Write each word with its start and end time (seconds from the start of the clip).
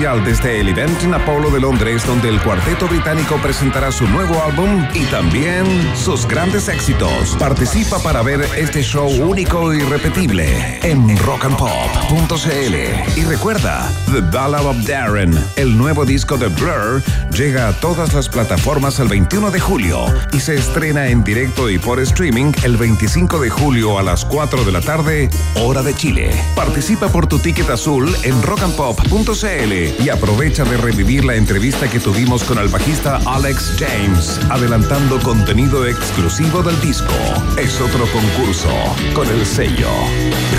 desde 0.00 0.58
el 0.58 0.68
evento 0.68 1.04
en 1.04 1.12
Apolo 1.12 1.50
de 1.50 1.60
Londres, 1.60 2.06
donde 2.06 2.30
el 2.30 2.40
cuarteto 2.40 2.88
británico 2.88 3.36
presentará 3.42 3.92
su 3.92 4.06
nuevo 4.06 4.42
álbum 4.42 4.86
y 4.94 5.04
también 5.04 5.66
sus 5.94 6.26
grandes 6.26 6.68
éxitos. 6.68 7.36
Participa 7.38 7.98
para 7.98 8.22
ver 8.22 8.40
este 8.56 8.82
show 8.82 9.10
único 9.22 9.74
y 9.74 9.80
repetible 9.80 10.80
en 10.82 11.14
rockandpop.cl. 11.18 13.18
Y 13.18 13.24
recuerda, 13.24 13.92
The 14.10 14.22
Ballad 14.22 14.64
of 14.64 14.78
Darren, 14.86 15.38
el 15.56 15.76
nuevo 15.76 16.06
disco 16.06 16.38
de 16.38 16.48
Blur, 16.48 17.02
llega 17.30 17.68
a 17.68 17.72
todas 17.74 18.14
las 18.14 18.30
plataformas 18.30 18.98
el 18.98 19.08
21 19.08 19.50
de 19.50 19.60
julio 19.60 20.06
y 20.32 20.40
se 20.40 20.54
estrena 20.54 21.08
en 21.08 21.22
directo 21.22 21.68
y 21.68 21.78
por 21.78 22.00
streaming 22.00 22.52
el 22.64 22.78
25 22.78 23.38
de 23.40 23.50
julio 23.50 23.98
a 23.98 24.02
las 24.02 24.24
4 24.24 24.64
de 24.64 24.72
la 24.72 24.80
tarde, 24.80 25.28
hora 25.56 25.82
de 25.82 25.94
Chile. 25.94 26.30
Participa 26.56 27.08
por 27.08 27.26
tu 27.26 27.38
ticket 27.38 27.68
azul 27.68 28.10
en 28.22 28.42
rockandpop.cl 28.42 29.81
y 29.98 30.08
aprovecha 30.08 30.64
de 30.64 30.76
revivir 30.76 31.24
la 31.24 31.34
entrevista 31.34 31.88
que 31.88 32.00
tuvimos 32.00 32.44
con 32.44 32.58
el 32.58 32.68
bajista 32.68 33.20
Alex 33.26 33.76
James, 33.78 34.40
adelantando 34.50 35.18
contenido 35.20 35.86
exclusivo 35.86 36.62
del 36.62 36.80
disco. 36.80 37.14
Es 37.56 37.80
otro 37.80 38.06
concurso 38.06 38.70
con 39.14 39.28
el 39.28 39.44
sello 39.46 39.88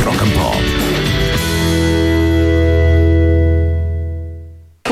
Rock 0.03 0.21
and 0.21 0.33
Pop. 0.33 1.02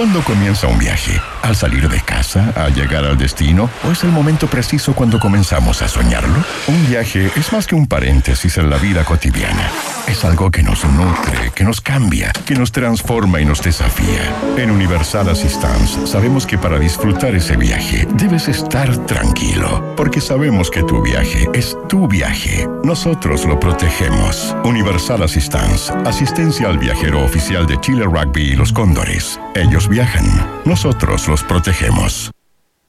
¿Cuándo 0.02 0.24
comienza 0.24 0.66
un 0.66 0.80
viaje? 0.80 1.22
¿Al 1.44 1.56
salir 1.56 1.88
de 1.88 2.02
casa? 2.02 2.52
¿A 2.56 2.70
llegar 2.70 3.06
al 3.06 3.20
destino? 3.20 3.70
¿O 3.88 3.92
es 3.92 4.04
el 4.04 4.10
momento 4.10 4.48
preciso 4.48 4.96
cuando 4.96 5.20
comenzamos 5.20 5.84
a 5.84 5.88
soñarlo? 5.88 6.44
Un 6.68 6.88
viaje 6.88 7.32
es 7.36 7.54
más 7.54 7.68
que 7.68 7.76
un 7.76 7.86
paréntesis 7.86 8.58
en 8.58 8.72
la 8.72 8.78
vida 8.78 9.06
cotidiana. 9.06 9.70
Es 10.08 10.26
algo 10.26 10.50
que 10.50 10.64
nos 10.64 10.84
nutre, 10.86 11.52
que 11.54 11.64
nos 11.64 11.82
cambia, 11.82 12.34
que 12.48 12.56
nos 12.56 12.72
transforma 12.72 13.42
y 13.42 13.46
nos 13.46 13.62
desafía. 13.62 14.24
En 14.58 14.72
Universal 14.72 15.30
Assistance 15.30 16.08
sabemos 16.08 16.48
que 16.48 16.58
para 16.58 16.80
disfrutar 16.80 17.36
ese 17.36 17.56
viaje 17.56 18.08
debes 18.16 18.48
estar 18.48 18.98
tranquilo, 19.06 19.94
porque 19.96 20.20
sabemos 20.20 20.72
que 20.72 20.82
tu 20.82 21.04
viaje 21.04 21.48
es 21.54 21.78
tu 21.88 22.08
viaje. 22.08 22.68
Nosotros 22.84 23.46
lo 23.46 23.60
protegemos. 23.60 24.56
Universal 24.64 25.22
Assistance, 25.22 25.94
asistencia 26.06 26.70
al 26.70 26.80
viajero 26.80 27.24
oficial 27.24 27.68
de 27.68 27.80
Chile 27.82 28.06
Rugby 28.06 28.54
y 28.54 28.56
los 28.56 28.74
Cóndores. 28.74 29.40
Ellos 29.54 29.88
viajan, 29.92 30.26
nosotros 30.66 31.28
los 31.28 31.44
protegemos. 31.44 32.32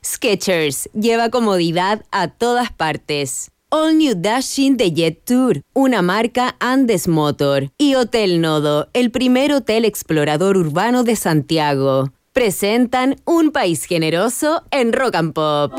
Sketchers 0.04 0.88
lleva 0.94 1.28
comodidad 1.28 2.04
a 2.10 2.28
todas 2.28 2.72
partes. 2.72 3.50
All 3.68 3.96
New 3.96 4.14
Dashing 4.16 4.76
de 4.76 4.92
Jet 4.92 5.24
Tour, 5.24 5.62
una 5.72 6.02
marca 6.02 6.56
Andes 6.60 7.08
Motor. 7.08 7.70
Y 7.78 7.94
Hotel 7.94 8.40
Nodo, 8.40 8.88
el 8.92 9.10
primer 9.10 9.52
hotel 9.52 9.84
explorador 9.84 10.56
urbano 10.56 11.04
de 11.04 11.16
Santiago. 11.16 12.10
Presentan 12.32 13.16
un 13.24 13.50
país 13.50 13.84
generoso 13.84 14.62
en 14.70 14.92
Rock 14.92 15.14
and 15.14 15.32
Pop. 15.32 15.72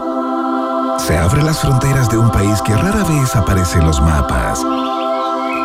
Se 0.99 1.17
abren 1.17 1.45
las 1.45 1.59
fronteras 1.59 2.09
de 2.09 2.17
un 2.17 2.31
país 2.31 2.61
que 2.61 2.73
rara 2.75 3.03
vez 3.03 3.35
aparece 3.35 3.79
en 3.79 3.85
los 3.85 4.01
mapas. 4.01 4.63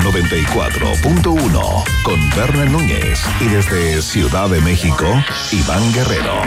94.1 0.00 1.84
con 2.02 2.30
Berna 2.30 2.64
Núñez 2.66 3.22
y 3.40 3.48
desde 3.48 4.00
Ciudad 4.02 4.48
de 4.48 4.60
México, 4.60 5.06
Iván 5.52 5.92
Guerrero. 5.92 6.42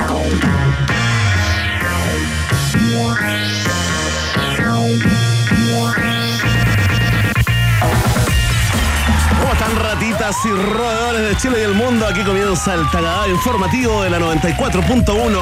Y 10.30 10.50
roedores 10.50 11.22
de 11.28 11.38
Chile 11.38 11.58
y 11.62 11.64
el 11.64 11.74
mundo? 11.74 12.06
Aquí 12.06 12.24
comienza 12.24 12.76
el 12.76 12.88
Tagadá 12.92 13.28
informativo 13.28 14.04
de 14.04 14.12
la 14.12 14.20
94.1. 14.20 15.40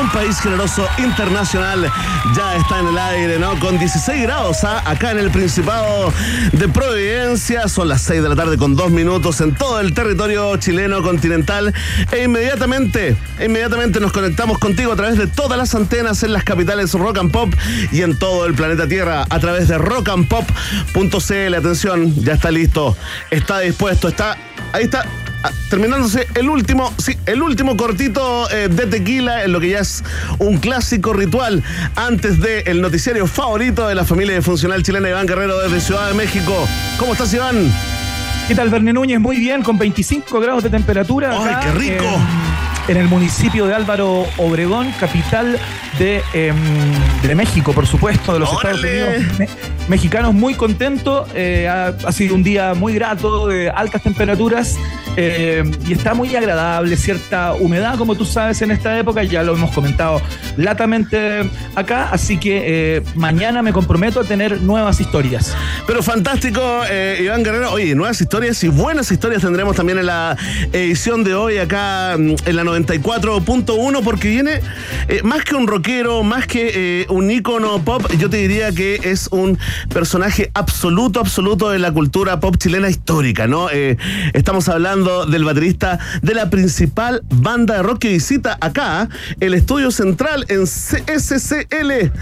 Un 0.00 0.10
país 0.10 0.38
generoso 0.40 0.86
internacional 0.98 1.90
ya 2.36 2.56
está 2.56 2.80
en 2.80 2.88
el 2.88 2.98
aire, 2.98 3.38
¿no? 3.38 3.58
Con 3.58 3.78
16 3.78 4.22
grados 4.22 4.64
¿ah? 4.64 4.82
acá 4.84 5.12
en 5.12 5.18
el 5.18 5.30
Principado 5.30 6.12
de 6.52 6.68
Providencia. 6.68 7.68
Son 7.68 7.88
las 7.88 8.02
6 8.02 8.22
de 8.22 8.28
la 8.28 8.36
tarde 8.36 8.58
con 8.58 8.76
2 8.76 8.90
minutos 8.90 9.40
en 9.40 9.54
todo 9.54 9.80
el 9.80 9.94
territorio 9.94 10.56
chileno 10.58 11.02
continental. 11.02 11.72
E 12.12 12.24
inmediatamente, 12.24 13.16
inmediatamente 13.42 13.98
nos 13.98 14.12
conectamos 14.12 14.58
contigo 14.58 14.92
a 14.92 14.96
través 14.96 15.16
de 15.16 15.26
todas 15.26 15.56
las 15.56 15.74
antenas 15.74 16.22
en 16.22 16.34
las 16.34 16.44
capitales 16.44 16.92
Rock 16.92 17.18
and 17.18 17.32
Pop 17.32 17.54
y 17.92 18.02
en 18.02 18.18
todo 18.18 18.44
el 18.44 18.54
planeta 18.54 18.86
Tierra 18.86 19.24
a 19.28 19.38
través 19.40 19.68
de 19.68 19.78
rockandpop.cl. 19.78 21.54
Atención, 21.54 22.14
ya 22.16 22.34
está 22.34 22.50
listo 22.50 22.96
está 23.30 23.60
dispuesto, 23.60 24.08
está. 24.08 24.17
Ahí 24.72 24.84
está. 24.84 25.04
ah, 25.44 25.50
Terminándose 25.70 26.26
el 26.34 26.48
último, 26.48 26.92
sí, 26.98 27.16
el 27.26 27.42
último 27.42 27.76
cortito 27.76 28.50
eh, 28.50 28.68
de 28.68 28.86
tequila 28.86 29.44
en 29.44 29.52
lo 29.52 29.60
que 29.60 29.70
ya 29.70 29.80
es 29.80 30.02
un 30.38 30.58
clásico 30.58 31.12
ritual 31.12 31.62
antes 31.96 32.40
del 32.40 32.80
noticiario 32.80 33.26
favorito 33.26 33.86
de 33.86 33.94
la 33.94 34.04
familia 34.04 34.34
de 34.34 34.42
funcional 34.42 34.82
chilena 34.82 35.08
Iván 35.10 35.26
Guerrero 35.26 35.58
desde 35.60 35.80
Ciudad 35.80 36.08
de 36.08 36.14
México. 36.14 36.54
¿Cómo 36.98 37.12
estás, 37.12 37.32
Iván? 37.34 37.72
¿Qué 38.48 38.54
tal, 38.54 38.70
Verne 38.70 38.92
Núñez? 38.94 39.20
Muy 39.20 39.36
bien, 39.38 39.62
con 39.62 39.76
25 39.78 40.40
grados 40.40 40.62
de 40.64 40.70
temperatura. 40.70 41.30
¡Ay, 41.32 41.48
acá, 41.54 41.60
qué 41.60 41.72
rico! 41.78 42.04
En, 42.88 42.96
en 42.96 43.02
el 43.02 43.08
municipio 43.08 43.66
de 43.66 43.74
Álvaro 43.74 44.26
Obregón, 44.38 44.90
capital 44.98 45.58
de, 45.98 46.22
em, 46.32 46.56
de 47.22 47.34
México, 47.34 47.72
por 47.72 47.86
supuesto, 47.86 48.32
de 48.34 48.40
los 48.40 48.52
Estados. 48.52 48.80
Unidos 48.82 49.08
me- 49.38 49.48
mexicanos. 49.88 50.34
Muy 50.34 50.54
contento. 50.54 51.26
eh, 51.34 51.68
ha, 51.68 51.94
ha 52.06 52.12
sido 52.12 52.34
un 52.34 52.42
día 52.42 52.74
muy 52.74 52.94
grato, 52.94 53.46
de 53.48 53.70
altas 53.70 54.02
temperaturas 54.02 54.76
eh, 55.16 55.62
y 55.86 55.92
está 55.92 56.14
muy 56.14 56.34
agradable. 56.36 56.96
Cierta 56.96 57.54
humedad, 57.54 57.96
como 57.96 58.14
tú 58.14 58.24
sabes, 58.24 58.60
en 58.62 58.70
esta 58.70 58.98
época. 58.98 59.22
Ya 59.24 59.42
lo 59.42 59.54
hemos 59.54 59.70
comentado 59.72 60.20
latamente 60.56 61.48
acá. 61.74 62.08
Así 62.12 62.38
que 62.38 62.96
eh, 62.98 63.02
mañana 63.14 63.62
me 63.62 63.72
comprometo 63.72 64.20
a 64.20 64.24
tener 64.24 64.60
nuevas 64.62 65.00
historias. 65.00 65.54
Pero 65.86 66.02
fantástico, 66.02 66.60
Iván 67.20 67.42
Guerrero. 67.42 67.72
Oye, 67.72 67.94
nuevas 67.94 68.20
historias 68.20 68.62
y 68.64 68.68
buenas 68.68 69.10
historias 69.10 69.42
tendremos 69.42 69.74
también 69.76 69.98
en 69.98 70.06
la 70.06 70.36
edición 70.72 71.24
de 71.24 71.34
hoy 71.34 71.58
acá 71.58 72.16
mm, 72.18 72.34
en 72.46 72.56
la 72.56 72.62
94.1 72.64 74.02
porque 74.04 74.28
viene 74.28 74.60
más 75.24 75.44
que 75.44 75.54
un 75.54 75.66
más 76.22 76.46
que 76.46 76.70
eh, 76.74 77.06
un 77.08 77.30
ícono 77.30 77.82
pop, 77.82 78.02
yo 78.18 78.28
te 78.28 78.36
diría 78.36 78.72
que 78.72 79.00
es 79.04 79.28
un 79.32 79.58
personaje 79.88 80.50
absoluto, 80.52 81.18
absoluto 81.18 81.70
de 81.70 81.78
la 81.78 81.92
cultura 81.92 82.40
pop 82.40 82.56
chilena 82.58 82.90
histórica, 82.90 83.46
¿no? 83.46 83.70
Eh, 83.70 83.96
estamos 84.34 84.68
hablando 84.68 85.24
del 85.24 85.44
baterista 85.44 85.98
de 86.20 86.34
la 86.34 86.50
principal 86.50 87.22
banda 87.30 87.76
de 87.76 87.82
rock 87.82 88.00
que 88.00 88.08
visita 88.10 88.58
acá 88.60 89.08
el 89.40 89.54
estudio 89.54 89.90
central 89.90 90.44
en 90.48 90.64
CSCL. 90.64 92.12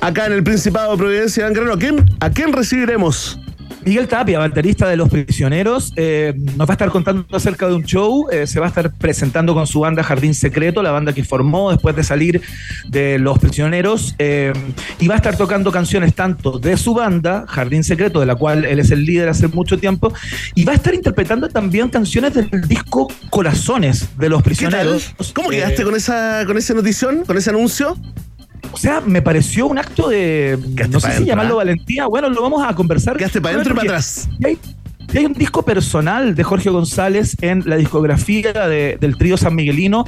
Acá 0.00 0.26
en 0.26 0.32
el 0.32 0.42
Principado 0.42 0.90
de 0.90 0.98
Providencia, 0.98 1.42
Iván 1.42 1.54
Guerrero. 1.54 1.74
¿A 1.74 1.78
quién, 1.78 2.10
a 2.18 2.30
quién 2.30 2.52
recibiremos? 2.52 3.38
Miguel 3.86 4.08
Tapia, 4.08 4.40
baterista 4.40 4.88
de 4.88 4.96
Los 4.96 5.08
Prisioneros, 5.08 5.92
eh, 5.94 6.34
nos 6.56 6.68
va 6.68 6.72
a 6.72 6.74
estar 6.74 6.90
contando 6.90 7.24
acerca 7.30 7.68
de 7.68 7.74
un 7.74 7.84
show. 7.84 8.26
eh, 8.32 8.48
se 8.48 8.58
va 8.58 8.66
a 8.66 8.68
estar 8.68 8.92
presentando 8.92 9.54
con 9.54 9.64
su 9.68 9.78
banda 9.78 10.02
Jardín 10.02 10.34
Secreto, 10.34 10.82
la 10.82 10.90
banda 10.90 11.12
que 11.12 11.22
formó 11.22 11.70
después 11.70 11.94
de 11.94 12.02
salir 12.02 12.42
de 12.88 13.20
Los 13.20 13.38
Prisioneros. 13.38 14.16
eh, 14.18 14.52
y 14.98 15.06
va 15.06 15.14
a 15.14 15.18
estar 15.18 15.36
tocando 15.36 15.70
canciones 15.70 16.14
tanto 16.16 16.58
de 16.58 16.76
su 16.76 16.94
banda, 16.94 17.44
Jardín 17.46 17.84
Secreto, 17.84 18.18
de 18.18 18.26
la 18.26 18.34
cual 18.34 18.64
él 18.64 18.80
es 18.80 18.90
el 18.90 19.04
líder 19.04 19.28
hace 19.28 19.46
mucho 19.46 19.78
tiempo. 19.78 20.12
Y 20.56 20.64
va 20.64 20.72
a 20.72 20.74
estar 20.74 20.92
interpretando 20.92 21.48
también 21.48 21.88
canciones 21.88 22.34
del 22.34 22.50
disco 22.66 23.06
Corazones 23.30 24.08
de 24.18 24.28
Los. 24.28 24.42
Prisioneros. 24.42 25.14
¿Cómo 25.32 25.48
quedaste 25.48 25.84
con 25.84 25.94
esa, 25.94 26.42
con 26.44 26.58
esa 26.58 26.74
notición, 26.74 27.24
con 27.24 27.38
ese 27.38 27.50
anuncio? 27.50 27.96
O 28.76 28.78
sea, 28.78 29.00
me 29.00 29.22
pareció 29.22 29.66
un 29.66 29.78
acto 29.78 30.08
de. 30.10 30.58
No 30.90 31.00
sé 31.00 31.06
si 31.06 31.12
dentro, 31.14 31.26
llamarlo 31.28 31.54
¿ah? 31.54 31.64
valentía. 31.64 32.06
Bueno, 32.06 32.28
lo 32.28 32.42
vamos 32.42 32.62
a 32.62 32.74
conversar. 32.74 33.16
Quedaste 33.16 33.40
para 33.40 33.54
adentro 33.54 33.72
y 33.72 33.76
para 33.78 33.88
atrás. 33.88 34.28
y 34.38 34.46
hay, 34.46 34.58
y 35.14 35.18
hay 35.18 35.24
un 35.24 35.32
disco 35.32 35.62
personal 35.64 36.34
de 36.34 36.44
Jorge 36.44 36.68
González 36.68 37.36
en 37.40 37.62
la 37.64 37.76
discografía 37.76 38.52
de- 38.68 38.98
del 39.00 39.16
trío 39.16 39.38
San 39.38 39.54
Miguelino. 39.54 40.04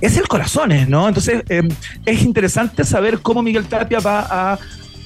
Es 0.00 0.16
el 0.16 0.28
Corazones, 0.28 0.88
¿no? 0.88 1.08
Entonces, 1.08 1.42
eh, 1.48 1.66
es 2.06 2.22
interesante 2.22 2.84
saber 2.84 3.18
cómo 3.18 3.42
Miguel 3.42 3.64
Tapia 3.66 3.98
va 3.98 4.20
a 4.52 4.58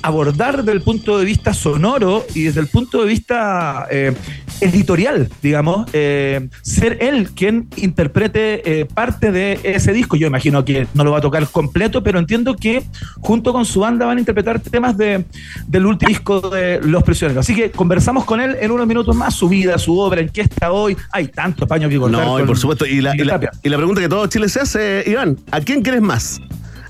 abordar 0.03 0.59
desde 0.59 0.73
el 0.73 0.83
punto 0.83 1.19
de 1.19 1.25
vista 1.25 1.55
sonoro 1.55 2.27
y 2.35 2.43
desde 2.43 2.61
el 2.61 2.67
punto 2.67 3.01
de 3.01 3.07
vista 3.07 3.87
eh, 3.91 4.13
editorial, 4.61 5.29
digamos, 5.43 5.89
eh, 5.93 6.49
ser 6.63 6.99
él 7.01 7.31
quien 7.31 7.69
interprete 7.77 8.81
eh, 8.81 8.85
parte 8.85 9.33
de 9.33 9.59
ese 9.63 9.93
disco. 9.93 10.17
Yo 10.17 10.27
imagino 10.27 10.65
que 10.65 10.87
no 10.95 11.05
lo 11.05 11.13
va 11.13 11.19
a 11.19 11.21
tocar 11.21 11.47
completo, 11.49 12.03
pero 12.03 12.19
entiendo 12.19 12.57
que 12.57 12.83
junto 13.21 13.53
con 13.53 13.65
su 13.65 13.81
banda 13.81 14.07
van 14.07 14.19
a 14.19 14.21
interpretar 14.21 14.61
temas 14.61 14.97
de, 14.97 15.25
del 15.67 15.87
último 15.87 16.09
disco 16.09 16.41
de 16.51 16.81
Los 16.83 17.03
Prisioneros. 17.03 17.45
Así 17.45 17.55
que 17.55 17.71
conversamos 17.71 18.25
con 18.25 18.41
él 18.41 18.57
en 18.61 18.71
unos 18.71 18.87
minutos 18.87 19.15
más, 19.17 19.35
su 19.35 19.49
vida, 19.49 19.79
su 19.79 19.99
obra, 19.99 20.21
en 20.21 20.29
qué 20.29 20.43
está 20.43 20.73
hoy. 20.73 20.97
Hay 21.11 21.29
tantos 21.29 21.69
paños 21.69 21.91
que 21.91 21.99
contar. 21.99 22.25
No, 22.25 22.41
y 22.41 22.45
por 22.45 22.59
supuesto. 22.59 22.87
Y 22.87 23.01
la, 23.01 23.15
y 23.15 23.25
la, 23.25 23.41
y 23.63 23.69
la 23.69 23.77
pregunta 23.77 24.01
que 24.01 24.09
todo 24.09 24.27
Chile 24.27 24.49
se 24.49 24.61
hace, 24.61 25.05
Iván, 25.07 25.39
¿a 25.51 25.61
quién 25.61 25.83
quieres 25.83 26.03
más? 26.03 26.41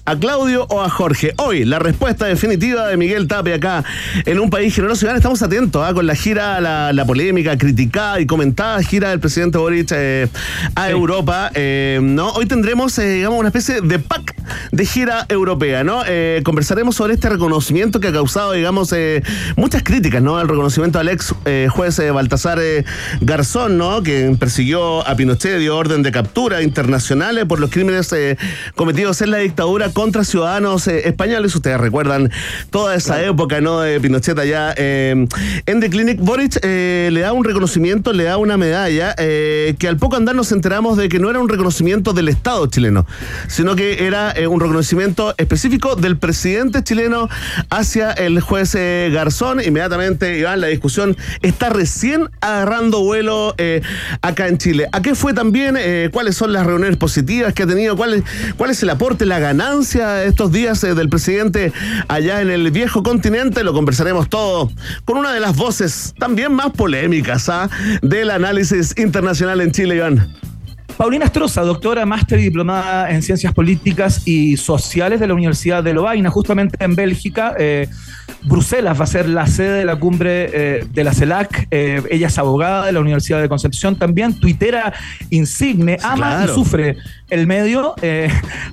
¿A 0.05 0.17
Claudio 0.17 0.67
o 0.69 0.83
a 0.83 0.91
Jorge? 0.91 1.33
Hoy, 1.37 1.65
la 1.65 1.79
respuesta 1.79 2.27
definitiva 2.27 2.89
de 2.89 2.97
Miguel 2.97 3.29
Tapia 3.29 3.55
acá 3.55 3.85
en 4.27 4.41
un 4.41 4.51
país 4.51 4.75
generoso. 4.75 5.07
Iván, 5.07 5.15
estamos 5.15 5.41
atentos 5.43 5.81
¿ah? 5.87 5.95
con 5.95 6.09
la 6.09 6.17
gira, 6.17 6.61
la, 6.61 6.93
la, 6.93 7.05
polémica, 7.05 7.57
criticada 7.57 8.19
y 8.19 8.27
comentada 8.27 8.83
gira 8.83 9.11
del 9.11 9.21
presidente 9.21 9.59
Boric 9.59 9.93
eh, 9.93 10.27
a 10.75 10.87
sí. 10.87 10.91
Europa. 10.91 11.53
Eh, 11.55 12.01
¿no? 12.03 12.31
Hoy 12.31 12.47
tendremos, 12.47 12.99
eh, 12.99 13.11
digamos, 13.11 13.39
una 13.39 13.51
especie 13.51 13.81
de 13.81 14.01
pack 14.01 14.35
de 14.73 14.87
gira 14.87 15.25
europea, 15.29 15.85
¿no? 15.85 16.03
Conversaremos 16.43 16.97
sobre 16.97 17.15
este 17.15 17.29
reconocimiento 17.29 18.01
que 18.01 18.09
ha 18.09 18.13
causado, 18.13 18.53
digamos, 18.53 18.93
muchas 19.57 19.85
críticas, 19.85 20.21
¿no? 20.21 20.41
El 20.41 20.49
reconocimiento 20.49 20.99
al 20.99 21.09
ex 21.11 21.33
juez 21.71 22.01
Baltasar 22.13 22.59
Garzón, 23.21 23.79
¿no? 23.79 24.03
Que 24.03 24.35
persiguió 24.39 25.07
a 25.07 25.15
Pinochet, 25.15 25.59
dio 25.59 25.77
orden 25.77 26.03
de 26.03 26.11
captura 26.11 26.63
internacionales 26.63 27.45
por 27.45 27.61
los 27.61 27.71
crímenes 27.71 28.13
cometidos 28.75 29.23
en 29.23 29.31
la 29.31 29.39
dictadura 29.39 29.92
contra 29.93 30.25
ciudadanos 30.25 30.89
eh, 30.89 31.09
españoles. 31.09 31.55
Ustedes 31.55 31.79
recuerdan 31.79 32.31
toda 32.71 32.95
esa 32.95 33.15
claro. 33.15 33.33
época, 33.33 33.61
¿no? 33.61 33.81
De 33.81 34.01
Pinochet 34.01 34.39
allá 34.39 34.75
eh, 34.77 35.27
en 35.67 35.81
The 35.81 35.91
Clinic. 35.91 36.21
Boric 36.21 36.59
eh, 36.63 37.11
le 37.13 37.21
da 37.21 37.33
un 37.33 37.45
reconocimiento, 37.45 38.13
le 38.13 38.25
da 38.25 38.37
una 38.37 38.57
medalla, 38.57 39.15
que 39.15 39.87
al 39.89 39.97
poco 39.97 40.17
andar 40.17 40.35
nos 40.35 40.53
enteramos 40.53 40.97
de 40.97 41.09
que 41.09 41.19
no 41.19 41.31
era 41.31 41.41
un 41.41 41.49
reconocimiento 41.49 42.13
del 42.13 42.29
Estado 42.29 42.67
chileno, 42.67 43.07
sino 43.49 43.77
que 43.77 44.07
era 44.07 44.35
un 44.49 44.61
reconocimiento 44.61 45.35
específico 45.39 45.97
del 45.97 46.17
presidente 46.17 46.83
chileno 46.83 47.29
hacia 47.71 48.13
el 48.13 48.41
juez 48.41 48.75
Garzón. 48.75 49.61
Inmediatamente, 49.65 50.39
Iván, 50.39 50.61
la 50.61 50.69
discusión 50.69 51.17
está 51.43 51.71
recién 51.71 52.29
agarrando 52.41 53.01
vuelo 53.01 53.55
acá 54.23 54.49
en 54.49 54.59
Chile. 54.59 54.89
¿A 54.93 55.03
qué 55.03 55.15
fue 55.15 55.35
también? 55.35 55.77
¿Cuáles 56.11 56.37
son 56.37 56.53
las 56.53 56.67
reuniones 56.67 56.97
positivas 56.97 57.53
que 57.55 57.63
ha 57.63 57.67
tenido? 57.67 57.97
¿Cuál 57.97 58.15
es, 58.15 58.23
cuál 58.57 58.71
es 58.71 58.83
el 58.83 58.91
aporte, 58.91 59.27
la 59.27 59.39
ganancia 59.39 59.82
estos 59.83 60.53
días 60.53 60.83
eh, 60.85 60.95
del 60.95 61.09
presidente 61.09 61.73
allá 62.09 62.41
en 62.41 62.51
el 62.51 62.71
viejo 62.71 63.03
continente. 63.03 63.65
Lo 63.65 63.73
conversaremos 63.73 64.29
todo 64.29 64.71
con 65.05 65.19
una 65.19 65.33
de 65.33 65.41
las 65.41 65.57
voces 65.57 66.15
también 66.19 66.53
más 66.53 66.71
polémicas 66.71 67.49
¿ah? 67.49 67.69
del 68.01 68.31
análisis 68.31 68.95
internacional 68.97 69.61
en 69.61 69.73
Chile, 69.73 69.97
Iván. 69.97 70.52
Paulina 70.97 71.25
Estroza, 71.25 71.63
doctora, 71.63 72.07
máster 72.07 72.39
y 72.39 72.45
diplomada 72.45 73.11
en 73.11 73.23
Ciencias 73.23 73.53
Políticas 73.53 74.23
y 74.27 74.57
Sociales 74.57 75.21
de 75.21 75.27
la 75.27 75.35
Universidad 75.35 75.83
de 75.83 75.95
Lovaina, 75.95 76.31
justamente 76.31 76.77
en 76.85 76.95
Bélgica. 76.95 77.55
Eh, 77.59 77.89
Bruselas 78.45 78.99
va 78.99 79.05
a 79.05 79.07
ser 79.07 79.29
la 79.29 79.47
sede 79.47 79.79
de 79.79 79.85
la 79.85 79.97
cumbre 79.97 80.51
eh, 80.53 80.87
de 80.93 81.05
la 81.05 81.13
CELAC. 81.13 81.69
Eh, 81.71 82.03
ella 82.11 82.27
es 82.27 82.39
abogada 82.39 82.87
de 82.87 82.93
la 82.93 83.01
Universidad 83.01 83.41
de 83.41 83.49
Concepción, 83.49 83.97
también 83.97 84.39
tuitera 84.39 84.93
insigne, 85.31 85.99
ama 86.03 86.17
claro. 86.17 86.53
y 86.53 86.55
sufre 86.55 86.97
el 87.31 87.47
medio. 87.47 87.95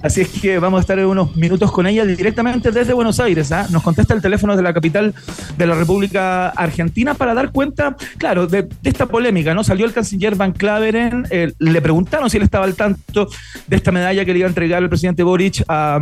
Así 0.02 0.22
es 0.22 0.30
que 0.30 0.60
vamos 0.60 0.80
a 0.80 0.82
estar 0.82 1.00
en 1.00 1.06
unos 1.06 1.36
minutos 1.36 1.72
con 1.72 1.88
ella 1.88 2.06
directamente 2.06 2.72
desde 2.72 2.94
Buenos 2.94 3.20
Aires. 3.20 3.52
¿ah? 3.52 3.68
Nos 3.70 3.84
contesta 3.84 4.14
el 4.14 4.22
teléfono 4.22 4.58
de 4.58 4.64
la 4.64 4.74
capital 4.74 5.14
de 5.58 5.68
la 5.68 5.76
República 5.76 6.50
Argentina 6.50 7.14
para 7.14 7.34
dar 7.34 7.52
cuenta, 7.52 7.96
claro, 8.18 8.48
de, 8.48 8.64
de 8.64 8.90
esta 8.90 9.06
polémica. 9.06 9.54
¿no? 9.54 9.64
Salió 9.64 9.86
el 9.86 9.94
canciller 9.94 10.36
Van 10.36 10.52
Claveren, 10.52 11.28
le 11.58 11.82
preguntaron 12.10 12.30
si 12.32 12.38
él 12.38 12.44
estaba 12.44 12.66
al 12.66 12.76
tanto 12.76 13.30
de 13.68 13.76
esta 13.76 13.92
medalla 13.92 14.26
que 14.26 14.34
le 14.34 14.40
iba 14.40 14.48
a 14.48 14.50
entregar 14.50 14.82
el 14.82 14.90
presidente 14.90 15.22
Boric 15.22 15.64
a, 15.68 16.00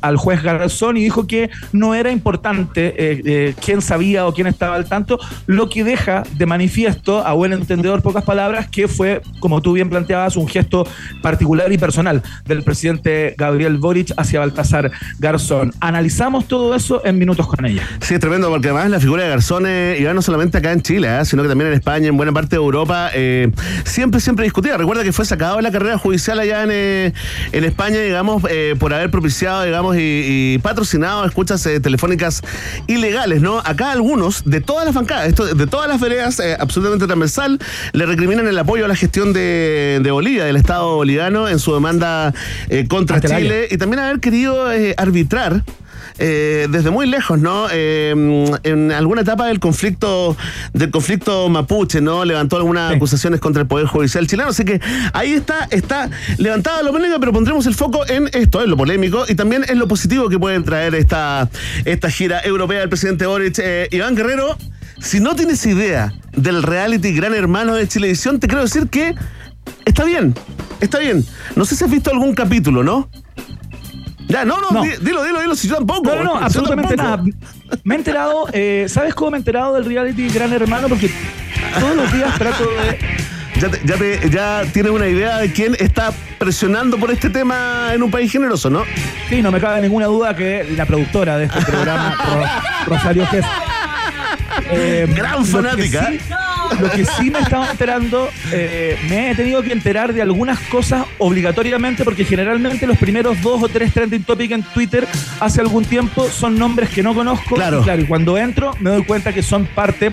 al 0.00 0.16
juez 0.16 0.42
Garzón 0.42 0.96
y 0.96 1.04
dijo 1.04 1.28
que 1.28 1.48
no 1.72 1.94
era 1.94 2.10
importante 2.10 2.88
eh, 2.98 3.22
eh, 3.24 3.54
quién 3.64 3.80
sabía 3.80 4.26
o 4.26 4.34
quién 4.34 4.48
estaba 4.48 4.74
al 4.74 4.86
tanto, 4.86 5.20
lo 5.46 5.68
que 5.68 5.84
deja 5.84 6.24
de 6.32 6.46
manifiesto, 6.46 7.24
a 7.24 7.32
buen 7.34 7.52
entendedor, 7.52 8.02
pocas 8.02 8.24
palabras, 8.24 8.68
que 8.68 8.88
fue, 8.88 9.22
como 9.38 9.62
tú 9.62 9.74
bien 9.74 9.88
planteabas, 9.88 10.36
un 10.36 10.48
gesto 10.48 10.88
particular 11.22 11.72
y 11.72 11.78
personal 11.78 12.20
del 12.46 12.64
presidente 12.64 13.36
Gabriel 13.38 13.78
Boric 13.78 14.12
hacia 14.16 14.40
Baltasar 14.40 14.90
Garzón. 15.20 15.72
Analizamos 15.78 16.48
todo 16.48 16.74
eso 16.74 17.00
en 17.04 17.16
minutos 17.16 17.46
con 17.46 17.64
ella. 17.64 17.86
Sí, 18.00 18.14
es 18.14 18.20
tremendo, 18.20 18.50
porque 18.50 18.68
además 18.68 18.90
la 18.90 18.98
figura 18.98 19.22
de 19.22 19.28
Garzón 19.28 19.66
eh, 19.68 19.98
iba 20.00 20.12
no 20.14 20.22
solamente 20.22 20.58
acá 20.58 20.72
en 20.72 20.82
Chile, 20.82 21.20
¿eh? 21.20 21.24
sino 21.24 21.42
que 21.42 21.48
también 21.48 21.68
en 21.68 21.74
España, 21.74 22.08
en 22.08 22.16
buena 22.16 22.32
parte 22.32 22.56
de 22.56 22.62
Europa, 22.62 23.10
eh, 23.14 23.52
siempre, 23.84 24.20
siempre 24.20 24.44
discutida. 24.44 24.76
Recuerda 24.76 25.04
que 25.04 25.12
fue 25.12 25.24
sacado 25.24 25.43
de 25.52 25.62
la 25.62 25.70
carrera 25.70 25.98
judicial 25.98 26.38
allá 26.38 26.62
en, 26.62 26.70
eh, 26.72 27.12
en 27.52 27.64
España, 27.64 28.00
digamos, 28.00 28.42
por 28.78 28.94
haber 28.94 29.10
propiciado, 29.10 29.62
digamos, 29.62 29.96
y, 29.96 30.00
y 30.00 30.58
patrocinado 30.58 31.24
escuchas 31.24 31.62
telefónicas 31.82 32.42
ilegales, 32.86 33.40
¿no? 33.40 33.58
Acá 33.58 33.92
algunos, 33.92 34.44
de 34.44 34.60
todas 34.60 34.84
las 34.84 34.94
bancadas, 34.94 35.28
esto, 35.28 35.54
de 35.54 35.66
todas 35.66 35.88
las 35.88 36.00
veredas, 36.00 36.40
eh, 36.40 36.56
absolutamente 36.58 37.06
transversal, 37.06 37.58
le 37.92 38.06
recriminan 38.06 38.46
el 38.46 38.58
apoyo 38.58 38.84
a 38.84 38.88
la 38.88 38.96
gestión 38.96 39.32
de, 39.32 40.00
de 40.02 40.10
Bolivia, 40.10 40.44
del 40.44 40.56
Estado 40.56 40.96
boliviano, 40.96 41.48
en 41.48 41.58
su 41.58 41.74
demanda 41.74 42.32
eh, 42.68 42.86
contra 42.88 43.20
Chile, 43.20 43.68
y 43.70 43.76
también 43.76 44.00
haber 44.00 44.20
querido 44.20 44.72
eh, 44.72 44.94
arbitrar 44.96 45.62
eh, 46.18 46.66
desde 46.70 46.90
muy 46.90 47.06
lejos, 47.06 47.38
¿no? 47.38 47.66
Eh, 47.70 48.10
en 48.62 48.92
alguna 48.92 49.22
etapa 49.22 49.46
del 49.46 49.60
conflicto 49.60 50.36
del 50.72 50.90
conflicto 50.90 51.48
mapuche, 51.48 52.00
¿no? 52.00 52.24
Levantó 52.24 52.56
algunas 52.56 52.90
sí. 52.90 52.96
acusaciones 52.96 53.40
contra 53.40 53.62
el 53.62 53.68
Poder 53.68 53.86
Judicial 53.86 54.26
chileno. 54.26 54.50
Así 54.50 54.64
que 54.64 54.80
ahí 55.12 55.32
está, 55.32 55.66
está 55.70 56.10
levantada 56.38 56.82
lo 56.82 56.92
polémico, 56.92 57.20
pero 57.20 57.32
pondremos 57.32 57.66
el 57.66 57.74
foco 57.74 58.06
en 58.08 58.28
esto, 58.32 58.62
en 58.62 58.70
lo 58.70 58.76
polémico 58.76 59.24
y 59.28 59.34
también 59.34 59.64
en 59.68 59.78
lo 59.78 59.88
positivo 59.88 60.28
que 60.28 60.38
pueden 60.38 60.64
traer 60.64 60.94
esta, 60.94 61.48
esta 61.84 62.10
gira 62.10 62.40
europea 62.44 62.80
del 62.80 62.88
presidente 62.88 63.26
Boric. 63.26 63.58
Eh, 63.58 63.88
Iván 63.90 64.14
Guerrero, 64.14 64.56
si 65.00 65.20
no 65.20 65.34
tienes 65.34 65.64
idea 65.66 66.12
del 66.32 66.62
reality 66.62 67.12
Gran 67.12 67.34
Hermano 67.34 67.74
de 67.74 67.86
Chilevisión, 67.88 68.40
te 68.40 68.46
quiero 68.46 68.62
decir 68.62 68.88
que 68.88 69.14
está 69.84 70.04
bien, 70.04 70.34
está 70.80 70.98
bien. 70.98 71.24
No 71.56 71.64
sé 71.64 71.76
si 71.76 71.84
has 71.84 71.90
visto 71.90 72.10
algún 72.10 72.34
capítulo, 72.34 72.82
¿no? 72.82 73.08
Ya, 74.28 74.44
no, 74.44 74.60
no, 74.60 74.70
no. 74.70 74.82
dilo, 74.82 75.22
dilo, 75.24 75.40
dilo, 75.40 75.54
si 75.54 75.68
yo 75.68 75.76
tampoco. 75.76 76.04
No, 76.04 76.16
no, 76.16 76.24
no 76.24 76.36
absolutamente 76.36 76.96
nada. 76.96 77.22
Me 77.84 77.94
he 77.94 77.98
enterado, 77.98 78.46
eh, 78.52 78.86
¿sabes 78.88 79.14
cómo 79.14 79.32
me 79.32 79.36
he 79.36 79.40
enterado 79.40 79.74
del 79.74 79.84
reality 79.84 80.28
Gran 80.28 80.52
Hermano? 80.52 80.88
Porque 80.88 81.10
todos 81.78 81.96
los 81.96 82.12
días 82.12 82.36
trato 82.38 82.64
de... 82.64 82.98
Ya, 83.60 83.68
te, 83.68 83.80
ya, 83.84 83.96
te, 83.96 84.30
ya 84.30 84.62
tienes 84.72 84.90
una 84.90 85.06
idea 85.06 85.38
de 85.38 85.52
quién 85.52 85.76
está 85.78 86.12
presionando 86.40 86.98
por 86.98 87.12
este 87.12 87.30
tema 87.30 87.94
en 87.94 88.02
un 88.02 88.10
país 88.10 88.30
generoso, 88.32 88.68
¿no? 88.68 88.82
Sí, 89.28 89.42
no 89.42 89.52
me 89.52 89.60
cabe 89.60 89.80
ninguna 89.80 90.06
duda 90.06 90.34
que 90.34 90.64
la 90.76 90.84
productora 90.86 91.38
de 91.38 91.44
este 91.44 91.62
programa, 91.62 92.16
Rosario 92.86 93.24
Gess. 93.28 93.46
Eh, 94.70 95.06
Gran 95.14 95.44
fanática. 95.44 96.10
Lo 96.10 96.10
que, 96.10 96.18
sí, 96.18 96.80
lo 96.80 96.90
que 96.90 97.04
sí 97.04 97.30
me 97.30 97.40
estaba 97.40 97.70
enterando, 97.70 98.30
eh, 98.52 98.98
me 99.08 99.30
he 99.30 99.34
tenido 99.34 99.62
que 99.62 99.72
enterar 99.72 100.12
de 100.12 100.22
algunas 100.22 100.58
cosas 100.60 101.04
obligatoriamente, 101.18 102.04
porque 102.04 102.24
generalmente 102.24 102.86
los 102.86 102.98
primeros 102.98 103.40
dos 103.42 103.62
o 103.62 103.68
tres 103.68 103.92
trending 103.92 104.24
topics 104.24 104.52
en 104.52 104.62
Twitter 104.62 105.06
hace 105.40 105.60
algún 105.60 105.84
tiempo 105.84 106.28
son 106.30 106.58
nombres 106.58 106.90
que 106.90 107.02
no 107.02 107.14
conozco. 107.14 107.54
Claro. 107.54 107.80
Y, 107.80 107.84
claro, 107.84 108.02
y 108.02 108.06
cuando 108.06 108.38
entro 108.38 108.74
me 108.80 108.90
doy 108.90 109.04
cuenta 109.04 109.32
que 109.32 109.42
son 109.42 109.66
parte 109.66 110.12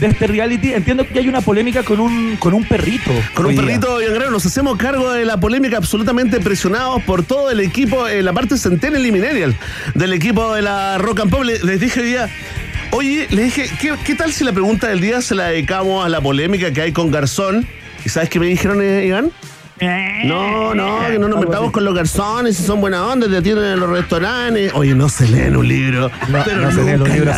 de 0.00 0.06
este 0.08 0.26
reality. 0.26 0.72
Entiendo 0.72 1.06
que 1.06 1.18
hay 1.18 1.28
una 1.28 1.40
polémica 1.40 1.82
con 1.84 2.00
un, 2.00 2.36
con 2.36 2.54
un 2.54 2.64
perrito. 2.64 3.10
Con 3.34 3.46
un 3.46 3.54
perrito, 3.54 3.98
bien 3.98 4.14
grande. 4.14 4.32
Nos 4.32 4.44
hacemos 4.44 4.76
cargo 4.76 5.12
de 5.12 5.24
la 5.24 5.38
polémica 5.38 5.76
absolutamente 5.76 6.40
presionados 6.40 7.02
por 7.04 7.22
todo 7.22 7.50
el 7.50 7.60
equipo, 7.60 8.08
en 8.08 8.24
la 8.24 8.32
parte 8.32 8.58
Centennial 8.58 9.06
y 9.06 9.12
Millennial 9.12 9.54
del 9.94 10.12
equipo 10.12 10.54
de 10.54 10.62
la 10.62 10.98
Rock 10.98 11.20
and 11.20 11.30
Pop. 11.30 11.44
Les 11.44 11.80
dije 11.80 12.00
hoy 12.00 12.06
día 12.06 12.28
Oye, 12.94 13.26
le 13.30 13.44
dije, 13.44 13.70
¿qué, 13.80 13.94
¿qué, 14.04 14.14
tal 14.14 14.34
si 14.34 14.44
la 14.44 14.52
pregunta 14.52 14.88
del 14.88 15.00
día 15.00 15.22
se 15.22 15.34
la 15.34 15.46
dedicamos 15.46 16.04
a 16.04 16.10
la 16.10 16.20
polémica 16.20 16.72
que 16.72 16.82
hay 16.82 16.92
con 16.92 17.10
Garzón? 17.10 17.66
¿Y 18.04 18.10
sabes 18.10 18.28
qué 18.28 18.38
me 18.38 18.46
dijeron, 18.46 18.82
eh, 18.82 19.06
Iván? 19.06 19.32
No, 20.24 20.74
no, 20.74 21.06
que 21.08 21.18
no 21.18 21.28
nos 21.28 21.40
metamos 21.40 21.70
con 21.72 21.84
los 21.84 21.94
garzones, 21.94 22.56
si 22.56 22.62
son 22.62 22.80
buena 22.80 23.04
onda, 23.06 23.28
te 23.28 23.36
atienden 23.36 23.72
en 23.72 23.80
los 23.80 23.90
restaurantes. 23.90 24.72
Oye, 24.74 24.94
no 24.94 25.08
se 25.08 25.28
leen 25.28 25.56
un 25.56 25.66
libro. 25.66 26.10
No, 26.28 26.44
pero 26.44 26.60
no 26.60 26.70
se 26.70 26.84
leen 26.84 27.02
un 27.02 27.08
libro. 27.08 27.32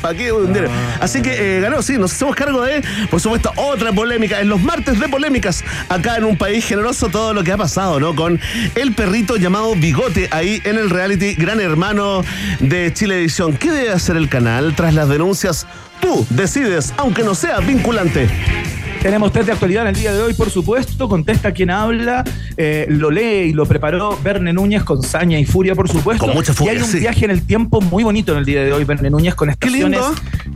¿Para 0.00 0.14
qué 0.14 0.32
hundir? 0.32 0.68
Así 1.00 1.22
que 1.22 1.56
eh, 1.56 1.60
ganó, 1.60 1.82
sí, 1.82 1.98
nos 1.98 2.12
hacemos 2.12 2.36
cargo 2.36 2.62
de, 2.62 2.82
por 3.10 3.20
supuesto, 3.20 3.52
otra 3.56 3.92
polémica. 3.92 4.40
En 4.40 4.48
los 4.48 4.60
martes 4.60 5.00
de 5.00 5.08
polémicas, 5.08 5.64
acá 5.88 6.16
en 6.16 6.24
un 6.24 6.36
país 6.36 6.64
generoso, 6.64 7.08
todo 7.08 7.34
lo 7.34 7.42
que 7.42 7.52
ha 7.52 7.56
pasado, 7.56 7.98
¿no? 7.98 8.14
Con 8.14 8.40
el 8.74 8.92
perrito 8.94 9.36
llamado 9.36 9.74
Bigote, 9.74 10.28
ahí 10.30 10.60
en 10.64 10.76
el 10.76 10.90
reality 10.90 11.34
Gran 11.34 11.60
Hermano 11.60 12.22
de 12.60 12.92
Chilevisión. 12.92 13.56
¿Qué 13.56 13.70
debe 13.70 13.90
hacer 13.90 14.16
el 14.16 14.28
canal 14.28 14.74
tras 14.74 14.94
las 14.94 15.08
denuncias? 15.08 15.66
Tú 16.00 16.26
decides, 16.30 16.92
aunque 16.96 17.22
no 17.22 17.34
sea 17.34 17.58
vinculante. 17.58 18.28
Tenemos 19.06 19.30
test 19.30 19.46
de 19.46 19.52
actualidad 19.52 19.82
en 19.84 19.94
el 19.94 19.94
día 19.94 20.12
de 20.12 20.20
hoy, 20.20 20.34
por 20.34 20.50
supuesto. 20.50 21.08
Contesta 21.08 21.52
quien 21.52 21.70
habla, 21.70 22.24
eh, 22.56 22.86
lo 22.88 23.12
lee 23.12 23.50
y 23.50 23.52
lo 23.52 23.64
preparó 23.64 24.18
Verne 24.20 24.52
Núñez 24.52 24.82
con 24.82 25.00
saña 25.00 25.38
y 25.38 25.44
furia, 25.44 25.76
por 25.76 25.88
supuesto. 25.88 26.26
Con 26.26 26.34
mucha 26.34 26.52
furia, 26.52 26.72
Y 26.72 26.76
hay 26.76 26.82
un 26.82 26.88
sí. 26.88 26.98
viaje 26.98 27.24
en 27.24 27.30
el 27.30 27.46
tiempo 27.46 27.80
muy 27.80 28.02
bonito 28.02 28.32
en 28.32 28.38
el 28.38 28.44
día 28.44 28.64
de 28.64 28.72
hoy, 28.72 28.82
Verne 28.82 29.08
Núñez, 29.08 29.36
con 29.36 29.48
estaciones 29.48 30.00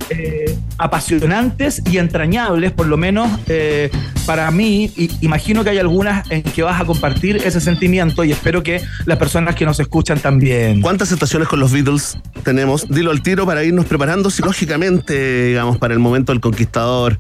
eh, 0.09 0.59
apasionantes 0.79 1.81
y 1.89 1.99
entrañables, 1.99 2.73
por 2.73 2.89
lo 2.89 2.97
menos 2.97 3.31
eh, 3.47 3.89
para 4.27 4.51
mí. 4.51 4.91
Y 4.97 5.13
imagino 5.25 5.63
que 5.63 5.71
hay 5.71 5.79
algunas 5.79 6.29
en 6.33 6.43
que 6.43 6.65
vas 6.65 6.81
a 6.81 6.85
compartir 6.85 7.37
ese 7.37 7.61
sentimiento 7.61 8.25
y 8.25 8.33
espero 8.33 8.65
que 8.65 8.83
las 9.07 9.17
personas 9.17 9.55
que 9.55 9.65
nos 9.65 9.79
escuchan 9.79 10.19
también. 10.19 10.81
¿Cuántas 10.81 11.13
estaciones 11.13 11.47
con 11.47 11.61
los 11.61 11.71
Beatles 11.71 12.19
tenemos? 12.43 12.89
Dilo 12.89 13.13
al 13.13 13.23
tiro 13.23 13.47
para 13.47 13.63
irnos 13.63 13.87
preparando 13.87 14.29
psicológicamente, 14.29 15.45
digamos, 15.45 15.79
para 15.79 15.95
el 15.95 16.01
momento 16.01 16.33
del 16.33 16.41
conquistador. 16.41 17.17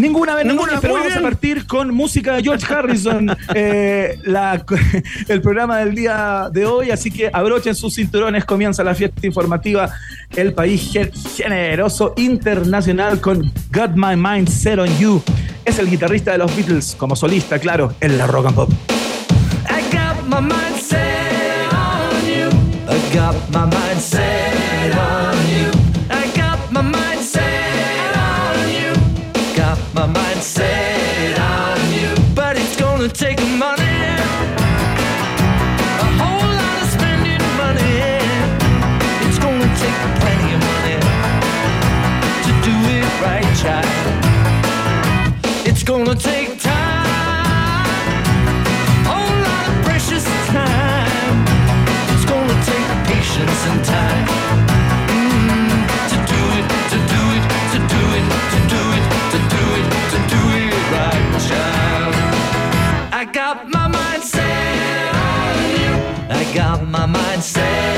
Ninguna 0.00 0.34
vez, 0.34 0.46
Ninguna, 0.46 0.72
ninguna, 0.72 0.80
pero 0.80 0.94
vamos 0.94 1.08
bien. 1.08 1.18
a 1.18 1.22
partir 1.22 1.66
con 1.66 1.94
música 1.94 2.34
de 2.36 2.42
George 2.42 2.72
Harrison, 2.74 3.36
eh, 3.54 4.18
la- 4.24 4.64
el 5.28 5.42
programa 5.42 5.78
del 5.78 5.94
día 5.94 6.48
de 6.52 6.64
hoy. 6.66 6.90
Así 6.90 7.10
que 7.10 7.30
abrochen 7.32 7.74
sus 7.74 7.94
cinturones, 7.94 8.44
comienza 8.44 8.82
la 8.82 8.94
fiesta 8.94 9.26
informativa. 9.26 9.90
El 10.34 10.52
país 10.54 10.90
gen- 10.92 11.12
generoso 11.36 12.14
internacional 12.16 13.20
con 13.20 13.52
Got 13.72 13.92
My 13.94 14.16
Mind 14.16 14.48
Set 14.48 14.78
on 14.78 14.88
You. 14.98 15.22
Es 15.64 15.78
el 15.78 15.90
guitarrista 15.90 16.32
de 16.32 16.38
los 16.38 16.54
Beatles, 16.56 16.94
como 16.98 17.14
solista, 17.14 17.58
claro, 17.58 17.92
en 18.00 18.16
la 18.16 18.26
rock 18.26 18.46
and 18.46 18.54
pop. 18.56 18.70
I 19.68 19.82
got 19.94 20.24
my 20.26 20.40
mind 20.40 20.76
set 20.80 20.98
on 21.72 22.26
you. 22.26 22.48
I 22.88 23.14
got 23.14 23.34
my 23.50 23.66
mind 23.66 24.00
set 24.00 24.29
got 66.52 66.88
my 66.88 67.06
mind 67.06 67.42
set 67.42 67.89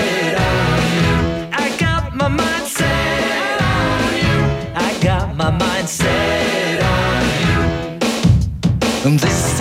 this 9.03 9.52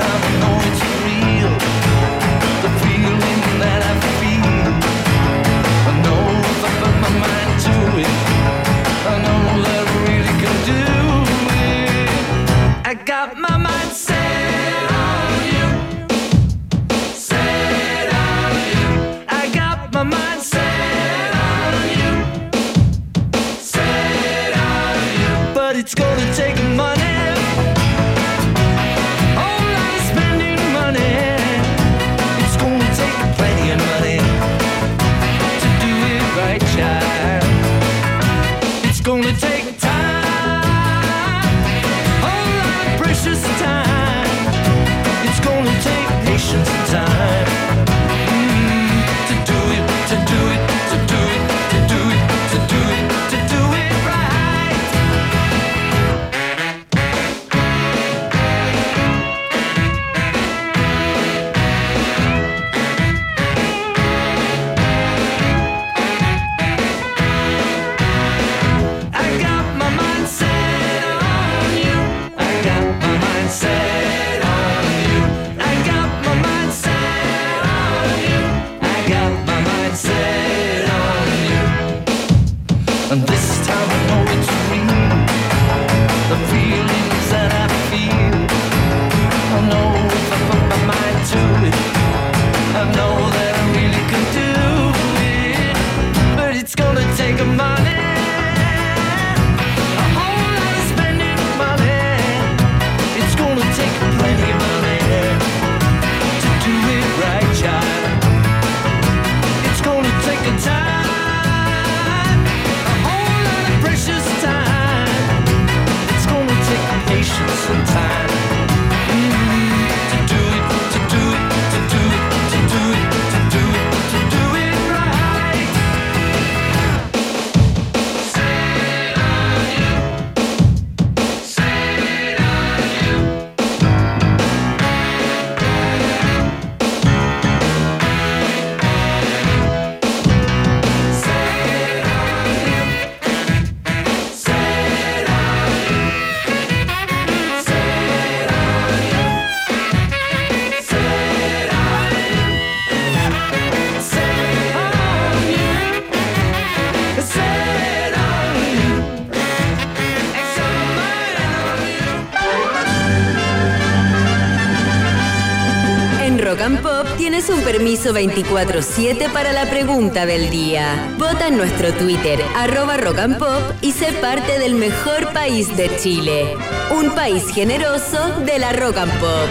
24-7 168.14 169.32
para 169.32 169.54
la 169.54 169.70
pregunta 169.70 170.26
del 170.26 170.50
día. 170.50 171.14
Vota 171.18 171.48
en 171.48 171.58
nuestro 171.58 171.94
Twitter, 171.94 172.40
arroba 172.56 172.98
Rock 172.98 173.38
Pop, 173.38 173.62
y 173.82 173.92
sé 173.92 174.14
parte 174.14 174.60
del 174.60 174.76
mejor 174.76 175.32
país 175.34 175.76
de 175.76 175.96
Chile. 175.98 176.56
Un 176.92 177.12
país 177.12 177.44
generoso 177.54 178.40
de 178.46 178.60
la 178.60 178.74
Rock 178.74 178.98
and 178.98 179.20
Pop. 179.20 179.50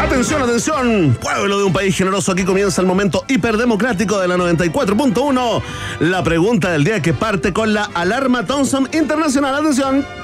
Atención, 0.00 0.42
atención, 0.42 1.16
pueblo 1.20 1.58
de 1.58 1.64
un 1.64 1.72
país 1.72 1.96
generoso, 1.96 2.32
aquí 2.32 2.44
comienza 2.44 2.80
el 2.80 2.86
momento 2.86 3.24
hiperdemocrático 3.28 4.18
de 4.20 4.28
la 4.28 4.36
94.1. 4.36 5.62
La 6.00 6.22
pregunta 6.22 6.70
del 6.70 6.84
día 6.84 7.00
que 7.00 7.14
parte 7.14 7.52
con 7.52 7.72
la 7.72 7.84
alarma 7.94 8.44
Thompson 8.44 8.88
Internacional. 8.92 9.54
Atención. 9.54 10.21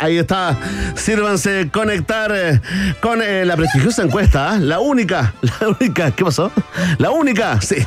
Ahí 0.00 0.18
está, 0.18 0.56
sírvanse 0.94 1.70
conectar 1.72 2.30
eh, 2.34 2.60
con 3.00 3.20
eh, 3.20 3.44
la 3.44 3.56
prestigiosa 3.56 4.02
encuesta, 4.02 4.52
¿ah? 4.52 4.58
la 4.58 4.78
única, 4.78 5.34
la 5.60 5.68
única, 5.68 6.10
¿qué 6.12 6.24
pasó? 6.24 6.52
La 6.98 7.10
única, 7.10 7.60
sí, 7.60 7.84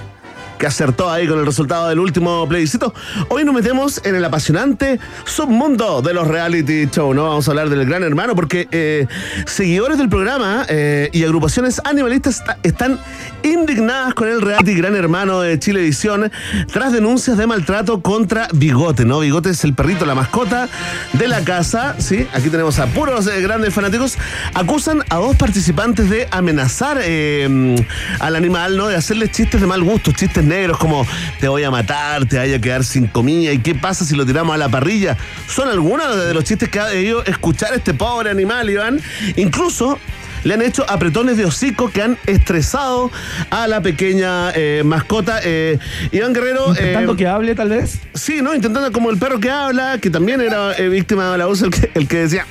que 0.62 0.68
acertó 0.68 1.10
ahí 1.10 1.28
con 1.28 1.40
el 1.40 1.46
resultado 1.48 1.90
del 1.90 1.98
último 1.98 2.48
plebiscito. 2.48 2.94
Hoy 3.30 3.44
nos 3.44 3.56
metemos 3.56 4.00
en 4.06 4.14
el 4.14 4.24
apasionante 4.24 5.00
submundo 5.26 6.04
de 6.04 6.14
los 6.14 6.28
reality 6.28 6.86
show, 6.86 7.16
¿no? 7.16 7.24
Vamos 7.30 7.48
a 7.48 7.52
hablar 7.52 7.70
del 7.70 7.84
Gran 7.88 8.04
Hermano 8.04 8.36
porque 8.36 8.68
eh, 8.72 9.08
seguidores 9.48 9.98
del 9.98 10.08
programa 10.08 10.64
eh, 10.70 11.10
y 11.14 11.24
agrupaciones 11.24 11.82
animalistas 11.84 12.42
está- 12.42 12.58
están 12.62 13.00
indignadas 13.42 14.14
con 14.14 14.28
el 14.28 14.40
reality 14.40 14.76
Gran 14.76 14.96
Hermano 14.96 15.42
de 15.42 15.58
Chilevisión 15.58 16.32
tras 16.72 16.94
denuncias 16.94 17.38
de 17.38 17.48
maltrato 17.48 18.02
contra 18.04 18.48
Bigote, 18.54 19.04
¿no? 19.04 19.20
Bigote 19.22 19.50
es 19.50 19.64
el 19.64 19.74
perrito, 19.74 20.06
la 20.06 20.14
mascota 20.14 20.70
de 21.14 21.28
la 21.28 21.44
casa, 21.44 21.96
¿sí? 21.98 22.28
Aquí 22.34 22.50
tenemos 22.52 22.78
a 22.78 22.86
puros 22.86 23.26
eh, 23.26 23.42
grandes 23.42 23.74
fanáticos. 23.74 24.16
Acusan 24.54 25.04
a 25.10 25.16
dos 25.16 25.36
participantes 25.38 26.08
de 26.08 26.28
amenazar 26.30 27.00
al 27.00 28.36
animal, 28.36 28.78
¿no? 28.78 28.90
De 28.90 28.96
hacerles 28.96 29.32
chistes 29.32 29.60
de 29.60 29.66
mal 29.66 29.82
gusto, 29.82 30.12
chistes 30.12 30.46
negros 30.52 30.78
como 30.78 31.08
te 31.40 31.48
voy 31.48 31.64
a 31.64 31.72
matar, 31.72 32.26
te 32.26 32.38
vaya 32.38 32.58
a 32.58 32.60
quedar 32.60 32.84
sin 32.84 33.08
comida 33.08 33.52
y 33.52 33.60
qué 33.60 33.74
pasa 33.74 34.06
si 34.06 34.16
lo 34.16 34.26
tiramos 34.26 34.54
a 34.54 34.58
la 34.58 34.70
parrilla. 34.70 35.18
Son 35.48 35.68
algunos 35.70 36.26
de 36.26 36.34
los 36.34 36.44
chistes 36.44 36.70
que 36.70 36.80
ha 36.80 36.88
debido 36.88 37.24
escuchar 37.26 37.74
este 37.74 37.94
pobre 37.94 38.30
animal, 38.30 38.70
Iván. 38.70 39.00
Incluso 39.36 39.98
le 40.44 40.56
han 40.56 40.62
hecho 40.62 40.84
apretones 40.90 41.38
de 41.38 41.46
hocico 41.46 41.92
que 41.92 42.02
han 42.02 42.18
estresado 42.26 43.12
a 43.52 43.68
la 43.68 43.82
pequeña 43.82 44.52
eh, 44.56 44.82
mascota. 44.84 45.40
eh, 45.44 45.78
Iván 46.12 46.34
Guerrero. 46.34 46.70
Intentando 46.70 47.14
eh, 47.14 47.16
que 47.16 47.28
hable, 47.28 47.56
tal 47.56 47.70
vez. 47.70 48.00
Sí, 48.14 48.42
¿no? 48.42 48.54
Intentando 48.56 48.92
como 48.92 49.10
el 49.12 49.18
perro 49.18 49.40
que 49.40 49.50
habla, 49.52 50.00
que 50.00 50.10
también 50.10 50.42
era 50.42 50.76
eh, 50.78 50.90
víctima 50.90 51.32
de 51.32 51.38
la 51.38 51.46
voz, 51.46 51.62
el 51.62 51.70
que, 51.70 51.92
el 51.94 52.08
que 52.08 52.18
decía, 52.18 52.46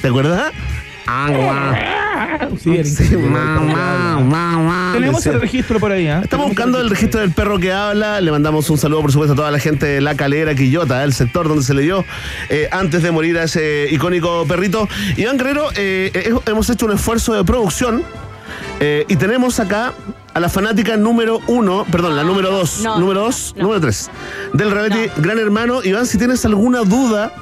¿te 0.00 0.08
acuerdas? 0.08 0.52
Ah, 1.06 1.28
mua. 1.30 2.58
Sí, 2.58 2.84
Sí, 2.84 3.04
increíble, 3.04 3.28
Tenemos 4.92 5.16
decía. 5.16 5.32
el 5.32 5.40
registro 5.40 5.80
por 5.80 5.92
ahí, 5.92 6.06
¿ah? 6.08 6.20
Estamos 6.22 6.46
buscando 6.46 6.80
el 6.80 6.88
registro 6.90 7.20
del 7.20 7.32
perro 7.32 7.58
que 7.58 7.72
habla. 7.72 8.20
Le 8.20 8.30
mandamos 8.30 8.70
un 8.70 8.78
saludo, 8.78 9.02
por 9.02 9.12
supuesto, 9.12 9.32
a 9.34 9.36
toda 9.36 9.50
la 9.50 9.58
gente 9.58 9.86
de 9.86 10.00
La 10.00 10.14
Calera, 10.14 10.54
Quillota, 10.54 11.02
el 11.04 11.12
sector 11.12 11.48
donde 11.48 11.62
se 11.64 11.74
le 11.74 11.82
dio 11.82 12.04
eh, 12.48 12.68
antes 12.70 13.02
de 13.02 13.10
morir 13.10 13.38
a 13.38 13.44
ese 13.44 13.88
icónico 13.90 14.46
perrito. 14.46 14.88
Iván 15.16 15.36
Guerrero, 15.36 15.68
eh, 15.76 16.10
eh, 16.14 16.34
hemos 16.46 16.70
hecho 16.70 16.86
un 16.86 16.92
esfuerzo 16.92 17.34
de 17.34 17.44
producción 17.44 18.02
eh, 18.80 19.04
y 19.08 19.16
tenemos 19.16 19.60
acá 19.60 19.92
a 20.32 20.40
la 20.40 20.48
fanática 20.48 20.96
número 20.96 21.40
uno, 21.46 21.86
perdón, 21.90 22.16
la 22.16 22.24
número 22.24 22.50
dos, 22.50 22.80
no, 22.82 22.98
número 22.98 23.20
no, 23.20 23.26
dos, 23.26 23.54
no. 23.56 23.62
número 23.62 23.80
tres, 23.80 24.10
del 24.52 24.70
reality 24.70 25.10
Gran 25.18 25.38
Hermano. 25.38 25.80
Iván, 25.84 26.06
si 26.06 26.18
tienes 26.18 26.44
alguna 26.44 26.80
duda 26.80 27.32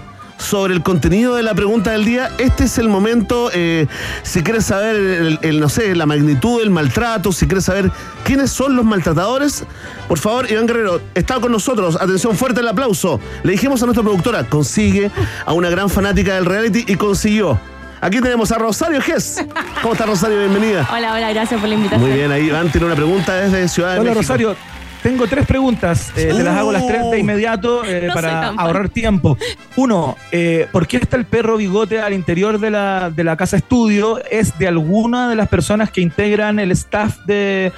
sobre 0.43 0.75
el 0.75 0.83
contenido 0.83 1.37
de 1.37 1.43
la 1.43 1.55
pregunta 1.55 1.93
del 1.93 2.05
día, 2.05 2.31
este 2.39 2.65
es 2.65 2.79
el 2.79 2.89
momento, 2.89 3.51
eh, 3.55 3.87
si 4.23 4.43
quieres 4.43 4.67
saber, 4.67 4.97
el, 4.97 5.39
el, 5.43 5.61
no 5.61 5.69
sé, 5.69 5.95
la 5.95 6.05
magnitud 6.07 6.61
del 6.61 6.71
maltrato, 6.71 7.33
si 7.33 7.47
quieres 7.47 7.65
saber 7.65 7.91
quiénes 8.25 8.51
son 8.51 8.77
los 8.77 8.85
maltratadores, 8.85 9.65
por 10.09 10.19
favor, 10.19 10.51
Iván 10.51 10.67
Guerrero, 10.67 11.01
está 11.15 11.41
con 11.41 11.53
nosotros, 11.53 11.97
atención, 12.01 12.37
fuerte 12.37 12.61
el 12.61 12.69
aplauso. 12.69 13.21
Le 13.43 13.53
dijimos 13.53 13.83
a 13.83 13.87
nuestra 13.87 14.03
productora, 14.03 14.45
consigue 14.45 15.11
a 15.47 15.53
una 15.53 15.71
gran 15.71 15.89
fanática 15.89 16.35
del 16.35 16.45
reality 16.45 16.85
y 16.87 16.97
consiguió. 16.97 17.59
Aquí 18.01 18.21
tenemos 18.21 18.51
a 18.51 18.59
Rosario 18.59 19.01
Gess. 19.01 19.45
¿Cómo 19.81 19.95
está 19.95 20.07
Rosario? 20.07 20.37
Bienvenida. 20.37 20.89
Hola, 20.93 21.15
hola, 21.15 21.33
gracias 21.33 21.61
por 21.61 21.69
la 21.69 21.77
invitación. 21.77 22.09
Muy 22.09 22.19
bien, 22.19 22.33
ahí 22.33 22.47
Iván 22.47 22.69
tiene 22.73 22.87
una 22.89 22.97
pregunta 22.97 23.37
desde 23.37 23.69
Ciudad 23.69 23.95
de 23.95 24.01
Hola, 24.01 24.11
México. 24.11 24.23
Rosario. 24.23 24.57
Tengo 25.03 25.27
tres 25.27 25.47
preguntas. 25.47 26.13
eh, 26.17 26.33
te 26.35 26.43
las 26.45 26.57
hago 26.57 26.71
las 26.71 26.87
tres 26.87 27.03
de 27.03 27.09
Uh. 27.09 27.15
inmediato 27.15 27.85
eh, 27.85 28.05
No 28.07 28.15
para 28.15 28.49
ahorrar 28.51 28.89
tiempo. 28.89 29.37
Uno, 29.77 30.17
eh, 30.31 30.69
¿por 30.71 30.87
qué 30.87 30.99
está 30.99 31.17
el 31.17 31.25
perro 31.25 31.57
bigote 31.57 32.01
al 32.01 32.13
interior 32.13 32.61
de 32.61 32.71
la, 32.71 33.11
de 33.11 33.25
la 33.25 33.37
casa 33.37 33.57
estudio? 33.57 34.23
¿Es 34.31 34.57
de 34.59 34.69
alguna 34.69 35.29
de 35.29 35.35
las 35.37 35.49
personas 35.49 35.91
que 35.91 36.01
integran 36.03 36.61
el 36.61 36.71
staff 36.71 37.19
de, 37.27 37.73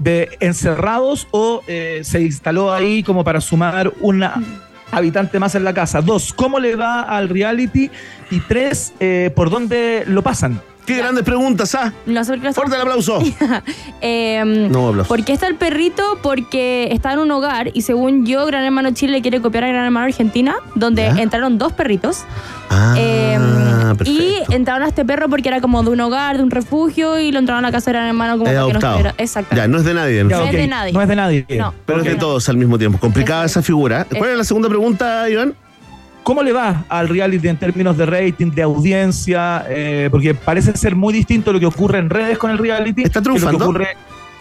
de 0.00 0.36
Encerrados 0.40 1.28
o 1.30 1.62
eh, 1.68 2.00
se 2.02 2.20
instaló 2.22 2.72
ahí 2.72 3.02
como 3.04 3.22
para 3.22 3.40
sumar 3.40 3.92
una 4.00 4.34
habitante 4.90 5.38
más 5.38 5.54
en 5.54 5.62
la 5.62 5.74
casa? 5.74 6.00
Dos, 6.00 6.32
¿cómo 6.32 6.58
le 6.58 6.74
va 6.74 7.02
al 7.02 7.28
reality? 7.28 7.88
Y 8.32 8.40
tres, 8.40 8.92
eh, 8.98 9.30
¿por 9.34 9.48
dónde 9.48 10.02
lo 10.08 10.22
pasan? 10.22 10.60
Qué 10.86 10.98
grandes 10.98 11.24
preguntas, 11.24 11.74
¿ah? 11.74 11.92
No 12.04 12.22
sé 12.24 12.32
por 12.34 12.40
qué 12.42 12.52
Fuerte 12.52 12.74
el 12.76 12.82
aplauso. 12.82 13.18
Eh, 14.00 14.42
No 14.70 14.88
aplausos. 14.88 15.08
¿Por 15.08 15.24
qué 15.24 15.32
está 15.32 15.46
el 15.46 15.54
perrito? 15.56 16.18
Porque 16.22 16.88
está 16.92 17.14
en 17.14 17.20
un 17.20 17.30
hogar 17.30 17.70
y 17.72 17.82
según 17.82 18.26
yo, 18.26 18.44
Gran 18.46 18.64
Hermano 18.64 18.90
Chile 18.92 19.12
le 19.12 19.22
quiere 19.22 19.40
copiar 19.40 19.64
a 19.64 19.68
Gran 19.68 19.84
Hermano 19.86 20.06
Argentina, 20.06 20.56
donde 20.74 21.02
¿Ya? 21.04 21.22
entraron 21.22 21.56
dos 21.56 21.72
perritos. 21.72 22.24
Ah, 22.68 22.94
Eh, 22.98 23.38
y 23.38 23.96
perfecto. 23.96 24.52
entraron 24.52 24.82
a 24.82 24.88
este 24.88 25.04
perro 25.04 25.28
porque 25.30 25.48
era 25.48 25.60
como 25.62 25.82
de 25.82 25.90
un 25.90 26.00
hogar, 26.00 26.36
de 26.36 26.42
un 26.42 26.50
refugio, 26.50 27.18
y 27.18 27.32
lo 27.32 27.38
entraron 27.38 27.64
a 27.64 27.68
la 27.68 27.72
casa 27.72 27.90
de 27.90 27.96
Gran 27.96 28.08
Hermano 28.08 28.38
como 28.38 28.50
Es 28.50 28.54
para 28.56 28.66
que 28.66 28.72
no 28.72 28.78
adoptado. 28.78 28.94
estuviera. 28.96 29.14
Exacto. 29.22 29.56
Ya, 29.56 29.68
no 29.68 29.78
es 29.78 29.84
de 29.84 29.94
nadie. 29.94 30.16
Ya, 30.16 30.24
No 30.24 30.42
es 30.42 30.48
ok, 30.50 30.56
de 30.56 30.66
nadie. 30.66 30.92
No 30.92 31.02
es 31.02 31.08
de 31.08 31.16
nadie. 31.16 31.46
No. 31.50 31.74
Pero 31.86 31.98
es 32.00 32.04
de 32.04 32.12
Ok. 32.14 32.18
todos 32.20 32.48
al 32.50 32.56
mismo 32.58 32.76
tiempo. 32.78 32.98
Complicada 32.98 33.44
esa 33.46 33.62
figura. 33.62 34.06
¿Cuál 34.18 34.30
es 34.30 34.36
la 34.38 34.44
segunda 34.44 34.68
pregunta, 34.68 35.28
Iván? 35.30 35.54
¿Cómo 36.24 36.42
le 36.42 36.52
va 36.52 36.84
al 36.88 37.08
reality 37.08 37.48
en 37.48 37.58
términos 37.58 37.96
de 37.98 38.06
rating, 38.06 38.50
de 38.50 38.62
audiencia? 38.62 39.64
Eh, 39.68 40.08
porque 40.10 40.34
parece 40.34 40.74
ser 40.76 40.96
muy 40.96 41.12
distinto 41.12 41.52
lo 41.52 41.60
que 41.60 41.66
ocurre 41.66 41.98
en 41.98 42.08
redes 42.08 42.38
con 42.38 42.50
el 42.50 42.58
reality 42.58 43.02
¿Está 43.02 43.20
que 43.22 43.28
lo 43.28 43.34
que 43.34 43.40
triunfando? 43.40 43.64
ocurre 43.66 43.88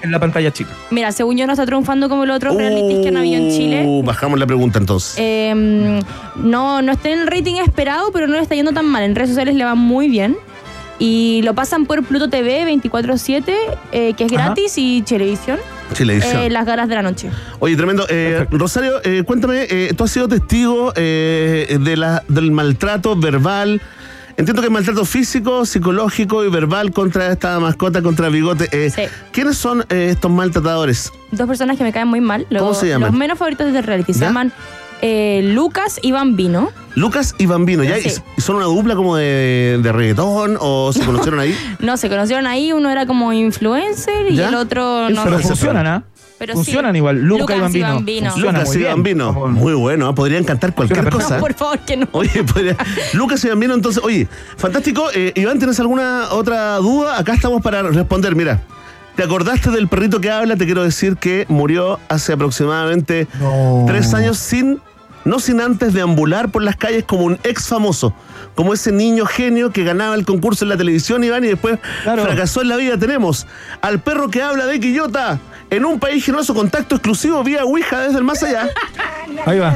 en 0.02 0.12
la 0.12 0.20
pantalla 0.20 0.52
chica. 0.52 0.72
Mira, 0.92 1.12
según 1.12 1.38
yo 1.38 1.46
no 1.46 1.54
está 1.54 1.66
triunfando 1.66 2.08
como 2.10 2.26
los 2.26 2.38
otros 2.38 2.56
realities 2.56 3.00
que 3.02 3.08
han 3.10 3.18
habido 3.18 3.36
en 3.42 3.50
Chile. 3.52 3.84
Uh, 3.86 4.02
Bajamos 4.02 4.40
la 4.40 4.48
pregunta 4.48 4.80
entonces. 4.80 5.16
Eh, 5.18 5.54
no, 6.38 6.82
no 6.82 6.92
está 6.92 7.10
en 7.10 7.20
el 7.20 7.28
rating 7.28 7.56
esperado, 7.56 8.12
pero 8.14 8.28
no 8.28 8.34
le 8.36 8.42
está 8.42 8.56
yendo 8.56 8.72
tan 8.72 8.86
mal. 8.86 9.04
En 9.04 9.14
redes 9.14 9.30
sociales 9.30 9.56
le 9.56 9.66
va 9.66 9.76
muy 9.76 10.08
bien. 10.08 10.38
Y 11.00 11.42
lo 11.44 11.54
pasan 11.56 11.86
por 11.86 12.04
Pluto 12.04 12.30
TV 12.30 12.66
24-7, 12.66 13.54
eh, 13.92 14.14
que 14.14 14.24
es 14.26 14.32
Ajá. 14.34 14.46
gratis, 14.46 14.74
y 14.78 15.02
Televisión, 15.02 15.58
Chilevisión. 15.94 16.38
eh, 16.38 16.50
las 16.50 16.66
garas 16.66 16.88
de 16.88 16.96
la 16.96 17.02
noche. 17.02 17.30
Oye, 17.60 17.76
tremendo. 17.76 18.06
Eh. 18.10 18.46
Rosario, 18.52 19.02
eh, 19.04 19.24
cuéntame, 19.26 19.66
eh, 19.70 19.94
tú 19.98 20.04
has 20.04 20.12
sido 20.12 20.28
testigo 20.28 20.94
eh, 20.96 21.78
de 21.82 21.98
la, 21.98 22.24
del 22.28 22.52
maltrato 22.52 23.16
verbal. 23.16 23.82
Entiendo 24.36 24.64
que 24.64 24.68
es 24.68 24.72
maltrato 24.74 25.06
físico, 25.06 25.64
psicológico 25.64 26.44
y 26.44 26.50
verbal 26.50 26.92
contra 26.92 27.32
esta 27.32 27.60
mascota, 27.60 28.02
contra 28.02 28.30
Bigote. 28.30 28.68
Eh, 28.72 28.90
Sí. 28.90 29.04
¿Quiénes 29.32 29.58
son 29.58 29.86
eh, 29.90 30.10
estos 30.12 30.32
maltratadores? 30.32 31.12
Dos 31.32 31.48
personas 31.48 31.78
que 31.78 31.84
me 31.84 31.92
caen 31.94 32.08
muy 32.08 32.20
mal. 32.20 32.48
Los, 32.50 32.62
¿Cómo 32.64 32.74
se 32.74 32.88
llaman? 32.88 33.10
Los 33.12 33.20
menos 33.20 33.38
favoritos 33.38 33.72
del 33.72 33.84
reality. 33.84 34.12
Se 34.14 34.22
¿Ya? 34.22 34.28
llaman 34.28 34.52
eh, 35.06 35.42
Lucas 35.54 36.00
y 36.02 36.14
Bambino. 36.14 36.70
Lucas 36.96 37.36
y 37.38 37.46
Bambino. 37.46 37.84
¿ya? 37.84 37.98
Sí. 37.98 38.10
¿Y 38.38 38.42
¿Son 38.42 38.56
una 38.56 38.66
dupla 38.66 38.96
como 38.96 39.18
de, 39.18 39.78
de 39.84 39.92
reggaetón 39.92 40.58
o 40.62 40.94
se 40.94 41.02
conocieron 41.06 41.42
ahí? 41.42 41.54
No, 41.80 41.98
se 41.98 42.08
conocieron 42.08 42.48
ahí. 42.48 42.72
Uno 42.72 42.90
era 42.90 43.06
como 43.06 43.34
influencer 43.34 44.32
y 44.32 44.36
¿Ya? 44.38 44.48
el 44.48 44.56
otro 44.56 45.10
no. 45.10 45.24
Pero 45.26 45.38
Ese 45.40 45.48
funcionan, 45.50 45.88
¿ah? 45.88 46.04
Pero 46.40 46.54
Funcionan 46.56 46.92
sí. 46.94 46.98
igual. 46.98 47.22
Luca 47.22 47.56
Lucas 47.56 47.76
y 47.76 47.78
y 47.78 47.82
Bambino. 47.82 48.32
Funciona 48.32 48.52
Lucas 48.60 48.68
muy 48.70 48.76
y 48.76 48.80
bien. 48.80 48.92
Bambino. 48.92 49.34
Muy 49.48 49.74
bueno, 49.74 50.08
¿ah? 50.08 50.16
podrían 50.16 50.44
cantar 50.46 50.74
cualquier 50.74 51.00
Funciona 51.04 51.24
cosa. 51.24 51.36
No, 51.36 51.42
por 51.42 51.54
favor, 51.54 51.80
que 51.80 51.98
no. 51.98 52.08
Oye, 52.14 52.44
podría- 52.44 52.78
Lucas 53.14 53.44
y 53.44 53.50
Bambino, 53.50 53.74
entonces, 53.74 54.02
oye, 54.04 54.28
fantástico. 54.58 55.08
Eh, 55.14 55.32
Iván, 55.36 55.58
¿tienes 55.60 55.80
alguna 55.80 56.28
otra 56.32 56.78
duda? 56.78 57.18
Acá 57.18 57.34
estamos 57.34 57.62
para 57.62 57.82
responder. 57.84 58.36
Mira, 58.36 58.62
¿te 59.16 59.24
acordaste 59.24 59.70
del 59.72 59.88
perrito 59.88 60.20
que 60.20 60.32
habla? 60.32 60.58
Te 60.58 60.66
quiero 60.66 60.84
decir 60.84 61.16
que 61.18 61.46
murió 61.48 62.00
hace 62.10 62.34
aproximadamente 62.34 63.28
No. 63.40 63.86
tres 63.88 64.14
años 64.14 64.38
sin, 64.38 64.82
no 65.26 65.40
sin 65.40 65.62
antes 65.62 65.94
deambular 65.94 66.50
por 66.50 66.64
las 66.64 66.76
calles 66.76 67.04
como 67.06 67.24
un 67.26 67.40
ex 67.44 67.68
famoso. 67.68 68.14
Como 68.56 68.74
ese 68.74 68.92
niño 68.92 69.26
genio 69.26 69.72
que 69.72 69.84
ganaba 69.84 70.16
el 70.16 70.26
concurso 70.26 70.66
en 70.66 70.70
la 70.70 70.78
televisión, 70.78 71.24
Iván, 71.24 71.44
y 71.44 71.48
después 71.48 71.80
Claro. 72.04 72.24
fracasó 72.24 72.62
en 72.62 72.70
la 72.70 72.76
vida. 72.78 72.98
Tenemos 72.98 73.48
al 73.82 74.00
perro 74.02 74.30
que 74.30 74.42
habla 74.44 74.66
de 74.68 74.80
Quillota 74.80 75.40
en 75.70 75.86
un 75.86 76.00
país 76.00 76.24
generoso, 76.24 76.54
contacto 76.54 76.96
exclusivo 76.96 77.44
vía 77.44 77.64
Ouija 77.66 78.02
desde 78.02 78.18
el 78.20 78.24
más 78.24 78.44
allá. 78.44 78.70
Ahí 79.46 79.58
va. 79.60 79.74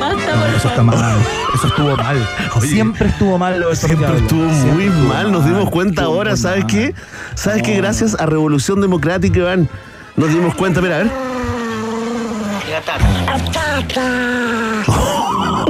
Basta, 0.00 0.32
por 0.34 0.54
Eso 0.56 0.68
está 0.68 0.82
mal. 0.82 1.16
Eso 1.54 1.66
estuvo 1.68 1.96
mal. 1.96 2.28
Oye, 2.56 2.68
Siempre 2.68 3.08
estuvo 3.08 3.38
mal 3.38 3.60
lo 3.60 3.68
de 3.70 3.76
Siempre 3.76 3.98
Diablo. 3.98 4.18
estuvo 4.20 4.42
muy 4.42 4.82
Siempre 4.84 5.08
mal, 5.08 5.32
nos 5.32 5.44
dimos 5.44 5.70
cuenta 5.70 6.02
estuvo 6.02 6.16
ahora, 6.16 6.36
¿sabes 6.36 6.64
mal. 6.64 6.72
qué? 6.72 6.94
¿Sabes 7.34 7.62
qué? 7.62 7.76
Gracias 7.76 8.16
a 8.18 8.26
Revolución 8.26 8.80
Democrática, 8.80 9.38
Iván, 9.38 9.68
nos 10.16 10.28
dimos 10.30 10.54
cuenta, 10.54 10.80
mira, 10.80 10.96
a 10.96 10.98
ver. 11.04 11.10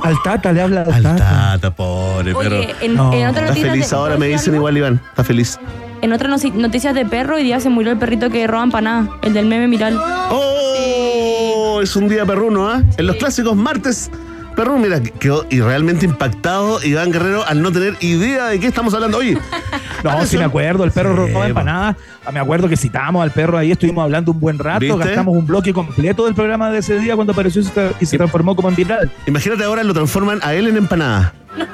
Al 0.02 0.22
Tata 0.22 0.52
le 0.52 0.62
habla 0.62 0.82
al 0.82 0.92
Al 0.92 1.02
Tata. 1.02 1.16
tata, 1.52 1.70
pobre 1.70 2.34
perro. 2.34 2.58
Oye, 2.58 2.74
en, 2.80 2.94
No. 2.94 3.12
en 3.12 3.26
otras 3.28 3.50
Está 3.50 3.68
feliz 3.70 3.90
de- 3.90 3.96
ahora, 3.96 4.16
me 4.16 4.26
dicen 4.28 4.54
igual, 4.54 4.76
Iván. 4.76 5.00
Está 5.10 5.24
feliz. 5.24 5.58
En 6.02 6.12
otras 6.12 6.44
noticias 6.54 6.94
de 6.94 7.04
perro, 7.06 7.36
hoy 7.36 7.44
día 7.44 7.60
se 7.60 7.70
murió 7.70 7.92
el 7.92 7.98
perrito 7.98 8.28
que 8.30 8.46
roban 8.46 8.70
paná, 8.70 9.08
el 9.22 9.32
del 9.32 9.46
meme 9.46 9.66
viral. 9.68 9.96
¡Oh! 10.30 10.53
Es 11.84 11.96
un 11.96 12.08
día 12.08 12.24
perruno, 12.26 12.68
¿ah? 12.68 12.82
En 12.96 13.06
los 13.06 13.16
clásicos 13.16 13.54
martes 13.56 14.10
perruno, 14.56 14.78
mira, 14.78 15.00
quedó 15.02 15.44
y 15.50 15.60
realmente 15.60 16.06
impactado 16.06 16.80
Iván 16.84 17.10
Guerrero 17.10 17.44
al 17.44 17.60
no 17.60 17.72
tener 17.72 17.96
idea 18.00 18.46
de 18.46 18.60
qué 18.60 18.68
estamos 18.68 18.94
hablando. 18.94 19.18
Oye, 19.18 19.34
No, 20.04 20.10
sí 20.10 20.16
atención. 20.16 20.40
me 20.40 20.46
acuerdo, 20.46 20.84
el 20.84 20.90
perro 20.92 21.10
Sí, 21.10 21.16
robaba 21.32 21.46
empanadas. 21.48 21.96
Ah, 22.26 22.30
Me 22.32 22.38
acuerdo 22.40 22.68
que 22.68 22.76
citamos 22.76 23.22
al 23.22 23.30
perro 23.32 23.58
ahí, 23.58 23.72
estuvimos 23.72 24.04
hablando 24.04 24.30
un 24.32 24.38
buen 24.40 24.58
rato, 24.58 24.80
¿Viste? 24.80 24.96
gastamos 24.98 25.34
un 25.36 25.46
bloque 25.46 25.72
completo 25.72 26.24
del 26.26 26.34
programa 26.34 26.70
de 26.70 26.78
ese 26.78 26.98
día 26.98 27.14
cuando 27.16 27.32
apareció 27.32 27.62
y 27.62 27.64
se 27.64 27.72
tra- 27.74 27.92
y 28.00 28.06
se 28.06 28.16
transformó 28.16 28.54
como 28.54 28.68
en 28.68 28.76
viral. 28.76 29.10
Imagínate 29.26 29.64
ahora 29.64 29.82
lo 29.82 29.92
transforman 29.94 30.38
a 30.42 30.54
él 30.54 30.68
en 30.68 30.76
empanada. 30.76 31.32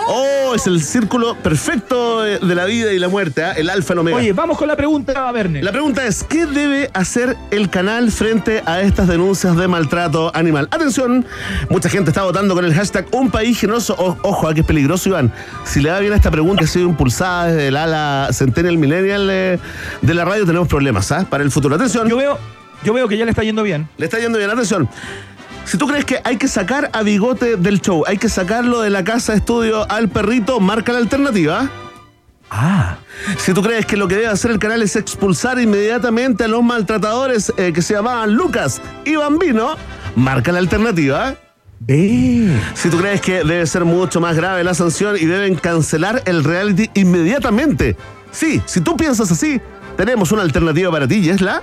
Oh, 0.08 0.54
es 0.54 0.66
el 0.66 0.82
círculo 0.82 1.36
perfecto 1.36 2.22
de 2.22 2.54
la 2.54 2.64
vida 2.64 2.92
y 2.92 2.98
la 2.98 3.08
muerte, 3.08 3.44
¿ah? 3.44 3.52
el 3.52 3.70
alfa 3.70 3.92
y 3.92 3.94
el 3.94 3.98
omega. 4.00 4.16
Oye, 4.16 4.32
vamos 4.32 4.58
con 4.58 4.66
la 4.68 4.76
pregunta, 4.76 5.30
Verne. 5.32 5.62
La 5.62 5.72
pregunta 5.72 6.04
es, 6.06 6.24
¿qué 6.24 6.46
debe 6.46 6.90
hacer 6.94 7.36
el 7.50 7.70
canal 7.70 8.10
frente 8.10 8.62
a 8.66 8.80
estas 8.80 9.06
denuncias 9.08 9.56
de 9.56 9.68
maltrato 9.68 10.30
animal? 10.34 10.68
Atención, 10.70 11.24
mucha 11.68 11.88
gente 11.88 12.10
está 12.10 12.22
votando 12.24 12.54
con 12.54 12.64
el 12.64 12.74
hashtag 12.74 13.06
Un 13.12 13.30
País 13.30 13.58
Generoso. 13.60 13.94
O- 13.98 14.16
ojo, 14.22 14.48
ah, 14.48 14.54
que 14.54 14.60
es 14.60 14.66
peligroso, 14.66 15.08
Iván. 15.08 15.32
Si 15.64 15.80
le 15.80 15.90
va 15.90 15.98
bien 16.00 16.12
a 16.12 16.16
esta 16.16 16.30
pregunta 16.30 16.64
ha 16.64 16.66
sido 16.66 16.86
impulsada 16.88 17.46
desde 17.46 17.68
el 17.68 17.76
ala 17.76 18.28
Centennial 18.32 18.76
Millennial 18.78 19.28
eh, 19.30 19.58
de 20.02 20.14
la 20.14 20.24
radio, 20.24 20.44
tenemos 20.44 20.68
problemas 20.68 21.10
¿ah? 21.12 21.26
para 21.28 21.44
el 21.44 21.50
futuro. 21.50 21.76
Atención, 21.76 22.08
Yo 22.08 22.16
veo, 22.16 22.38
yo 22.82 22.92
veo 22.92 23.06
que 23.08 23.16
ya 23.16 23.24
le 23.24 23.30
está 23.30 23.42
yendo 23.44 23.62
bien. 23.62 23.88
le 23.96 24.04
está 24.06 24.18
yendo 24.18 24.38
bien, 24.38 24.50
atención. 24.50 24.88
Si 25.64 25.78
tú 25.78 25.86
crees 25.86 26.04
que 26.04 26.20
hay 26.24 26.36
que 26.36 26.48
sacar 26.48 26.90
a 26.92 27.02
Bigote 27.02 27.56
del 27.56 27.80
show, 27.80 28.04
hay 28.06 28.18
que 28.18 28.28
sacarlo 28.28 28.80
de 28.80 28.90
la 28.90 29.04
casa 29.04 29.34
estudio 29.34 29.90
al 29.90 30.08
perrito, 30.08 30.58
marca 30.60 30.92
la 30.92 30.98
alternativa. 30.98 31.70
Ah. 32.50 32.96
Si 33.38 33.54
tú 33.54 33.62
crees 33.62 33.86
que 33.86 33.96
lo 33.96 34.08
que 34.08 34.16
debe 34.16 34.26
hacer 34.26 34.50
el 34.50 34.58
canal 34.58 34.82
es 34.82 34.96
expulsar 34.96 35.60
inmediatamente 35.60 36.44
a 36.44 36.48
los 36.48 36.64
maltratadores 36.64 37.52
eh, 37.56 37.72
que 37.72 37.82
se 37.82 37.94
llamaban 37.94 38.34
Lucas 38.34 38.80
y 39.04 39.14
Bambino, 39.14 39.76
marca 40.16 40.50
la 40.50 40.58
alternativa. 40.58 41.36
Ve. 41.78 42.60
Si 42.74 42.90
tú 42.90 42.98
crees 42.98 43.20
que 43.20 43.44
debe 43.44 43.66
ser 43.66 43.84
mucho 43.84 44.20
más 44.20 44.36
grave 44.36 44.64
la 44.64 44.74
sanción 44.74 45.16
y 45.16 45.26
deben 45.26 45.54
cancelar 45.54 46.22
el 46.26 46.42
reality 46.44 46.90
inmediatamente. 46.94 47.96
Sí, 48.32 48.60
si 48.66 48.80
tú 48.80 48.96
piensas 48.96 49.30
así, 49.30 49.60
tenemos 49.96 50.32
una 50.32 50.42
alternativa 50.42 50.90
para 50.90 51.06
ti 51.06 51.16
y 51.16 51.30
es 51.30 51.40
la... 51.40 51.62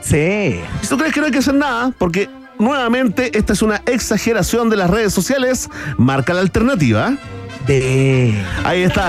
Sí. 0.00 0.60
Si 0.80 0.88
tú 0.88 0.96
crees 0.96 1.12
que 1.12 1.20
no 1.20 1.26
hay 1.26 1.32
que 1.32 1.38
hacer 1.38 1.54
nada, 1.54 1.92
porque 1.98 2.28
nuevamente 2.62 3.36
esta 3.36 3.52
es 3.52 3.62
una 3.62 3.82
exageración 3.86 4.70
de 4.70 4.76
las 4.76 4.88
redes 4.88 5.12
sociales, 5.12 5.68
marca 5.96 6.32
la 6.32 6.40
alternativa. 6.40 7.14
Ahí 8.64 8.82
está. 8.82 9.08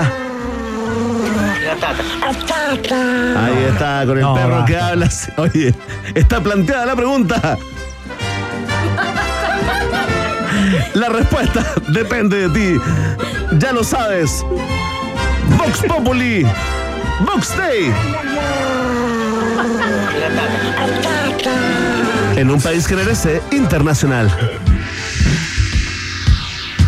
Ahí 3.36 3.64
está, 3.70 4.04
con 4.06 4.16
el 4.18 4.22
No, 4.22 4.34
perro 4.34 4.50
basta. 4.56 4.66
que 4.66 4.78
habla. 4.78 5.08
Oye, 5.38 5.74
está 6.14 6.40
planteada 6.42 6.86
la 6.86 6.96
pregunta. 6.96 7.58
La 10.94 11.08
respuesta 11.08 11.64
depende 11.88 12.48
de 12.48 12.54
ti. 12.74 12.80
Ya 13.58 13.72
lo 13.72 13.82
sabes. 13.84 14.44
Vox 15.58 15.78
Populi. 15.88 16.46
Vox 17.26 17.56
Day. 17.56 17.92
En 22.36 22.50
un 22.50 22.60
país 22.60 22.86
que 22.88 22.96
merece 22.96 23.40
internacional. 23.52 24.28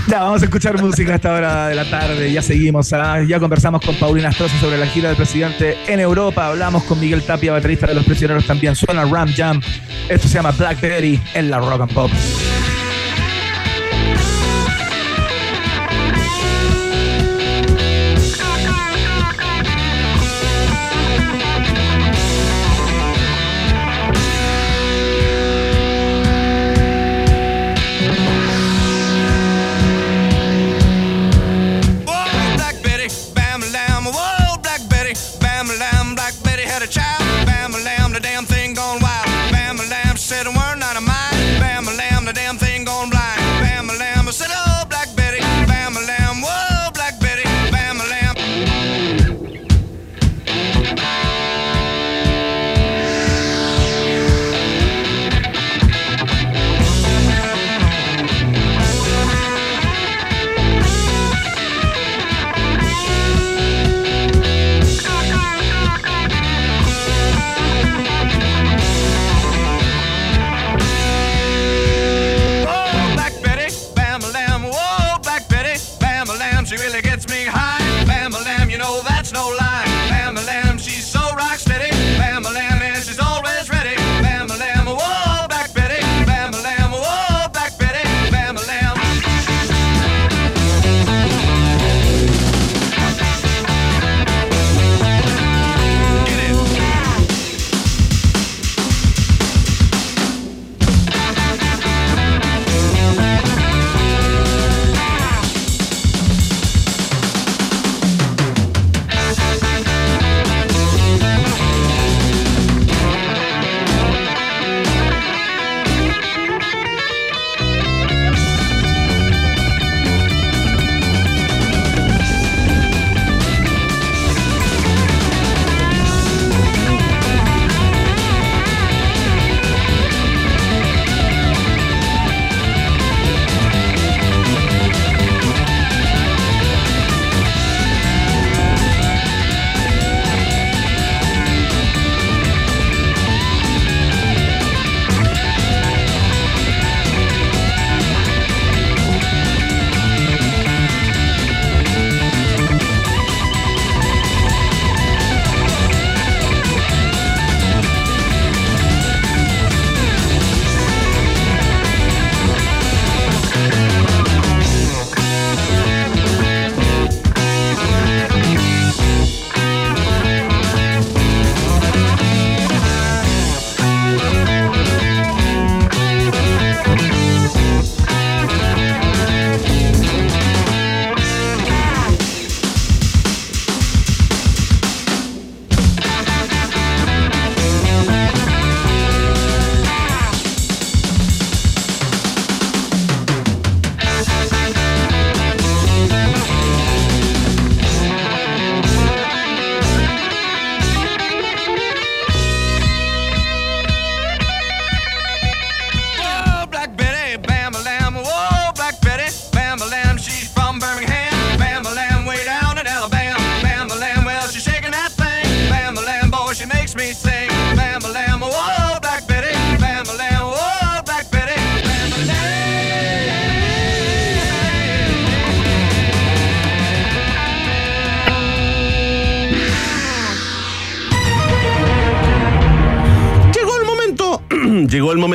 Ya, 0.08 0.20
vamos 0.20 0.42
a 0.42 0.44
escuchar 0.44 0.80
música 0.80 1.12
a 1.12 1.16
esta 1.16 1.32
hora 1.32 1.68
de 1.68 1.74
la 1.74 1.88
tarde. 1.88 2.32
Ya 2.32 2.42
seguimos. 2.42 2.92
¿ah? 2.92 3.22
Ya 3.22 3.38
conversamos 3.38 3.80
con 3.80 3.94
Paulina 3.96 4.28
Astroza 4.28 4.58
sobre 4.58 4.76
la 4.76 4.86
gira 4.86 5.08
del 5.08 5.16
presidente 5.16 5.76
en 5.86 6.00
Europa. 6.00 6.46
Hablamos 6.46 6.84
con 6.84 6.98
Miguel 6.98 7.22
Tapia, 7.22 7.52
baterista 7.52 7.86
de 7.86 7.94
Los 7.94 8.04
Prisioneros 8.04 8.46
también. 8.46 8.74
Suena 8.74 9.04
Ram 9.04 9.32
Jam. 9.34 9.60
Esto 10.08 10.28
se 10.28 10.34
llama 10.34 10.52
Blackberry 10.52 11.20
en 11.34 11.50
la 11.50 11.58
Rock 11.58 11.82
and 11.82 11.92
Pop. 11.94 12.10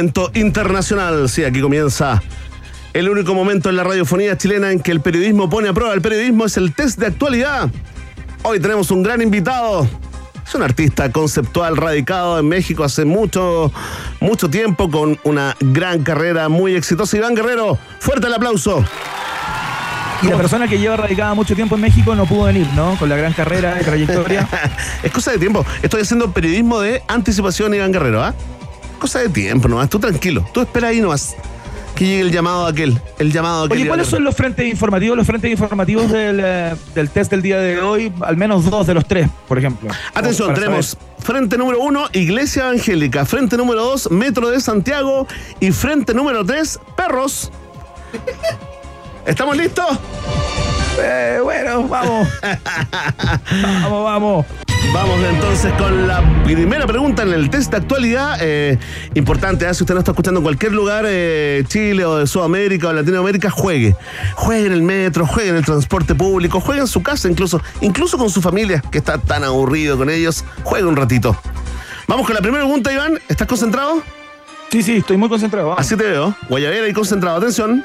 Momento 0.01 0.31
internacional. 0.33 1.29
Sí, 1.29 1.43
aquí 1.43 1.61
comienza 1.61 2.23
el 2.93 3.07
único 3.07 3.35
momento 3.35 3.69
en 3.69 3.75
la 3.75 3.83
radiofonía 3.83 4.35
chilena 4.35 4.71
en 4.71 4.79
que 4.79 4.89
el 4.89 4.99
periodismo 4.99 5.47
pone 5.47 5.69
a 5.69 5.73
prueba. 5.73 5.93
El 5.93 6.01
periodismo 6.01 6.45
es 6.45 6.57
el 6.57 6.73
test 6.73 6.97
de 6.97 7.05
actualidad. 7.05 7.69
Hoy 8.41 8.59
tenemos 8.59 8.89
un 8.89 9.03
gran 9.03 9.21
invitado. 9.21 9.87
Es 10.43 10.55
un 10.55 10.63
artista 10.63 11.11
conceptual 11.11 11.77
radicado 11.77 12.39
en 12.39 12.47
México 12.47 12.83
hace 12.83 13.05
mucho, 13.05 13.71
mucho 14.19 14.49
tiempo 14.49 14.89
con 14.89 15.19
una 15.23 15.55
gran 15.59 16.01
carrera 16.01 16.49
muy 16.49 16.75
exitosa. 16.75 17.17
Iván 17.17 17.35
Guerrero, 17.35 17.77
fuerte 17.99 18.25
el 18.25 18.33
aplauso. 18.33 18.83
Y 20.23 20.27
la 20.27 20.37
persona 20.37 20.67
que 20.67 20.79
lleva 20.79 20.97
radicada 20.97 21.35
mucho 21.35 21.53
tiempo 21.53 21.75
en 21.75 21.81
México 21.81 22.15
no 22.15 22.25
pudo 22.25 22.45
venir, 22.45 22.65
¿no? 22.75 22.95
Con 22.97 23.07
la 23.07 23.17
gran 23.17 23.33
carrera 23.33 23.77
y 23.79 23.83
trayectoria. 23.83 24.49
es 25.03 25.11
cosa 25.11 25.31
de 25.31 25.37
tiempo. 25.37 25.63
Estoy 25.83 26.01
haciendo 26.01 26.31
periodismo 26.31 26.79
de 26.79 27.03
anticipación, 27.07 27.75
Iván 27.75 27.91
Guerrero, 27.91 28.23
¿ah? 28.23 28.33
Cosa 29.01 29.17
de 29.17 29.29
tiempo 29.29 29.67
nomás. 29.67 29.89
Tú 29.89 29.97
tranquilo. 29.97 30.47
Tú 30.53 30.61
espera 30.61 30.89
ahí 30.89 31.01
nomás. 31.01 31.35
Que 31.95 32.05
llegue 32.05 32.21
el 32.21 32.31
llamado 32.31 32.65
de 32.65 32.71
aquel. 32.71 33.01
El 33.17 33.31
llamado 33.31 33.63
aquel. 33.63 33.79
Oye, 33.79 33.87
¿cuáles 33.87 34.07
son 34.07 34.23
los 34.23 34.35
frentes 34.35 34.69
informativos? 34.69 35.17
Los 35.17 35.25
frentes 35.25 35.49
informativos 35.49 36.11
del, 36.11 36.39
eh, 36.39 36.75
del 36.93 37.09
test 37.09 37.31
del 37.31 37.41
día 37.41 37.57
de 37.57 37.81
hoy, 37.81 38.13
al 38.21 38.37
menos 38.37 38.69
dos 38.69 38.85
de 38.85 38.93
los 38.93 39.07
tres, 39.07 39.27
por 39.47 39.57
ejemplo. 39.57 39.89
Atención, 40.13 40.53
tenemos 40.53 40.89
saber. 40.89 41.07
frente 41.17 41.57
número 41.57 41.79
uno, 41.79 42.09
Iglesia 42.13 42.65
Evangélica. 42.65 43.25
Frente 43.25 43.57
número 43.57 43.83
dos, 43.83 44.11
Metro 44.11 44.49
de 44.51 44.61
Santiago. 44.61 45.25
Y 45.59 45.71
frente 45.71 46.13
número 46.13 46.45
tres, 46.45 46.79
Perros. 46.95 47.51
¿Estamos 49.25 49.57
listos? 49.57 49.97
Eh, 50.99 51.39
bueno, 51.43 51.87
vamos. 51.87 52.27
vamos, 53.81 54.03
vamos. 54.03 54.45
Vamos 54.93 55.19
entonces 55.23 55.71
con 55.73 56.05
la 56.05 56.21
primera 56.43 56.85
pregunta 56.85 57.23
en 57.23 57.31
el 57.31 57.49
test 57.49 57.71
de 57.71 57.77
actualidad. 57.77 58.37
Eh, 58.41 58.77
importante, 59.13 59.65
¿eh? 59.69 59.73
si 59.73 59.83
usted 59.83 59.93
no 59.93 59.99
está 59.99 60.11
escuchando 60.11 60.39
en 60.39 60.43
cualquier 60.43 60.73
lugar, 60.73 61.05
eh, 61.07 61.63
Chile 61.67 62.03
o 62.03 62.17
de 62.17 62.27
Sudamérica 62.27 62.89
o 62.89 62.93
Latinoamérica, 62.93 63.49
juegue. 63.49 63.95
Juegue 64.35 64.65
en 64.65 64.73
el 64.73 64.83
metro, 64.83 65.25
juegue 65.25 65.49
en 65.51 65.55
el 65.55 65.63
transporte 65.63 66.13
público, 66.13 66.59
juegue 66.59 66.81
en 66.81 66.87
su 66.87 67.01
casa 67.01 67.29
incluso, 67.29 67.61
incluso 67.79 68.17
con 68.17 68.29
su 68.29 68.41
familia, 68.41 68.83
que 68.91 68.97
está 68.97 69.17
tan 69.17 69.45
aburrido 69.45 69.97
con 69.97 70.09
ellos. 70.09 70.43
Juegue 70.63 70.85
un 70.85 70.97
ratito. 70.97 71.39
Vamos 72.07 72.25
con 72.25 72.35
la 72.35 72.41
primera 72.41 72.65
pregunta, 72.65 72.91
Iván. 72.91 73.17
¿Estás 73.29 73.47
concentrado? 73.47 74.03
Sí, 74.71 74.83
sí, 74.83 74.97
estoy 74.97 75.15
muy 75.15 75.29
concentrado. 75.29 75.69
vamos. 75.69 75.79
Así 75.79 75.95
te 75.95 76.03
veo. 76.03 76.35
Guayabera 76.49 76.87
y 76.89 76.93
concentrado. 76.93 77.37
Atención. 77.37 77.81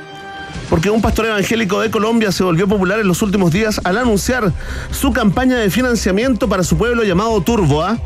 Porque 0.71 0.91
un 0.91 1.01
pastor 1.01 1.27
evangélico 1.27 1.81
de 1.81 1.91
Colombia 1.91 2.33
se 2.33 2.43
volvió 2.43 2.67
popular 2.67 2.99
en 2.99 3.07
los 3.07 3.23
últimos 3.23 3.53
días 3.53 3.81
al 3.85 3.99
anunciar 3.99 4.53
su 4.91 5.13
campaña 5.13 5.57
de 5.59 5.71
financiamiento 5.71 6.49
para 6.49 6.65
su 6.65 6.77
pueblo 6.77 7.05
llamado 7.05 7.41
Turbo. 7.41 7.83
¿ah? 7.83 7.97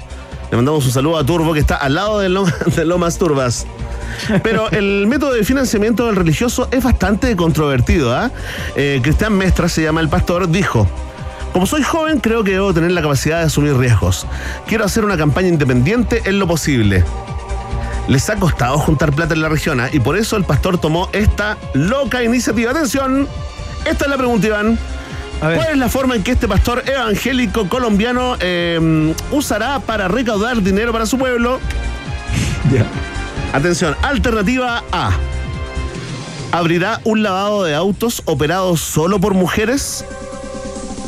Le 0.50 0.56
mandamos 0.56 0.84
un 0.84 0.92
saludo 0.92 1.16
a 1.16 1.24
Turbo, 1.24 1.52
que 1.54 1.60
está 1.60 1.76
al 1.76 1.94
lado 1.94 2.18
de, 2.18 2.28
Lom- 2.28 2.52
de 2.76 2.84
Lomas 2.84 3.16
Turbas. 3.18 3.66
Pero 4.42 4.70
el 4.70 5.06
método 5.06 5.32
de 5.32 5.44
financiamiento 5.44 6.06
del 6.06 6.16
religioso 6.16 6.68
es 6.70 6.84
bastante 6.84 7.34
controvertido. 7.36 8.14
¿ah? 8.14 8.30
Eh, 8.76 9.00
Cristian 9.02 9.32
Mestra, 9.32 9.68
se 9.68 9.82
llama 9.82 10.00
el 10.00 10.08
pastor, 10.08 10.48
dijo. 10.50 10.86
Como 11.54 11.66
soy 11.66 11.82
joven, 11.82 12.20
creo 12.20 12.44
que 12.44 12.52
debo 12.52 12.72
tener 12.74 12.92
la 12.92 13.00
capacidad 13.02 13.38
de 13.38 13.46
asumir 13.46 13.74
riesgos. 13.76 14.26
Quiero 14.68 14.84
hacer 14.84 15.04
una 15.04 15.16
campaña 15.16 15.48
independiente 15.48 16.22
en 16.26 16.38
lo 16.38 16.46
posible 16.46 17.04
les 18.10 18.28
ha 18.28 18.34
costado 18.34 18.76
juntar 18.76 19.12
plata 19.12 19.34
en 19.34 19.40
la 19.40 19.48
región 19.48 19.78
¿ah? 19.78 19.88
y 19.92 20.00
por 20.00 20.16
eso 20.16 20.36
el 20.36 20.42
pastor 20.42 20.78
tomó 20.78 21.08
esta 21.12 21.56
loca 21.74 22.24
iniciativa. 22.24 22.72
Atención, 22.72 23.28
esta 23.84 24.04
es 24.04 24.10
la 24.10 24.16
pregunta, 24.16 24.48
Iván. 24.48 24.78
¿Cuál 25.38 25.68
es 25.70 25.78
la 25.78 25.88
forma 25.88 26.16
en 26.16 26.24
que 26.24 26.32
este 26.32 26.48
pastor 26.48 26.82
evangélico 26.86 27.68
colombiano 27.68 28.36
eh, 28.40 29.14
usará 29.30 29.78
para 29.78 30.08
recaudar 30.08 30.60
dinero 30.60 30.92
para 30.92 31.06
su 31.06 31.16
pueblo? 31.18 31.60
Ya. 32.70 32.86
Atención, 33.52 33.96
alternativa 34.02 34.84
A. 34.92 35.10
¿Abrirá 36.52 37.00
un 37.04 37.22
lavado 37.22 37.64
de 37.64 37.74
autos 37.74 38.22
operado 38.26 38.76
solo 38.76 39.18
por 39.18 39.34
mujeres? 39.34 40.04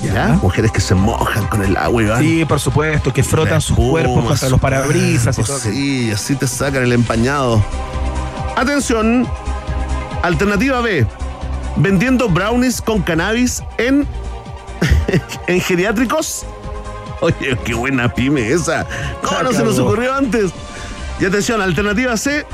¿Ya? 0.03 0.39
Mujeres 0.43 0.73
que 0.73 0.81
se 0.81 0.95
mojan 0.95 1.47
con 1.47 1.63
el 1.63 1.77
agua, 1.77 2.03
Iván. 2.03 2.23
Sí, 2.23 2.45
por 2.45 2.59
supuesto, 2.59 3.13
que 3.13 3.23
frotan 3.23 3.61
sus 3.61 3.77
cuerpos 3.77 4.25
contra 4.25 4.49
los 4.49 4.61
parabrisas 4.61 5.39
y 5.39 5.43
todo. 5.43 5.59
Sí, 5.59 6.11
así 6.11 6.35
te 6.35 6.47
sacan 6.47 6.83
el 6.83 6.93
empañado. 6.93 7.63
Atención. 8.57 9.29
Alternativa 10.23 10.81
B. 10.81 11.07
Vendiendo 11.77 12.29
brownies 12.29 12.83
con 12.83 13.03
cannabis 13.03 13.63
en, 13.79 14.07
en 15.47 15.61
geriátricos. 15.61 16.45
Oye, 17.21 17.57
qué 17.65 17.75
buena 17.75 18.13
pyme 18.13 18.51
esa. 18.51 18.87
¿Cómo 19.23 19.43
no 19.45 19.53
se 19.53 19.63
nos 19.63 19.79
ocurrió 19.79 20.13
antes? 20.13 20.51
Y 21.21 21.25
atención, 21.25 21.61
alternativa 21.63 22.17
C. 22.17 22.45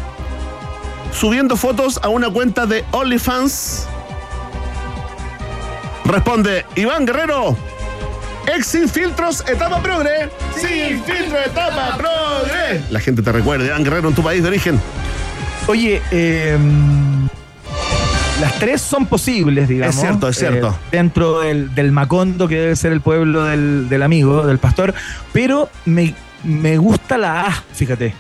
Subiendo 1.19 1.57
fotos 1.57 1.99
a 2.03 2.09
una 2.09 2.31
cuenta 2.31 2.67
de 2.67 2.85
OnlyFans. 2.91 3.87
Responde 6.09 6.65
Iván 6.75 7.05
Guerrero. 7.07 7.57
Ex 8.47 8.67
sin 8.67 8.89
filtros, 8.89 9.45
etapa 9.47 9.83
progre. 9.83 10.31
Sin 10.57 11.03
filtro, 11.05 11.39
etapa 11.39 11.97
progre. 11.99 12.81
La 12.91 12.99
gente 12.99 13.21
te 13.23 13.31
recuerda, 13.31 13.67
Iván 13.67 13.85
Guerrero 13.85 14.09
en 14.09 14.15
tu 14.15 14.23
país 14.23 14.43
de 14.43 14.49
origen. 14.49 14.81
Oye, 15.67 16.01
eh, 16.11 16.57
las 18.41 18.59
tres 18.59 18.81
son 18.81 19.05
posibles, 19.05 19.69
digamos. 19.69 19.97
Es 19.97 20.01
cierto, 20.01 20.29
es 20.29 20.39
cierto. 20.39 20.69
eh, 20.69 20.89
dentro 20.93 21.41
del, 21.41 21.75
del 21.75 21.93
Macondo, 21.93 22.49
que 22.49 22.57
debe 22.59 22.77
ser 22.77 22.93
el 22.93 23.03
pueblo 23.03 23.45
del, 23.45 23.91
del 23.91 24.03
amigo, 24.03 24.47
del 24.47 24.59
pastor. 24.59 24.95
Pero 25.35 25.69
me, 25.85 26.15
me 26.43 26.79
gusta 26.79 27.19
la 27.19 27.43
A, 27.49 27.65
fíjate. 27.75 28.15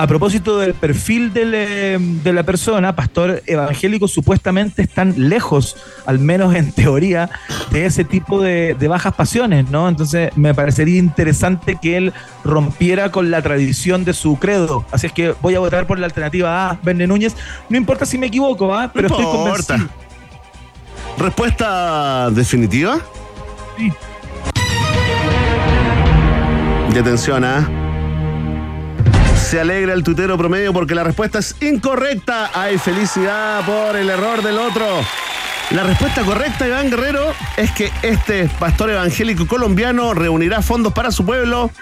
A 0.00 0.06
propósito 0.06 0.58
del 0.58 0.72
perfil 0.72 1.30
del, 1.34 1.52
eh, 1.54 1.98
de 2.00 2.32
la 2.32 2.42
persona, 2.42 2.96
pastor 2.96 3.42
evangélico, 3.46 4.08
supuestamente 4.08 4.80
están 4.80 5.28
lejos, 5.28 5.76
al 6.06 6.18
menos 6.18 6.54
en 6.54 6.72
teoría, 6.72 7.28
de 7.70 7.84
ese 7.84 8.04
tipo 8.04 8.40
de, 8.40 8.74
de 8.80 8.88
bajas 8.88 9.12
pasiones, 9.12 9.68
¿no? 9.68 9.90
Entonces 9.90 10.34
me 10.36 10.54
parecería 10.54 10.98
interesante 10.98 11.76
que 11.82 11.98
él 11.98 12.14
rompiera 12.44 13.12
con 13.12 13.30
la 13.30 13.42
tradición 13.42 14.06
de 14.06 14.14
su 14.14 14.38
credo. 14.38 14.86
Así 14.90 15.08
es 15.08 15.12
que 15.12 15.34
voy 15.42 15.54
a 15.54 15.60
votar 15.60 15.86
por 15.86 15.98
la 15.98 16.06
alternativa 16.06 16.70
A, 16.70 16.78
Verne 16.82 17.06
Núñez. 17.06 17.36
No 17.68 17.76
importa 17.76 18.06
si 18.06 18.16
me 18.16 18.28
equivoco, 18.28 18.74
¿ah? 18.74 18.90
pero 18.94 19.06
no 19.10 19.18
estoy 19.18 19.30
importa. 19.30 19.74
convencido. 19.74 20.00
¿Respuesta 21.18 22.30
definitiva? 22.30 23.00
Sí. 23.76 23.92
Y 26.94 26.98
atención, 26.98 27.44
¿ah? 27.44 27.79
Se 29.50 29.58
alegra 29.58 29.94
el 29.94 30.04
tuitero 30.04 30.38
promedio 30.38 30.72
porque 30.72 30.94
la 30.94 31.02
respuesta 31.02 31.40
es 31.40 31.56
incorrecta. 31.60 32.52
Hay 32.54 32.78
felicidad 32.78 33.66
por 33.66 33.96
el 33.96 34.08
error 34.08 34.44
del 34.44 34.56
otro. 34.56 34.86
La 35.72 35.82
respuesta 35.82 36.22
correcta, 36.22 36.68
Iván 36.68 36.88
Guerrero, 36.88 37.34
es 37.56 37.72
que 37.72 37.90
este 38.02 38.48
pastor 38.60 38.90
evangélico 38.90 39.48
colombiano 39.48 40.14
reunirá 40.14 40.62
fondos 40.62 40.92
para 40.92 41.10
su 41.10 41.26
pueblo 41.26 41.72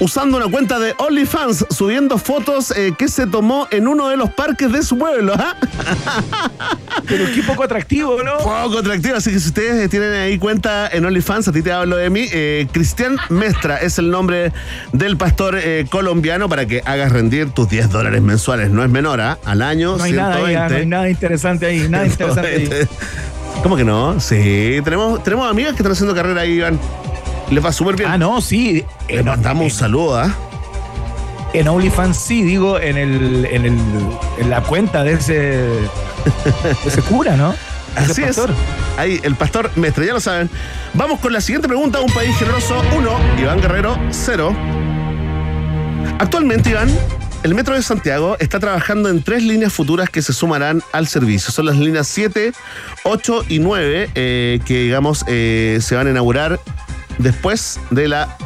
usando 0.00 0.36
una 0.36 0.48
cuenta 0.48 0.78
de 0.78 0.94
OnlyFans, 0.98 1.66
subiendo 1.70 2.18
fotos 2.18 2.70
eh, 2.72 2.92
que 2.98 3.08
se 3.08 3.26
tomó 3.26 3.66
en 3.70 3.88
uno 3.88 4.08
de 4.08 4.16
los 4.16 4.30
parques 4.30 4.70
de 4.72 4.82
su 4.82 4.98
pueblo. 4.98 5.34
¿ah? 5.36 5.56
Pero 7.08 7.24
qué 7.34 7.42
poco 7.42 7.62
atractivo, 7.62 8.22
¿no? 8.22 8.36
Poco 8.38 8.78
atractivo, 8.78 9.16
así 9.16 9.30
que 9.30 9.40
si 9.40 9.48
ustedes 9.48 9.84
eh, 9.84 9.88
tienen 9.88 10.12
ahí 10.14 10.38
cuenta 10.38 10.88
en 10.88 11.04
OnlyFans, 11.04 11.48
a 11.48 11.52
ti 11.52 11.62
te 11.62 11.72
hablo 11.72 11.96
de 11.96 12.10
mí, 12.10 12.26
eh, 12.32 12.66
Cristian 12.72 13.16
Mestra 13.30 13.76
es 13.76 13.98
el 13.98 14.10
nombre 14.10 14.52
del 14.92 15.16
pastor 15.16 15.56
eh, 15.58 15.86
colombiano 15.90 16.48
para 16.48 16.66
que 16.66 16.82
hagas 16.84 17.12
rendir 17.12 17.50
tus 17.50 17.68
10 17.68 17.90
dólares 17.90 18.22
mensuales. 18.22 18.70
No 18.70 18.82
es 18.82 18.90
menor, 18.90 19.20
¿ah? 19.20 19.38
Al 19.44 19.62
año, 19.62 19.96
No 19.96 20.04
hay 20.04 20.12
nada 20.12 20.36
ahí, 20.36 20.54
120. 20.54 20.58
ah, 20.58 20.68
no 20.68 20.76
hay 20.76 20.86
nada 20.86 21.10
interesante 21.10 21.66
ahí, 21.66 21.88
nada 21.88 22.06
interesante 22.06 22.48
ahí. 22.48 22.70
¿Cómo 23.62 23.76
que 23.76 23.84
no? 23.84 24.20
Sí, 24.20 24.80
tenemos, 24.84 25.22
tenemos 25.22 25.48
amigas 25.50 25.72
que 25.72 25.78
están 25.78 25.92
haciendo 25.92 26.14
carrera 26.14 26.42
ahí, 26.42 26.52
Iván. 26.54 26.78
Les 27.50 27.64
va 27.64 27.72
súper 27.72 27.96
bien. 27.96 28.10
Ah, 28.10 28.18
no, 28.18 28.40
sí. 28.40 28.84
Les 29.08 29.20
En, 29.20 29.26
mandamos 29.26 29.64
un 29.64 29.70
saludo, 29.70 30.18
¿ah? 30.18 30.34
en 31.52 31.68
OnlyFans 31.68 32.16
sí, 32.16 32.42
digo, 32.42 32.78
en 32.78 32.98
el, 32.98 33.46
en 33.46 33.64
el, 33.64 33.78
en 34.38 34.50
la 34.50 34.62
cuenta 34.62 35.04
de 35.04 35.14
ese, 35.14 35.32
de 35.34 35.88
ese 36.84 37.00
cura, 37.02 37.36
¿no? 37.36 37.54
Ese 37.96 38.12
Así 38.12 38.22
es. 38.24 38.40
Ahí, 38.98 39.20
el 39.22 39.36
pastor 39.36 39.70
Mestre, 39.76 40.06
ya 40.06 40.12
lo 40.12 40.20
saben. 40.20 40.50
Vamos 40.92 41.18
con 41.18 41.32
la 41.32 41.40
siguiente 41.40 41.66
pregunta. 41.66 42.00
Un 42.00 42.12
país 42.12 42.36
generoso, 42.36 42.82
uno. 42.94 43.12
Iván 43.38 43.60
Guerrero, 43.60 43.96
cero. 44.10 44.54
Actualmente, 46.18 46.70
Iván, 46.70 46.90
el 47.42 47.54
Metro 47.54 47.74
de 47.74 47.82
Santiago 47.82 48.36
está 48.38 48.60
trabajando 48.60 49.08
en 49.08 49.22
tres 49.22 49.42
líneas 49.42 49.72
futuras 49.72 50.10
que 50.10 50.20
se 50.20 50.34
sumarán 50.34 50.82
al 50.92 51.06
servicio. 51.06 51.52
Son 51.52 51.64
las 51.64 51.76
líneas 51.76 52.06
7, 52.08 52.52
8 53.04 53.44
y 53.48 53.60
9, 53.60 54.10
eh, 54.14 54.60
que, 54.66 54.82
digamos, 54.82 55.24
eh, 55.26 55.78
se 55.80 55.94
van 55.94 56.06
a 56.06 56.10
inaugurar 56.10 56.60
después 57.18 57.80
de 57.90 58.08
la 58.08 58.36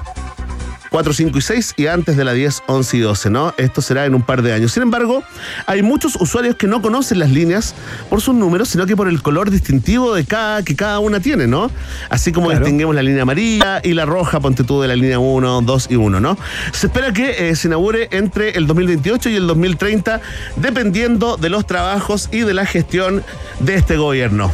4, 0.90 1.12
5 1.12 1.38
y 1.38 1.40
6 1.40 1.74
y 1.76 1.87
antes 1.87 2.16
de 2.16 2.24
la 2.24 2.33
10, 2.33 2.64
11 2.66 2.96
y 2.96 3.00
12, 3.00 3.30
¿no? 3.30 3.54
Esto 3.59 3.80
será 3.80 4.06
en 4.06 4.14
un 4.16 4.22
par 4.22 4.42
de 4.42 4.52
años. 4.52 4.72
Sin 4.72 4.83
embargo, 4.83 5.22
hay 5.66 5.83
muchos 5.83 6.16
usuarios 6.16 6.56
que 6.56 6.66
no 6.66 6.83
conocen 6.83 7.20
las 7.20 7.30
líneas 7.30 7.76
por 8.09 8.20
sus 8.20 8.35
números, 8.35 8.70
sino 8.70 8.87
que 8.87 8.96
por 8.96 9.06
el 9.06 9.22
color 9.22 9.52
distintivo 9.52 10.12
de 10.16 10.24
cada 10.24 10.64
que 10.64 10.74
cada 10.74 10.98
una 10.98 11.20
tiene, 11.20 11.46
¿no? 11.46 11.70
Así 12.09 12.33
como 12.33 12.48
Claro. 12.48 12.64
distinguimos 12.64 12.96
la 12.96 13.04
línea 13.04 13.22
amarilla 13.22 13.80
y 13.85 13.94
la 13.94 14.04
roja, 14.04 14.40
ponte 14.40 14.64
tú 14.64 14.80
de 14.83 14.88
la 14.88 14.96
línea 14.96 15.20
1, 15.20 15.61
2 15.62 15.87
y 15.90 15.94
1, 15.94 16.18
¿no? 16.18 16.37
Se 16.72 16.88
espera 16.88 17.12
que 17.12 17.50
eh, 17.50 17.54
se 17.54 17.68
inaugure 17.68 18.09
entre 18.11 18.50
el 18.59 18.66
2028 18.66 19.28
y 19.30 19.37
el 19.37 19.46
2030, 19.46 20.20
dependiendo 20.56 21.37
de 21.37 21.50
los 21.50 21.68
trabajos 21.68 22.28
y 22.33 22.40
de 22.40 22.52
la 22.52 22.66
gestión 22.66 23.22
de 23.61 23.76
este 23.76 23.96
gobierno. 23.96 24.50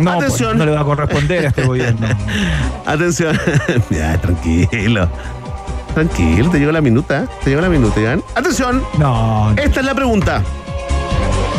No, 0.00 0.12
Atención. 0.12 0.50
pues, 0.50 0.58
no 0.58 0.64
le 0.66 0.72
va 0.72 0.80
a 0.80 0.84
corresponder 0.84 1.44
a 1.44 1.48
este 1.48 1.62
gobierno. 1.64 2.06
Atención. 2.86 3.38
ya, 3.90 4.20
tranquilo. 4.20 5.08
Tranquilo, 5.94 6.50
te 6.50 6.58
llegó 6.58 6.72
la 6.72 6.80
minuta. 6.80 7.26
Te 7.42 7.50
llegó 7.50 7.62
la 7.62 7.68
minuta, 7.68 8.00
Iván. 8.00 8.22
Atención. 8.34 8.82
No, 8.98 9.52
Esta 9.56 9.80
es 9.80 9.86
la 9.86 9.94
pregunta. 9.94 10.42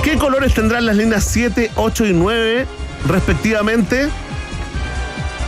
¿Qué 0.04 0.17
colores 0.17 0.54
tendrán 0.54 0.86
las 0.86 0.95
líneas 0.95 1.23
7, 1.25 1.71
8 1.75 2.06
y 2.06 2.13
9 2.13 2.65
respectivamente? 3.08 4.10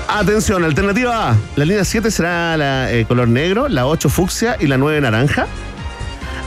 Atención, 0.07 0.63
alternativa 0.63 1.31
A. 1.31 1.35
La 1.55 1.65
línea 1.65 1.83
7 1.83 2.11
será 2.11 2.55
la 2.57 2.91
eh, 2.91 3.05
color 3.05 3.27
negro, 3.29 3.67
la 3.67 3.87
8 3.87 4.09
fucsia 4.09 4.57
y 4.59 4.67
la 4.67 4.77
9 4.77 5.01
naranja. 5.01 5.47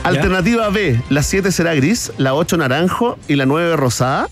Alternativa 0.03 0.69
B. 0.69 1.01
La 1.09 1.21
7 1.21 1.51
será 1.51 1.73
gris, 1.75 2.13
la 2.17 2.33
8 2.33 2.55
naranjo 2.57 3.17
y 3.27 3.35
la 3.35 3.45
9 3.45 3.75
rosada. 3.75 4.29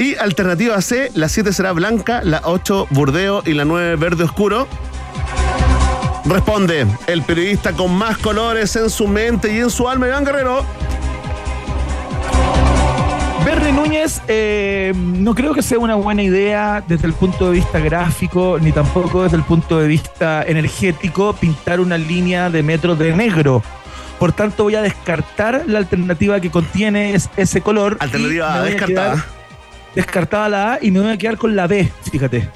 Y 0.00 0.16
alternativa 0.16 0.80
C. 0.80 1.10
La 1.14 1.28
7 1.28 1.52
será 1.52 1.72
blanca, 1.72 2.22
la 2.24 2.40
8 2.44 2.86
burdeo 2.88 3.42
y 3.44 3.52
la 3.52 3.66
9 3.66 3.96
verde 3.96 4.24
oscuro. 4.24 4.66
Responde 6.24 6.86
el 7.06 7.20
periodista 7.22 7.72
con 7.72 7.94
más 7.94 8.16
colores 8.16 8.74
en 8.76 8.88
su 8.88 9.06
mente 9.06 9.52
y 9.52 9.58
en 9.58 9.68
su 9.68 9.86
alma, 9.90 10.06
Iván 10.08 10.24
Guerrero. 10.24 10.64
Berry 13.44 13.72
Núñez, 13.72 14.22
eh, 14.26 14.94
no 14.96 15.34
creo 15.34 15.52
que 15.52 15.60
sea 15.62 15.78
una 15.78 15.96
buena 15.96 16.22
idea 16.22 16.82
desde 16.86 17.06
el 17.06 17.12
punto 17.12 17.46
de 17.50 17.52
vista 17.52 17.78
gráfico, 17.78 18.58
ni 18.58 18.72
tampoco 18.72 19.24
desde 19.24 19.36
el 19.36 19.42
punto 19.42 19.78
de 19.80 19.86
vista 19.86 20.42
energético, 20.46 21.34
pintar 21.34 21.78
una 21.78 21.98
línea 21.98 22.48
de 22.48 22.62
metro 22.62 22.96
de 22.96 23.14
negro. 23.14 23.62
Por 24.18 24.32
tanto, 24.32 24.64
voy 24.64 24.76
a 24.76 24.82
descartar 24.82 25.64
la 25.66 25.78
alternativa 25.78 26.40
que 26.40 26.50
contiene 26.50 27.14
es- 27.14 27.28
ese 27.36 27.60
color. 27.60 27.98
Alternativa 28.00 28.62
descartada. 28.62 29.26
Descartada 29.94 30.48
la 30.48 30.72
A 30.74 30.78
y 30.80 30.90
me 30.90 31.00
voy 31.00 31.10
a 31.12 31.16
quedar 31.18 31.36
con 31.36 31.54
la 31.56 31.66
B, 31.66 31.90
fíjate. 32.10 32.48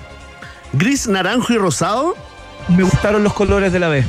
Gris, 0.72 1.06
naranjo 1.06 1.52
y 1.52 1.58
rosado. 1.58 2.16
Me 2.68 2.82
gustaron 2.82 3.22
los 3.22 3.32
colores 3.34 3.72
de 3.72 3.78
la 3.78 3.88
B. 3.88 4.04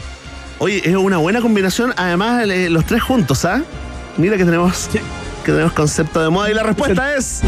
Oye, 0.59 0.81
es 0.83 0.95
una 0.95 1.17
buena 1.17 1.41
combinación. 1.41 1.93
Además, 1.97 2.43
eh, 2.47 2.69
los 2.69 2.85
tres 2.85 3.03
juntos, 3.03 3.43
¿ah? 3.45 3.61
Mira 4.17 4.38
que 4.38 4.45
tenemos, 4.45 4.89
Sí. 4.91 4.99
que 5.43 5.51
tenemos 5.51 5.73
concepto 5.73 6.21
de 6.23 6.29
moda. 6.29 6.49
Y 6.49 6.53
la 6.53 6.63
respuesta 6.63 7.15
es, 7.15 7.41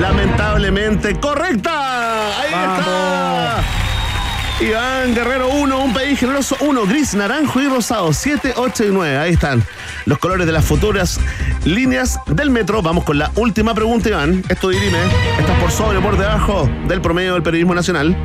lamentablemente, 0.00 1.18
correcta. 1.18 2.28
Ahí 2.40 2.46
está. 2.48 3.64
Iván 4.60 5.14
Guerrero 5.14 5.50
1, 5.50 5.84
un 5.84 5.94
país 5.94 6.18
generoso 6.18 6.56
1, 6.60 6.86
gris, 6.86 7.14
naranjo 7.14 7.60
y 7.60 7.68
rosado, 7.68 8.12
7, 8.12 8.54
8 8.56 8.86
y 8.86 8.90
9. 8.90 9.16
Ahí 9.16 9.32
están 9.34 9.62
los 10.04 10.18
colores 10.18 10.46
de 10.46 10.52
las 10.52 10.64
futuras 10.64 11.20
líneas 11.64 12.18
del 12.26 12.50
metro. 12.50 12.82
Vamos 12.82 13.04
con 13.04 13.18
la 13.18 13.30
última 13.36 13.72
pregunta, 13.72 14.08
Iván. 14.08 14.42
Esto 14.48 14.70
dirime, 14.70 14.98
¿estás 15.38 15.60
por 15.60 15.70
sobre 15.70 15.98
o 15.98 16.02
por 16.02 16.18
debajo 16.18 16.68
del 16.88 17.00
promedio 17.00 17.34
del 17.34 17.44
periodismo 17.44 17.72
nacional? 17.72 18.16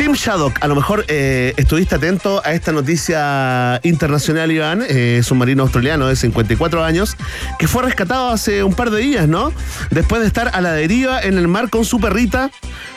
Tim 0.00 0.14
Shaddock, 0.14 0.64
a 0.64 0.66
lo 0.66 0.74
mejor 0.74 1.04
eh, 1.08 1.52
estuviste 1.58 1.94
atento 1.94 2.40
a 2.42 2.54
esta 2.54 2.72
noticia 2.72 3.78
internacional, 3.82 4.50
Iván, 4.50 4.80
eh, 4.80 5.18
es 5.18 5.30
un 5.30 5.36
marino 5.36 5.62
australiano 5.62 6.06
de 6.06 6.16
54 6.16 6.82
años, 6.82 7.18
que 7.58 7.68
fue 7.68 7.82
rescatado 7.82 8.30
hace 8.30 8.64
un 8.64 8.72
par 8.72 8.90
de 8.90 8.98
días, 8.98 9.28
¿no? 9.28 9.52
Después 9.90 10.22
de 10.22 10.26
estar 10.26 10.52
a 10.54 10.62
la 10.62 10.72
deriva 10.72 11.20
en 11.20 11.36
el 11.36 11.48
mar 11.48 11.68
con 11.68 11.84
su 11.84 12.00
perrita 12.00 12.50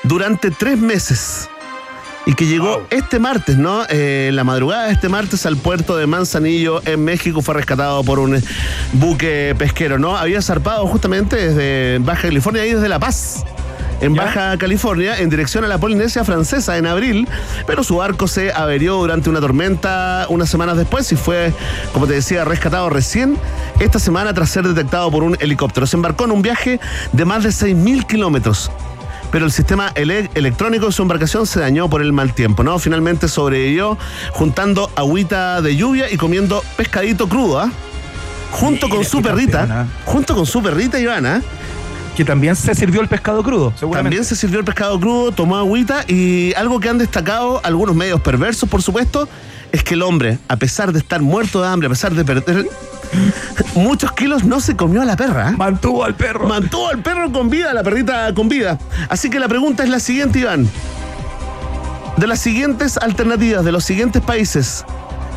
durante 0.04 0.50
tres 0.50 0.80
meses. 0.80 1.50
Y 2.26 2.36
que 2.36 2.46
llegó 2.46 2.88
este 2.90 3.20
martes, 3.20 3.58
¿no? 3.58 3.84
Eh, 3.90 4.28
en 4.30 4.38
la 4.38 4.46
madrugada 4.46 4.86
de 4.86 4.94
este 4.94 5.10
martes 5.10 5.46
al 5.46 5.58
puerto 5.58 5.98
de 5.98 6.08
Manzanillo, 6.08 6.82
en 6.86 7.04
México, 7.04 7.42
fue 7.42 7.56
rescatado 7.56 8.02
por 8.06 8.20
un 8.20 8.42
buque 8.94 9.54
pesquero, 9.58 10.00
¿no? 10.00 10.16
Había 10.16 10.42
zarpado 10.42 10.88
justamente 10.88 11.36
desde 11.36 12.00
Baja 12.00 12.22
California 12.30 12.66
y 12.66 12.76
desde 12.76 12.88
La 12.88 13.00
Paz 13.00 13.44
en 14.04 14.14
¿Ya? 14.16 14.24
Baja 14.26 14.58
California 14.58 15.18
en 15.20 15.30
dirección 15.30 15.64
a 15.64 15.68
la 15.68 15.78
Polinesia 15.78 16.24
Francesa 16.24 16.78
en 16.78 16.86
abril, 16.86 17.28
pero 17.66 17.84
su 17.84 17.98
barco 17.98 18.28
se 18.28 18.52
averió 18.54 18.96
durante 18.96 19.30
una 19.30 19.40
tormenta 19.40 20.26
unas 20.30 20.50
semanas 20.50 20.78
después 20.78 21.12
y 21.12 21.16
fue, 21.16 21.54
como 21.94 22.06
te 22.08 22.14
decía, 22.14 22.44
rescatado 22.46 22.90
recién 22.90 23.38
esta 23.80 24.00
semana 24.00 24.34
tras 24.34 24.50
ser 24.50 24.68
detectado 24.68 25.10
por 25.12 25.24
un 25.24 25.38
helicóptero. 25.40 25.88
Se 25.88 25.96
embarcó 25.96 26.26
en 26.26 26.32
un 26.32 26.42
viaje 26.42 26.80
de 27.12 27.26
más 27.26 27.44
de 27.44 27.50
6.000 27.50 28.06
kilómetros. 28.06 28.72
Pero 29.32 29.46
el 29.46 29.52
sistema 29.52 29.92
ele- 29.96 30.30
electrónico 30.36 30.86
de 30.86 30.92
su 30.92 31.02
embarcación 31.02 31.48
se 31.48 31.60
dañó 31.60 31.90
por 31.90 32.02
el 32.04 32.14
mal 32.14 32.34
tiempo, 32.36 32.62
¿no? 32.64 32.78
Finalmente 32.78 33.28
sobrevivió 33.28 33.98
juntando 34.32 34.92
agüita 34.96 35.60
de 35.64 35.76
lluvia 35.76 36.12
y 36.12 36.18
comiendo 36.18 36.64
pescadito 36.78 37.28
crudo, 37.28 37.60
¿ah? 37.60 37.72
Junto 38.52 38.86
Mira, 38.86 38.98
con 38.98 39.06
su 39.06 39.22
perrita, 39.24 39.68
¿ah? 39.72 39.86
junto 40.06 40.36
con 40.36 40.46
su 40.46 40.62
perrita 40.62 41.00
Ivana, 41.00 41.42
Que 42.16 42.24
también 42.24 42.56
se 42.56 42.76
sirvió 42.76 43.02
el 43.02 43.08
pescado 43.08 43.44
crudo, 43.44 43.74
seguramente. 43.76 44.18
también 44.18 44.26
se 44.26 44.36
sirvió 44.36 44.60
el 44.60 44.66
pescado 44.66 45.00
crudo, 45.00 45.32
tomó 45.32 45.58
agüita 45.58 46.06
y 46.08 46.54
algo 46.54 46.80
que 46.80 46.90
han 46.90 47.00
destacado 47.00 47.60
algunos 47.64 47.96
medios 47.96 48.22
perversos, 48.22 48.70
por 48.70 48.84
supuesto, 48.84 49.28
es 49.72 49.84
que 49.84 49.96
el 49.96 50.04
hombre, 50.04 50.38
a 50.48 50.56
pesar 50.56 50.94
de 50.94 51.00
estar 51.00 51.22
muerto 51.22 51.62
de 51.62 51.68
hambre, 51.68 51.88
a 51.88 51.90
pesar 51.90 52.14
de 52.14 52.24
perder 52.24 52.68
muchos 53.76 54.12
kilos, 54.12 54.44
no 54.44 54.60
se 54.60 54.76
comió 54.76 55.02
a 55.02 55.06
la 55.06 55.16
perra. 55.16 55.50
¿eh? 55.50 55.56
Mantuvo 55.58 56.04
al 56.04 56.14
perro. 56.14 56.48
Mantuvo 56.48 56.90
al 56.90 57.02
perro 57.02 57.32
con 57.32 57.50
vida, 57.50 57.74
la 57.74 57.82
perrita 57.84 58.32
con 58.36 58.48
vida. 58.48 58.78
Así 59.10 59.32
que 59.32 59.40
la 59.40 59.48
pregunta 59.48 59.84
es 59.84 59.90
la 59.90 60.00
siguiente, 60.00 60.40
Iván. 60.40 60.70
De 62.18 62.28
las 62.28 62.40
siguientes 62.40 62.98
alternativas 62.98 63.66
de 63.66 63.72
los 63.72 63.84
siguientes 63.84 64.22
países, 64.22 64.86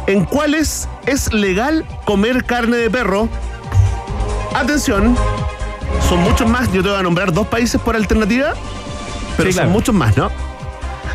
¿en 0.06 0.26
cuáles 0.26 0.86
es 1.06 1.32
legal 1.32 1.86
comer 2.04 2.44
carne 2.44 2.76
de 2.76 2.90
perro? 2.90 3.30
Atención, 4.54 5.16
son 6.08 6.20
muchos 6.20 6.48
más. 6.48 6.70
Yo 6.72 6.82
te 6.82 6.88
voy 6.88 6.98
a 6.98 7.02
nombrar 7.02 7.32
dos 7.32 7.46
países 7.46 7.80
por 7.80 7.96
alternativa, 7.96 8.54
pero 9.36 9.48
Sí, 9.50 9.52
son 9.54 9.64
claro. 9.64 9.70
muchos 9.70 9.94
más, 9.94 10.16
¿no? 10.16 10.30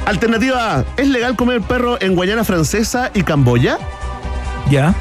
Alternativa 0.05 0.77
A, 0.79 0.85
¿es 0.97 1.07
legal 1.07 1.35
comer 1.35 1.61
perro 1.61 1.97
en 2.01 2.15
Guayana 2.15 2.43
Francesa 2.43 3.11
y 3.13 3.23
Camboya? 3.23 3.77
Ya. 4.69 4.93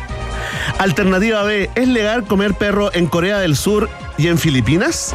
Alternativa 0.79 1.43
B, 1.43 1.71
¿es 1.75 1.89
legal 1.89 2.25
comer 2.25 2.55
perro 2.55 2.93
en 2.93 3.07
Corea 3.07 3.39
del 3.39 3.57
Sur 3.57 3.89
y 4.19 4.29
en 4.29 4.39
Filipinas? 4.39 5.15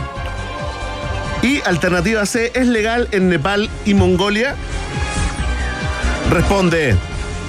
Y 1.41 1.61
alternativa 1.61 2.25
C, 2.25 2.51
¿es 2.55 2.67
legal 2.67 3.07
en 3.11 3.29
Nepal 3.29 3.69
y 3.85 3.93
Mongolia? 3.93 4.55
Responde 6.31 6.95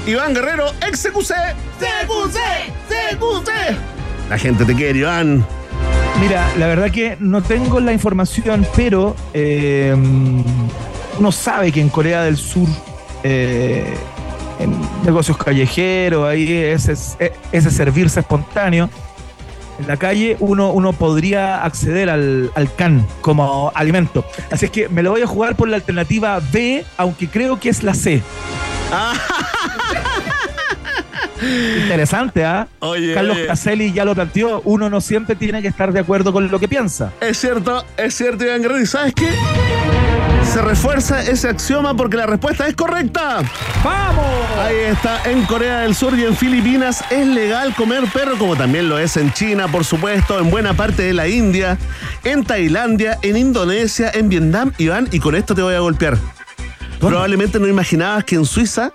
Iván 0.06 0.34
Guerrero, 0.34 0.72
ex 0.86 1.02
CQC. 1.04 1.32
CQC, 1.80 2.38
CQC. 2.88 3.50
La 4.28 4.38
gente 4.38 4.64
te 4.64 4.74
quiere, 4.74 4.98
Iván. 4.98 5.46
Mira, 6.20 6.50
la 6.58 6.66
verdad 6.66 6.90
que 6.90 7.16
no 7.20 7.42
tengo 7.42 7.78
la 7.78 7.92
información, 7.92 8.66
pero 8.74 9.14
eh, 9.34 9.94
uno 11.18 11.32
sabe 11.32 11.70
que 11.70 11.80
en 11.80 11.90
Corea 11.90 12.22
del 12.22 12.36
Sur, 12.36 12.68
eh, 13.22 13.94
en 14.58 14.74
negocios 15.04 15.36
callejeros, 15.36 16.26
ahí 16.26 16.50
ese, 16.52 16.94
ese 17.52 17.70
servirse 17.70 18.20
espontáneo, 18.20 18.88
en 19.78 19.86
la 19.86 19.98
calle 19.98 20.36
uno, 20.40 20.72
uno 20.72 20.94
podría 20.94 21.62
acceder 21.62 22.08
al, 22.08 22.50
al 22.54 22.74
can 22.74 23.06
como 23.20 23.70
alimento. 23.74 24.24
Así 24.50 24.64
es 24.66 24.70
que 24.70 24.88
me 24.88 25.02
lo 25.02 25.10
voy 25.10 25.20
a 25.20 25.26
jugar 25.26 25.54
por 25.54 25.68
la 25.68 25.76
alternativa 25.76 26.40
B, 26.50 26.84
aunque 26.96 27.28
creo 27.28 27.60
que 27.60 27.68
es 27.68 27.82
la 27.82 27.92
C. 27.94 28.22
Interesante, 31.42 32.44
¿ah? 32.44 32.66
Oye, 32.80 33.14
Carlos 33.14 33.36
oye. 33.36 33.46
Caselli 33.46 33.92
ya 33.92 34.04
lo 34.04 34.14
planteó. 34.14 34.62
Uno 34.64 34.88
no 34.90 35.00
siempre 35.00 35.36
tiene 35.36 35.62
que 35.62 35.68
estar 35.68 35.92
de 35.92 36.00
acuerdo 36.00 36.32
con 36.32 36.50
lo 36.50 36.58
que 36.58 36.68
piensa. 36.68 37.12
Es 37.20 37.38
cierto, 37.38 37.84
es 37.96 38.14
cierto, 38.14 38.44
Iván 38.44 38.62
Guerrero. 38.62 38.80
¿Y 38.82 38.86
sabes 38.86 39.12
qué? 39.14 39.28
Se 40.52 40.62
refuerza 40.62 41.22
ese 41.22 41.48
axioma 41.48 41.94
porque 41.96 42.16
la 42.16 42.26
respuesta 42.26 42.66
es 42.68 42.74
correcta. 42.76 43.38
¡Vamos! 43.84 44.24
Ahí 44.58 44.76
está, 44.92 45.20
en 45.30 45.44
Corea 45.44 45.80
del 45.80 45.94
Sur 45.94 46.16
y 46.18 46.24
en 46.24 46.34
Filipinas 46.36 47.04
es 47.10 47.26
legal 47.26 47.74
comer 47.74 48.04
perro, 48.12 48.38
como 48.38 48.56
también 48.56 48.88
lo 48.88 48.98
es 48.98 49.16
en 49.16 49.32
China, 49.32 49.68
por 49.68 49.84
supuesto, 49.84 50.38
en 50.38 50.48
buena 50.50 50.72
parte 50.74 51.02
de 51.02 51.12
la 51.12 51.28
India, 51.28 51.76
en 52.24 52.44
Tailandia, 52.44 53.18
en 53.22 53.36
Indonesia, 53.36 54.10
en 54.14 54.28
Vietnam, 54.28 54.72
Iván, 54.78 55.08
y 55.12 55.18
con 55.20 55.34
esto 55.34 55.54
te 55.54 55.62
voy 55.62 55.74
a 55.74 55.80
golpear. 55.80 56.16
Probablemente 57.00 57.58
no 57.58 57.66
imaginabas 57.66 58.24
que 58.24 58.36
en 58.36 58.46
Suiza 58.46 58.92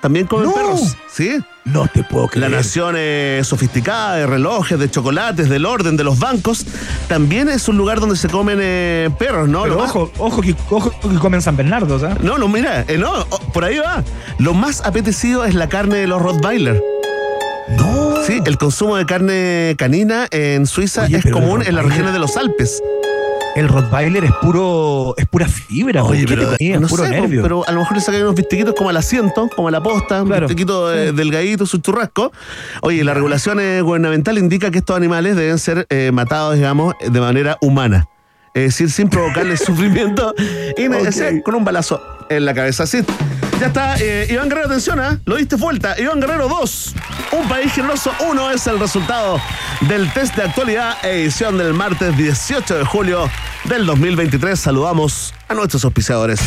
también 0.00 0.26
comen 0.26 0.46
No. 0.48 0.54
perros. 0.54 0.96
¿Sí? 1.10 1.38
No 1.72 1.86
te 1.86 2.02
puedo 2.02 2.26
La 2.26 2.30
creer. 2.30 2.50
nación 2.50 2.94
eh, 2.96 3.40
sofisticada 3.44 4.16
de 4.16 4.26
relojes, 4.26 4.78
de 4.78 4.90
chocolates, 4.90 5.48
del 5.48 5.66
orden, 5.66 5.96
de 5.96 6.04
los 6.04 6.18
bancos, 6.18 6.64
también 7.08 7.48
es 7.48 7.68
un 7.68 7.76
lugar 7.76 8.00
donde 8.00 8.16
se 8.16 8.28
comen 8.28 8.58
eh, 8.60 9.10
perros, 9.18 9.48
¿no? 9.48 9.64
Pero 9.64 9.78
ojo, 9.82 10.10
ojo 10.18 10.40
que, 10.40 10.54
ojo 10.70 10.90
que 11.00 11.16
comen 11.18 11.42
San 11.42 11.56
Bernardo, 11.56 11.98
¿sabes? 11.98 12.20
No, 12.22 12.38
no, 12.38 12.48
mira, 12.48 12.84
eh, 12.88 12.96
no, 12.98 13.26
oh, 13.28 13.38
por 13.52 13.64
ahí 13.64 13.78
va. 13.78 14.02
Lo 14.38 14.54
más 14.54 14.80
apetecido 14.82 15.44
es 15.44 15.54
la 15.54 15.68
carne 15.68 15.96
de 15.98 16.06
los 16.06 16.22
Rottweiler. 16.22 16.82
No. 17.76 18.16
Sí, 18.26 18.40
el 18.46 18.56
consumo 18.56 18.96
de 18.96 19.04
carne 19.04 19.74
canina 19.78 20.26
en 20.30 20.66
Suiza 20.66 21.04
Oye, 21.04 21.18
es 21.18 21.30
común 21.30 21.62
en 21.66 21.74
las 21.74 21.84
regiones 21.84 22.12
de 22.12 22.18
los 22.18 22.36
Alpes. 22.36 22.82
El 23.58 23.66
Rottweiler 23.68 24.24
es 24.24 24.32
puro, 24.40 25.14
es 25.16 25.26
pura 25.26 25.48
fibra. 25.48 26.04
Oye, 26.04 26.26
¿por 26.26 26.28
qué 26.56 26.56
pero, 26.68 26.80
no 26.80 26.86
puro 26.86 27.04
sé, 27.04 27.10
nervio. 27.10 27.42
pero 27.42 27.64
a 27.66 27.72
lo 27.72 27.80
mejor 27.80 27.96
le 27.96 28.00
sacan 28.02 28.22
unos 28.22 28.36
bistiquitos 28.36 28.72
como 28.74 28.88
al 28.90 28.96
asiento, 28.96 29.48
como 29.54 29.66
a 29.66 29.70
la 29.72 29.82
posta, 29.82 30.22
un 30.22 30.28
Claro. 30.28 30.46
bistiquito 30.46 30.92
eh, 30.94 31.10
delgadito, 31.12 31.66
su 31.66 31.78
churrasco. 31.78 32.30
Oye, 32.82 33.02
la 33.02 33.14
regulación 33.14 33.58
eh, 33.58 33.80
gubernamental 33.82 34.38
indica 34.38 34.70
que 34.70 34.78
estos 34.78 34.96
animales 34.96 35.34
deben 35.34 35.58
ser 35.58 35.86
eh, 35.90 36.10
matados, 36.12 36.54
digamos, 36.54 36.94
de 37.04 37.20
manera 37.20 37.58
humana. 37.60 38.06
Es 38.54 38.62
decir, 38.64 38.90
sin 38.90 39.08
provocarles 39.08 39.60
sufrimiento 39.64 40.34
y 40.76 40.86
Ok. 40.86 41.10
sí, 41.10 41.42
con 41.44 41.56
un 41.56 41.64
balazo 41.64 42.00
en 42.28 42.44
la 42.44 42.54
cabeza. 42.54 42.84
Así. 42.84 42.98
Ya 43.60 43.66
está, 43.66 43.96
eh, 43.98 44.28
Iván 44.30 44.48
Guerrero, 44.48 44.68
atención, 44.68 45.00
¿ah? 45.00 45.18
lo 45.24 45.34
diste 45.34 45.56
vuelta. 45.56 45.98
Iván 45.98 46.20
Guerrero 46.20 46.48
2, 46.48 46.94
un 47.32 47.48
país 47.48 47.72
generoso 47.72 48.12
1 48.20 48.52
es 48.52 48.66
el 48.68 48.78
resultado 48.78 49.40
del 49.88 50.12
test 50.12 50.36
de 50.36 50.44
actualidad, 50.44 50.96
edición 51.04 51.58
del 51.58 51.74
martes 51.74 52.16
18 52.16 52.78
de 52.78 52.84
julio 52.84 53.28
del 53.64 53.84
2023. 53.84 54.58
Saludamos 54.58 55.34
a 55.48 55.54
nuestros 55.54 55.84
auspiciadores. 55.84 56.40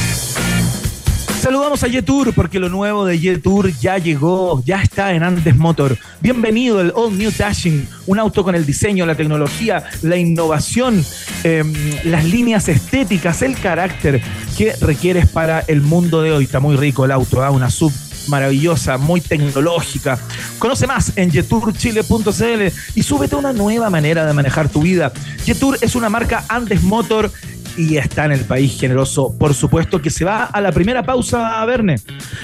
Saludamos 1.41 1.83
a 1.83 1.87
Yetur 1.87 2.35
porque 2.35 2.59
lo 2.59 2.69
nuevo 2.69 3.03
de 3.03 3.17
Yetur 3.17 3.71
ya 3.79 3.97
llegó, 3.97 4.63
ya 4.63 4.83
está 4.83 5.11
en 5.13 5.23
Andes 5.23 5.57
Motor. 5.57 5.97
Bienvenido 6.19 6.79
el 6.79 6.93
All 6.95 7.17
New 7.17 7.31
Dashing, 7.35 7.89
un 8.05 8.19
auto 8.19 8.43
con 8.43 8.53
el 8.53 8.63
diseño, 8.63 9.07
la 9.07 9.15
tecnología, 9.15 9.83
la 10.03 10.17
innovación, 10.17 11.03
em, 11.43 11.73
las 12.03 12.25
líneas 12.25 12.69
estéticas, 12.69 13.41
el 13.41 13.57
carácter 13.57 14.21
que 14.55 14.75
requieres 14.81 15.27
para 15.29 15.61
el 15.61 15.81
mundo 15.81 16.21
de 16.21 16.31
hoy. 16.31 16.43
Está 16.43 16.59
muy 16.59 16.75
rico 16.75 17.05
el 17.05 17.11
auto, 17.11 17.43
¿ah? 17.43 17.49
una 17.49 17.71
sub 17.71 17.91
maravillosa, 18.27 18.99
muy 18.99 19.19
tecnológica. 19.19 20.19
Conoce 20.59 20.85
más 20.85 21.13
en 21.15 21.31
yeturchile.cl 21.31 22.71
y 22.93 23.01
súbete 23.01 23.33
a 23.33 23.39
una 23.39 23.51
nueva 23.51 23.89
manera 23.89 24.27
de 24.27 24.33
manejar 24.33 24.69
tu 24.69 24.83
vida. 24.83 25.11
Yetur 25.43 25.79
es 25.81 25.95
una 25.95 26.07
marca 26.07 26.45
Andes 26.49 26.83
Motor 26.83 27.31
y 27.77 27.97
está 27.97 28.25
en 28.25 28.31
el 28.33 28.41
país 28.41 28.79
generoso, 28.79 29.35
por 29.37 29.53
supuesto, 29.53 30.01
que 30.01 30.09
se 30.09 30.25
va 30.25 30.43
a 30.43 30.61
la 30.61 30.71
primera 30.71 31.03
pausa, 31.03 31.63
Verne. 31.65 31.95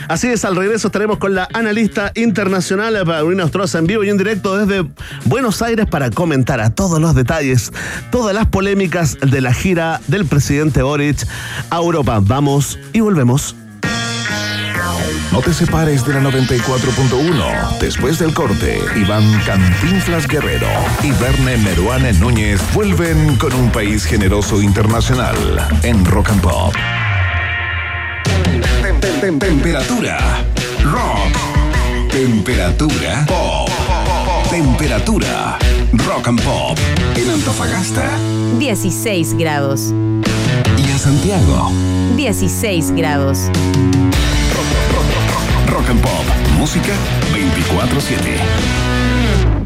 Así 0.08 0.28
es, 0.28 0.46
al 0.46 0.56
regreso 0.56 0.88
estaremos 0.88 1.18
con 1.18 1.36
la 1.36 1.48
analista 1.54 2.12
internacional 2.16 2.98
Paulina 3.06 3.46
Ostroza 3.46 3.80
en 3.80 3.88
vivo 3.88 4.04
y 4.04 4.10
en 4.10 4.18
directo 4.18 4.58
desde 4.58 4.88
Buenos 5.26 5.62
Aires 5.62 5.86
para 5.86 6.10
comentar 6.10 6.60
a 6.62 6.70
todos 6.70 7.00
los 7.00 7.16
detalles, 7.16 7.72
todas 8.12 8.34
las 8.34 8.48
polémicas 8.48 9.18
de 9.20 9.42
la 9.42 9.54
gira 9.54 10.02
del 10.08 10.26
presidente 10.26 10.82
Boric 10.82 11.28
a 11.70 11.78
Europa. 11.78 12.20
Vamos 12.22 12.80
y 12.94 13.02
volvemos. 13.02 13.56
No 15.32 15.42
te 15.42 15.54
separes 15.54 16.06
de 16.06 16.14
la 16.14 16.22
94.1. 16.22 17.78
Después 17.80 18.20
del 18.20 18.34
corte, 18.34 18.82
Iván 18.96 19.24
Cantinflas 19.46 20.28
Guerrero 20.28 20.68
y 21.04 21.12
Verne 21.12 21.58
Meruane 21.58 22.14
Núñez 22.14 22.60
vuelven 22.74 23.36
con 23.38 23.54
un 23.54 23.70
país 23.72 24.06
generoso 24.06 24.62
internacional 24.62 25.36
en 25.84 26.04
Rock 26.06 26.30
and 26.30 26.42
Pop. 26.42 26.74
Tem- 28.82 29.00
tem- 29.00 29.20
tem- 29.22 29.40
Temperatura. 29.40 30.18
Rock. 30.84 32.10
Temperatura. 32.12 33.26
Pop. 33.28 33.70
Temperatura. 34.50 35.58
Rock 35.94 36.28
and 36.30 36.42
Pop. 36.42 36.78
En 37.16 37.30
Antofagasta 37.30 38.04
16 38.60 39.36
grados. 39.38 39.94
y 40.78 40.90
en 40.90 40.98
Santiago. 41.00 41.72
16 42.16 42.92
grados. 42.96 43.52
Rock 45.68 45.90
and 45.90 46.02
Pop. 46.02 46.24
Música 46.58 46.94
24-7. 47.34 49.58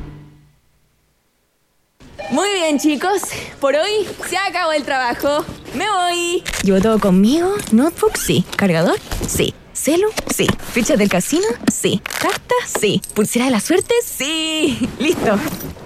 Muy 2.31 2.49
bien, 2.53 2.79
chicos. 2.79 3.21
Por 3.59 3.75
hoy 3.75 4.07
se 4.27 4.37
acabó 4.37 4.71
el 4.71 4.83
trabajo. 4.83 5.45
Me 5.75 5.85
voy. 5.89 6.43
¿Llevo 6.63 6.81
todo 6.81 6.99
conmigo? 6.99 7.53
¿Notebook? 7.71 8.17
Sí. 8.17 8.43
¿Cargador? 8.55 8.97
Sí. 9.27 9.53
¿Celu? 9.81 10.09
Sí. 10.35 10.45
¿Ficha 10.73 10.95
del 10.95 11.09
casino? 11.09 11.47
Sí. 11.73 12.03
¿Carta? 12.19 12.53
Sí. 12.79 13.01
¿Pulsera 13.15 13.45
de 13.45 13.51
la 13.51 13.59
suerte? 13.59 13.95
Sí. 14.05 14.87
Listo. 14.99 15.39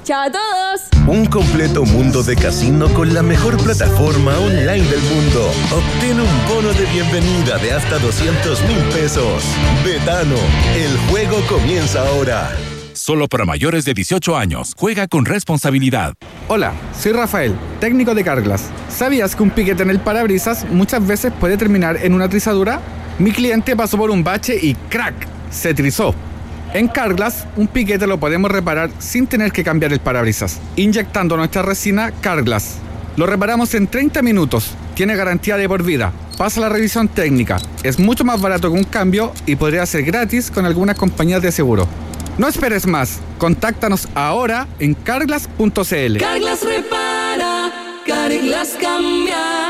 Chao 0.03 0.23
a 0.23 0.31
todos. 0.31 0.81
Un 1.07 1.25
completo 1.27 1.85
mundo 1.85 2.21
de 2.21 2.35
casino 2.35 2.93
con 2.93 3.13
la 3.13 3.23
mejor 3.23 3.55
plataforma 3.55 4.37
online 4.37 4.83
del 4.83 4.99
mundo. 4.99 5.49
Obtén 5.71 6.19
un 6.19 6.47
bono 6.49 6.73
de 6.73 6.85
bienvenida 6.87 7.57
de 7.59 7.71
hasta 7.71 7.97
200 7.97 8.63
mil 8.63 8.79
pesos. 8.93 9.43
Betano, 9.85 10.35
el 10.75 10.97
juego 11.09 11.37
comienza 11.47 12.05
ahora. 12.05 12.51
Solo 12.91 13.29
para 13.29 13.45
mayores 13.45 13.85
de 13.85 13.93
18 13.93 14.35
años. 14.35 14.73
Juega 14.77 15.07
con 15.07 15.23
responsabilidad. 15.23 16.15
Hola, 16.49 16.73
soy 16.99 17.13
Rafael, 17.13 17.55
técnico 17.79 18.13
de 18.13 18.25
Carglass. 18.25 18.63
¿Sabías 18.89 19.37
que 19.37 19.43
un 19.43 19.51
piquete 19.51 19.83
en 19.83 19.89
el 19.89 19.99
parabrisas 19.99 20.65
muchas 20.69 21.07
veces 21.07 21.31
puede 21.39 21.55
terminar 21.55 21.97
en 22.03 22.13
una 22.13 22.27
trizadura? 22.27 22.81
Mi 23.17 23.31
cliente 23.31 23.77
pasó 23.77 23.97
por 23.97 24.11
un 24.11 24.25
bache 24.25 24.57
y 24.61 24.75
¡crack! 24.89 25.15
Se 25.49 25.73
trizó. 25.73 26.13
En 26.73 26.89
Carglass, 26.89 27.45
un 27.55 27.67
piquete 27.67 28.07
lo 28.07 28.19
podemos 28.19 28.51
reparar 28.51 28.89
sin 28.99 29.25
tener 29.25 29.53
que 29.53 29.63
cambiar 29.63 29.93
el 29.93 30.01
parabrisas, 30.01 30.59
inyectando 30.75 31.37
nuestra 31.37 31.61
resina 31.61 32.11
Carglass. 32.19 32.75
Lo 33.15 33.25
reparamos 33.25 33.73
en 33.73 33.87
30 33.87 34.21
minutos, 34.21 34.71
tiene 34.95 35.15
garantía 35.15 35.55
de 35.55 35.69
por 35.69 35.83
vida, 35.83 36.11
pasa 36.37 36.59
la 36.59 36.67
revisión 36.67 37.07
técnica, 37.07 37.61
es 37.83 37.97
mucho 37.99 38.25
más 38.25 38.41
barato 38.41 38.69
que 38.69 38.77
un 38.77 38.83
cambio 38.83 39.31
y 39.45 39.55
podría 39.55 39.85
ser 39.85 40.03
gratis 40.03 40.51
con 40.51 40.65
algunas 40.65 40.97
compañías 40.97 41.41
de 41.41 41.53
seguro. 41.53 41.87
No 42.37 42.49
esperes 42.49 42.85
más, 42.85 43.19
contáctanos 43.37 44.09
ahora 44.13 44.67
en 44.79 44.93
carglass.cl. 44.93 46.17
Carglass 46.17 46.63
repara, 46.65 47.71
Carglass 48.05 48.75
cambia. 48.81 49.64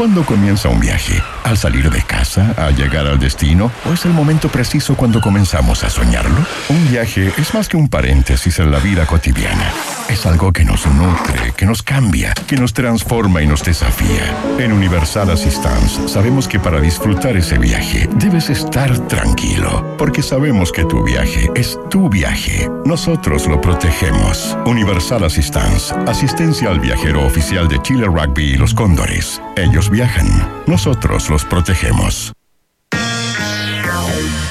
¿Cuándo 0.00 0.24
comienza 0.24 0.70
un 0.70 0.80
viaje? 0.80 1.22
¿Al 1.44 1.58
salir 1.58 1.90
de 1.90 2.00
casa? 2.00 2.54
¿Al 2.56 2.74
llegar 2.74 3.06
al 3.06 3.18
destino? 3.18 3.70
¿O 3.84 3.92
es 3.92 4.06
el 4.06 4.14
momento 4.14 4.48
preciso 4.48 4.96
cuando 4.96 5.20
comenzamos 5.20 5.84
a 5.84 5.90
soñarlo? 5.90 6.38
Un 6.70 6.90
viaje 6.90 7.30
es 7.36 7.52
más 7.52 7.68
que 7.68 7.76
un 7.76 7.86
paréntesis 7.86 8.58
en 8.60 8.70
la 8.70 8.78
vida 8.78 9.04
cotidiana. 9.04 9.70
Es 10.08 10.24
algo 10.24 10.54
que 10.54 10.64
nos 10.64 10.86
nutre, 10.86 11.52
que 11.54 11.66
nos 11.66 11.82
cambia, 11.82 12.32
que 12.46 12.56
nos 12.56 12.72
transforma 12.72 13.42
y 13.42 13.46
nos 13.46 13.62
desafía. 13.62 14.34
En 14.58 14.72
Universal 14.72 15.30
Assistance 15.30 16.08
sabemos 16.08 16.48
que 16.48 16.58
para 16.58 16.80
disfrutar 16.80 17.36
ese 17.36 17.58
viaje 17.58 18.08
debes 18.16 18.48
estar 18.48 18.98
tranquilo, 19.06 19.96
porque 19.98 20.22
sabemos 20.22 20.72
que 20.72 20.86
tu 20.86 21.04
viaje 21.04 21.50
es 21.54 21.78
tu 21.90 22.08
viaje. 22.08 22.70
Nosotros 22.86 23.46
lo 23.46 23.60
protegemos. 23.60 24.56
Universal 24.64 25.24
Assistance, 25.24 25.94
asistencia 26.08 26.70
al 26.70 26.80
viajero 26.80 27.24
oficial 27.26 27.68
de 27.68 27.80
Chile 27.82 28.06
Rugby 28.06 28.54
y 28.54 28.56
los 28.56 28.72
Cóndores. 28.74 29.40
Ellos 29.56 29.89
viajan, 29.90 30.26
nosotros 30.66 31.28
los 31.28 31.44
protegemos. 31.44 32.32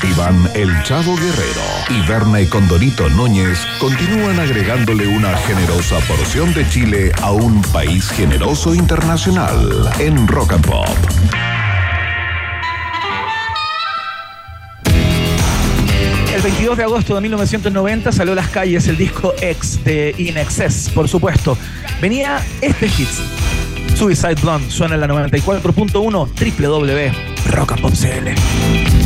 Iván 0.04 0.50
El 0.54 0.72
Chavo 0.84 1.16
Guerrero 1.16 1.62
y 1.90 2.08
Berna 2.08 2.42
y 2.42 2.48
Condorito 2.48 3.10
Núñez 3.10 3.60
continúan 3.80 4.40
agregándole 4.40 5.08
una 5.08 5.36
generosa 5.38 6.00
porción 6.08 6.54
de 6.54 6.68
Chile 6.70 7.12
a 7.22 7.32
un 7.32 7.62
país 7.74 8.10
generoso 8.10 8.74
internacional 8.74 9.90
en 10.00 10.28
Rock 10.28 10.54
and 10.54 10.66
Pop. 10.66 10.88
El 16.34 16.42
22 16.42 16.78
de 16.78 16.84
agosto 16.84 17.16
de 17.16 17.22
1990 17.22 18.12
salió 18.12 18.34
a 18.34 18.36
las 18.38 18.48
calles 18.48 18.88
el 18.88 18.98
disco 18.98 19.34
X 19.42 19.84
de 19.84 20.16
In 20.18 20.38
Excess, 20.38 20.90
por 20.90 21.10
supuesto. 21.10 21.58
Venía 22.02 22.42
este 22.62 22.88
hit. 22.88 23.10
Suicide 24.00 24.36
Blonde 24.42 24.72
suena 24.72 24.96
en 24.96 25.02
la 25.02 25.08
94.1 25.08 26.58
www.rockandpopcl. 26.58 28.99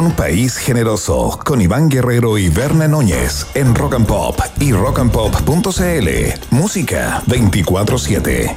Un 0.00 0.12
País 0.12 0.56
Generoso 0.56 1.38
con 1.44 1.60
Iván 1.60 1.90
Guerrero 1.90 2.38
y 2.38 2.48
Berna 2.48 2.88
Núñez 2.88 3.46
en 3.54 3.74
Rock 3.74 3.96
and 3.96 4.06
Pop 4.06 4.40
y 4.58 4.72
rockandpop.cl. 4.72 6.08
Música 6.50 7.22
24-7. 7.26 8.50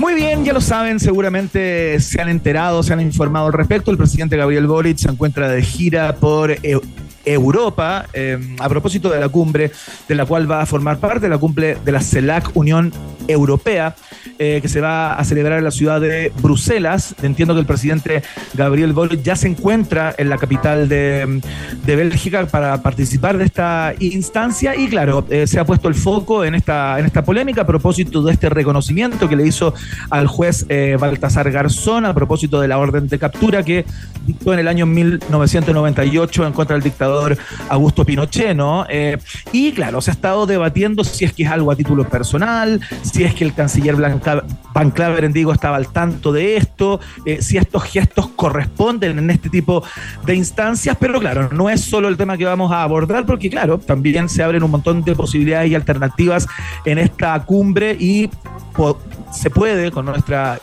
Muy 0.00 0.14
bien, 0.14 0.44
ya 0.44 0.52
lo 0.52 0.60
saben, 0.60 0.98
seguramente 0.98 2.00
se 2.00 2.20
han 2.20 2.28
enterado, 2.28 2.82
se 2.82 2.92
han 2.92 3.00
informado 3.00 3.46
al 3.46 3.52
respecto. 3.52 3.92
El 3.92 3.96
presidente 3.96 4.36
Gabriel 4.36 4.66
Boric 4.66 4.98
se 4.98 5.08
encuentra 5.08 5.48
de 5.48 5.62
gira 5.62 6.16
por 6.16 6.50
Eu- 6.62 6.82
Europa 7.24 8.06
eh, 8.12 8.38
a 8.58 8.68
propósito 8.68 9.10
de 9.10 9.20
la 9.20 9.28
cumbre 9.28 9.70
de 10.08 10.14
la 10.16 10.24
cual 10.26 10.50
va 10.50 10.62
a 10.62 10.66
formar 10.66 10.98
parte, 10.98 11.28
la 11.28 11.38
cumbre 11.38 11.76
de 11.84 11.92
la 11.92 12.00
CELAC 12.00 12.50
Unión 12.56 12.92
Europea, 13.28 13.94
eh, 14.40 14.60
que 14.62 14.68
se 14.68 14.80
va 14.80 15.14
a 15.14 15.24
celebrar 15.24 15.58
en 15.58 15.64
la 15.64 15.72
ciudad 15.72 16.00
de 16.00 16.32
Bruselas. 16.40 17.14
Entiendo 17.22 17.54
que 17.54 17.60
el 17.60 17.66
presidente 17.66 18.22
Gabriel 18.54 18.92
Boric 18.92 19.22
ya 19.22 19.34
se 19.34 19.48
encuentra 19.48 20.14
en 20.16 20.28
la 20.28 20.38
capital 20.38 20.88
de, 20.88 21.40
de 21.84 21.96
Bélgica 21.96 22.46
para 22.46 22.80
participar 22.82 23.36
de 23.36 23.44
esta 23.44 23.94
instancia 23.98 24.76
y 24.76 24.88
claro, 24.88 25.26
eh, 25.28 25.46
se 25.48 25.58
ha 25.58 25.64
puesto 25.64 25.88
el 25.88 25.96
foco 25.96 26.44
en 26.44 26.54
esta, 26.54 27.00
en 27.00 27.06
esta 27.06 27.24
polémica 27.24 27.62
a 27.62 27.66
propósito 27.66 28.22
de 28.22 28.32
este 28.32 28.48
reconocimiento 28.48 29.28
que 29.28 29.34
le 29.34 29.44
hizo 29.44 29.74
al 30.10 30.28
juez 30.28 30.66
eh, 30.68 30.96
Baltasar 31.00 31.50
Garzón 31.50 32.06
a 32.06 32.14
propósito 32.14 32.60
de 32.60 32.68
la 32.68 32.78
orden 32.78 33.08
de 33.08 33.18
captura 33.18 33.64
que 33.64 33.84
dictó 34.24 34.52
en 34.52 34.60
el 34.60 34.68
año 34.68 34.86
1998 34.86 36.46
en 36.46 36.52
contra 36.52 36.74
del 36.74 36.84
dictador 36.84 37.36
Augusto 37.68 38.04
Pinochet, 38.04 38.54
¿no? 38.54 38.86
Y 39.52 39.72
claro, 39.72 40.00
se 40.00 40.10
ha 40.10 40.14
estado 40.14 40.46
debatiendo 40.46 41.02
si 41.02 41.24
es 41.24 41.32
que 41.32 41.44
es 41.44 41.50
algo 41.50 41.70
a 41.70 41.76
título 41.76 42.08
personal, 42.08 42.80
si 43.02 43.24
es 43.24 43.34
que 43.34 43.44
el 43.44 43.54
canciller 43.54 43.96
Blanca, 43.96 44.27
Van 44.72 44.90
Claveren, 44.90 45.32
estaba 45.52 45.76
al 45.76 45.88
tanto 45.88 46.32
de 46.32 46.56
esto, 46.56 47.00
eh, 47.24 47.42
si 47.42 47.56
estos 47.56 47.84
gestos 47.84 48.28
corresponden 48.28 49.18
en 49.18 49.30
este 49.30 49.48
tipo 49.48 49.82
de 50.24 50.34
instancias, 50.34 50.96
pero 50.98 51.20
claro, 51.20 51.48
no 51.52 51.70
es 51.70 51.80
solo 51.80 52.08
el 52.08 52.16
tema 52.16 52.36
que 52.36 52.44
vamos 52.44 52.70
a 52.72 52.82
abordar, 52.82 53.26
porque 53.26 53.50
claro, 53.50 53.78
también 53.78 54.28
se 54.28 54.42
abren 54.42 54.62
un 54.62 54.70
montón 54.70 55.02
de 55.02 55.14
posibilidades 55.14 55.70
y 55.70 55.74
alternativas 55.74 56.46
en 56.84 56.98
esta 56.98 57.38
cumbre 57.44 57.96
y 57.98 58.30
se 59.32 59.50
puede 59.50 59.90
con 59.90 60.06
nuestra 60.06 60.60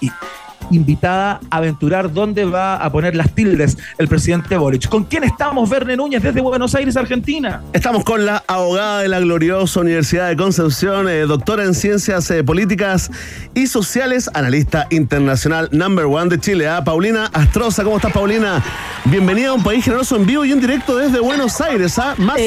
invitada 0.71 1.39
a 1.49 1.57
aventurar 1.57 2.11
dónde 2.13 2.45
va 2.45 2.75
a 2.77 2.91
poner 2.91 3.15
las 3.15 3.31
tildes 3.31 3.77
el 3.97 4.07
presidente 4.07 4.57
Boric. 4.57 4.87
¿Con 4.89 5.03
quién 5.05 5.23
estamos, 5.23 5.69
Verne 5.69 5.95
Núñez, 5.95 6.21
desde 6.23 6.41
Buenos 6.41 6.73
Aires, 6.75 6.97
Argentina? 6.97 7.61
Estamos 7.73 8.03
con 8.03 8.25
la 8.25 8.43
abogada 8.47 8.99
de 9.01 9.07
la 9.07 9.19
gloriosa 9.19 9.79
Universidad 9.79 10.27
de 10.29 10.35
Concepción, 10.37 11.07
eh, 11.09 11.21
doctora 11.21 11.63
en 11.63 11.73
Ciencias 11.73 12.29
eh, 12.31 12.43
Políticas 12.43 13.11
y 13.53 13.67
Sociales, 13.67 14.29
analista 14.33 14.87
internacional 14.89 15.69
number 15.71 16.05
one 16.05 16.29
de 16.29 16.39
Chile, 16.39 16.67
¿ah? 16.67 16.83
Paulina 16.83 17.29
Astroza. 17.33 17.83
¿Cómo 17.83 17.97
estás, 17.97 18.11
Paulina? 18.11 18.63
Bienvenida 19.05 19.49
a 19.49 19.53
un 19.53 19.63
país 19.63 19.83
generoso 19.83 20.15
en 20.15 20.25
vivo 20.25 20.45
y 20.45 20.51
en 20.51 20.59
directo 20.61 20.97
desde 20.97 21.19
Buenos 21.19 21.59
Aires, 21.61 21.97
¿ah? 21.99 22.15
Más, 22.17 22.37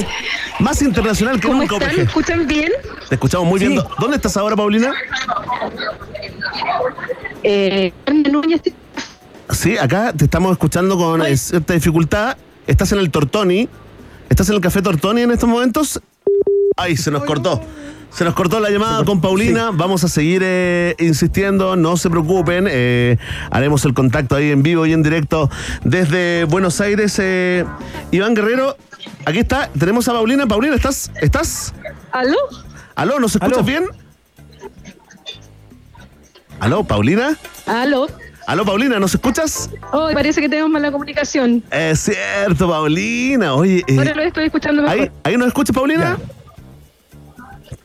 más 0.60 0.82
internacional 0.82 1.40
que 1.40 1.48
¿Cómo 1.48 1.60
nunca. 1.60 1.78
¿Me 1.78 2.02
escuchan 2.02 2.46
bien? 2.46 2.70
Te 3.08 3.14
escuchamos 3.14 3.46
muy 3.46 3.58
bien. 3.60 3.72
Sí. 3.72 3.76
¿Dó- 3.78 3.90
¿Dónde 3.98 4.16
estás 4.16 4.36
ahora, 4.36 4.56
Paulina? 4.56 4.92
Eh, 7.42 7.92
Sí, 9.50 9.78
acá 9.78 10.12
te 10.12 10.24
estamos 10.24 10.52
escuchando 10.52 10.96
con 10.96 11.22
cierta 11.36 11.72
dificultad. 11.74 12.36
Estás 12.66 12.92
en 12.92 12.98
el 12.98 13.10
Tortoni. 13.10 13.68
¿Estás 14.28 14.48
en 14.50 14.56
el 14.56 14.60
Café 14.60 14.82
Tortoni 14.82 15.22
en 15.22 15.30
estos 15.30 15.48
momentos? 15.48 16.00
Ay, 16.76 16.96
se 16.96 17.10
nos 17.10 17.24
cortó. 17.24 17.60
Se 18.10 18.24
nos 18.24 18.34
cortó 18.34 18.60
la 18.60 18.70
llamada 18.70 19.04
con 19.04 19.20
Paulina. 19.20 19.70
Vamos 19.72 20.04
a 20.04 20.08
seguir 20.08 20.42
eh, 20.44 20.94
insistiendo. 20.98 21.76
No 21.76 21.96
se 21.96 22.10
preocupen. 22.10 22.66
eh, 22.70 23.16
haremos 23.50 23.84
el 23.84 23.94
contacto 23.94 24.34
ahí 24.36 24.50
en 24.50 24.62
vivo 24.62 24.86
y 24.86 24.92
en 24.92 25.02
directo 25.02 25.50
desde 25.82 26.44
Buenos 26.44 26.80
Aires. 26.80 27.16
eh. 27.18 27.64
Iván 28.10 28.34
Guerrero, 28.34 28.76
Aquí 29.24 29.38
está, 29.38 29.70
tenemos 29.78 30.08
a 30.08 30.12
Paulina. 30.12 30.46
Paulina, 30.46 30.74
¿estás? 30.74 31.10
¿Estás? 31.20 31.74
¿Aló? 32.12 32.36
¿Aló? 32.94 33.18
¿Nos 33.20 33.34
escuchas 33.34 33.58
Aló. 33.58 33.64
bien? 33.66 33.84
¿Aló, 36.60 36.84
Paulina? 36.84 37.36
¿Aló? 37.66 38.08
¿Aló, 38.46 38.64
Paulina? 38.64 38.98
¿Nos 38.98 39.14
escuchas? 39.14 39.70
Oh, 39.92 40.08
parece 40.12 40.40
que 40.40 40.48
tenemos 40.48 40.70
mala 40.70 40.90
comunicación. 40.90 41.62
Es 41.70 42.00
cierto, 42.00 42.68
Paulina. 42.68 43.54
Oye, 43.54 43.84
eh, 43.86 43.98
Ahora 43.98 44.14
lo 44.14 44.22
estoy 44.22 44.46
escuchando 44.46 44.82
mejor. 44.82 44.98
¿ahí, 44.98 45.10
¿ahí 45.22 45.36
nos 45.36 45.48
escuchas, 45.48 45.74
Paulina? 45.74 46.18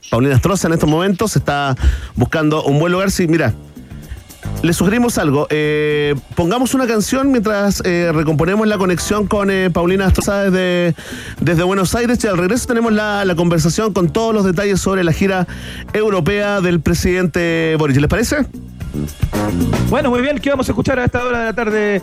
Paulina 0.09 0.35
Estroza 0.35 0.67
en 0.67 0.73
estos 0.73 0.89
momentos 0.89 1.35
está 1.35 1.75
buscando 2.15 2.63
un 2.63 2.79
buen 2.79 2.91
lugar. 2.93 3.11
Sí, 3.11 3.27
mira, 3.27 3.53
le 4.61 4.73
sugerimos 4.73 5.17
algo. 5.17 5.47
eh, 5.49 6.15
pongamos 6.35 6.73
una 6.73 6.87
canción 6.87 7.31
mientras 7.31 7.81
eh, 7.85 8.11
recomponemos 8.13 8.67
la 8.67 8.77
conexión 8.77 9.27
con 9.27 9.49
eh, 9.51 9.69
Paulina 9.69 10.05
Astroza 10.05 10.43
desde, 10.43 10.95
desde 11.39 11.63
Buenos 11.63 11.93
Aires 11.95 12.23
y 12.23 12.27
al 12.27 12.37
regreso 12.37 12.67
tenemos 12.67 12.93
la, 12.93 13.25
la 13.25 13.35
conversación 13.35 13.93
con 13.93 14.09
todos 14.09 14.33
los 14.33 14.45
detalles 14.45 14.79
sobre 14.79 15.03
la 15.03 15.11
gira 15.13 15.47
europea 15.93 16.61
del 16.61 16.79
presidente 16.79 17.75
Boric. 17.77 17.97
¿Les 17.97 18.09
parece? 18.09 18.45
Bueno, 19.89 20.09
muy 20.09 20.21
bien, 20.21 20.39
¿qué 20.39 20.49
vamos 20.49 20.67
a 20.69 20.71
escuchar 20.71 20.99
a 20.99 21.05
esta 21.05 21.23
hora 21.23 21.39
de 21.39 21.45
la 21.45 21.53
tarde? 21.53 22.01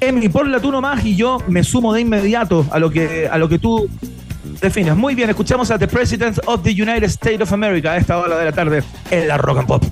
Emi, 0.00 0.28
ponla 0.28 0.60
tú 0.60 0.70
nomás 0.70 1.04
y 1.04 1.16
yo 1.16 1.38
me 1.46 1.64
sumo 1.64 1.94
de 1.94 2.00
inmediato 2.00 2.66
a 2.70 2.78
lo 2.78 2.90
que, 2.90 3.28
a 3.30 3.38
lo 3.38 3.48
que 3.48 3.58
tú 3.58 3.88
defines. 4.60 4.94
Muy 4.96 5.14
bien, 5.14 5.30
escuchamos 5.30 5.70
a 5.70 5.78
The 5.78 5.88
President 5.88 6.38
of 6.46 6.62
the 6.62 6.70
United 6.70 7.04
States 7.04 7.40
of 7.40 7.52
America 7.52 7.92
a 7.92 7.96
esta 7.96 8.18
hora 8.18 8.36
de 8.36 8.44
la 8.44 8.52
tarde 8.52 8.82
en 9.10 9.28
la 9.28 9.38
Rock 9.38 9.58
and 9.58 9.66
Pop. 9.66 9.84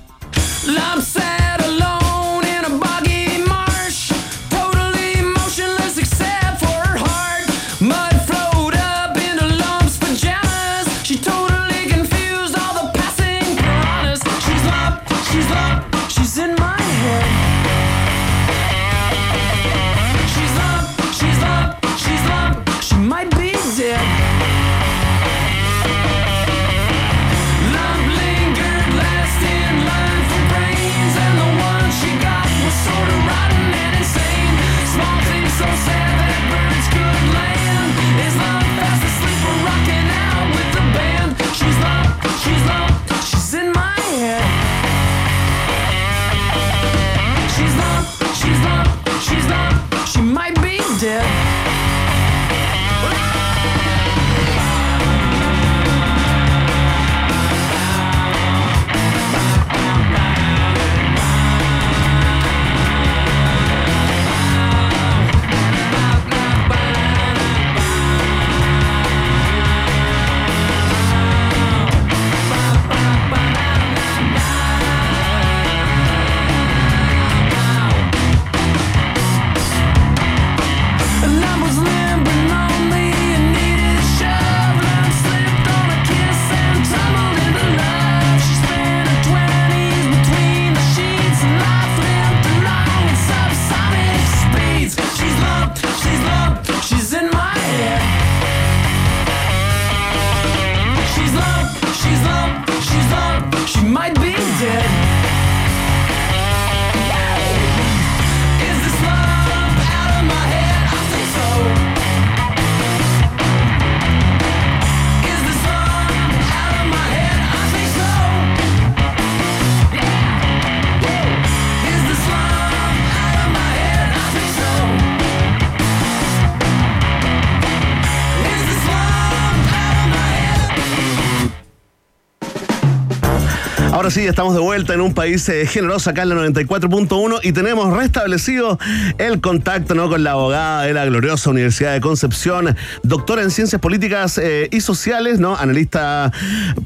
Sí, 134.13 134.27
estamos 134.27 134.53
de 134.53 134.61
vuelta 134.61 134.93
en 134.93 135.01
un 135.01 135.15
país 135.15 135.49
eh, 135.49 135.67
generoso 135.67 136.11
acá 136.11 136.23
en 136.23 136.29
la 136.29 136.35
94.1 136.35 137.41
y 137.43 137.53
tenemos 137.53 137.97
restablecido 137.97 138.79
el 139.17 139.41
contacto 139.41 139.95
¿no? 139.95 140.11
con 140.11 140.23
la 140.23 140.33
abogada 140.33 140.83
de 140.83 140.93
la 140.93 141.07
gloriosa 141.07 141.49
Universidad 141.49 141.95
de 141.95 142.03
Concepción, 142.03 142.77
doctora 143.03 143.41
en 143.41 143.51
Ciencias 143.51 143.81
Políticas 143.81 144.37
eh, 144.37 144.69
y 144.71 144.83
Sociales, 144.83 145.41
¿no? 145.41 145.57
analista 145.57 146.31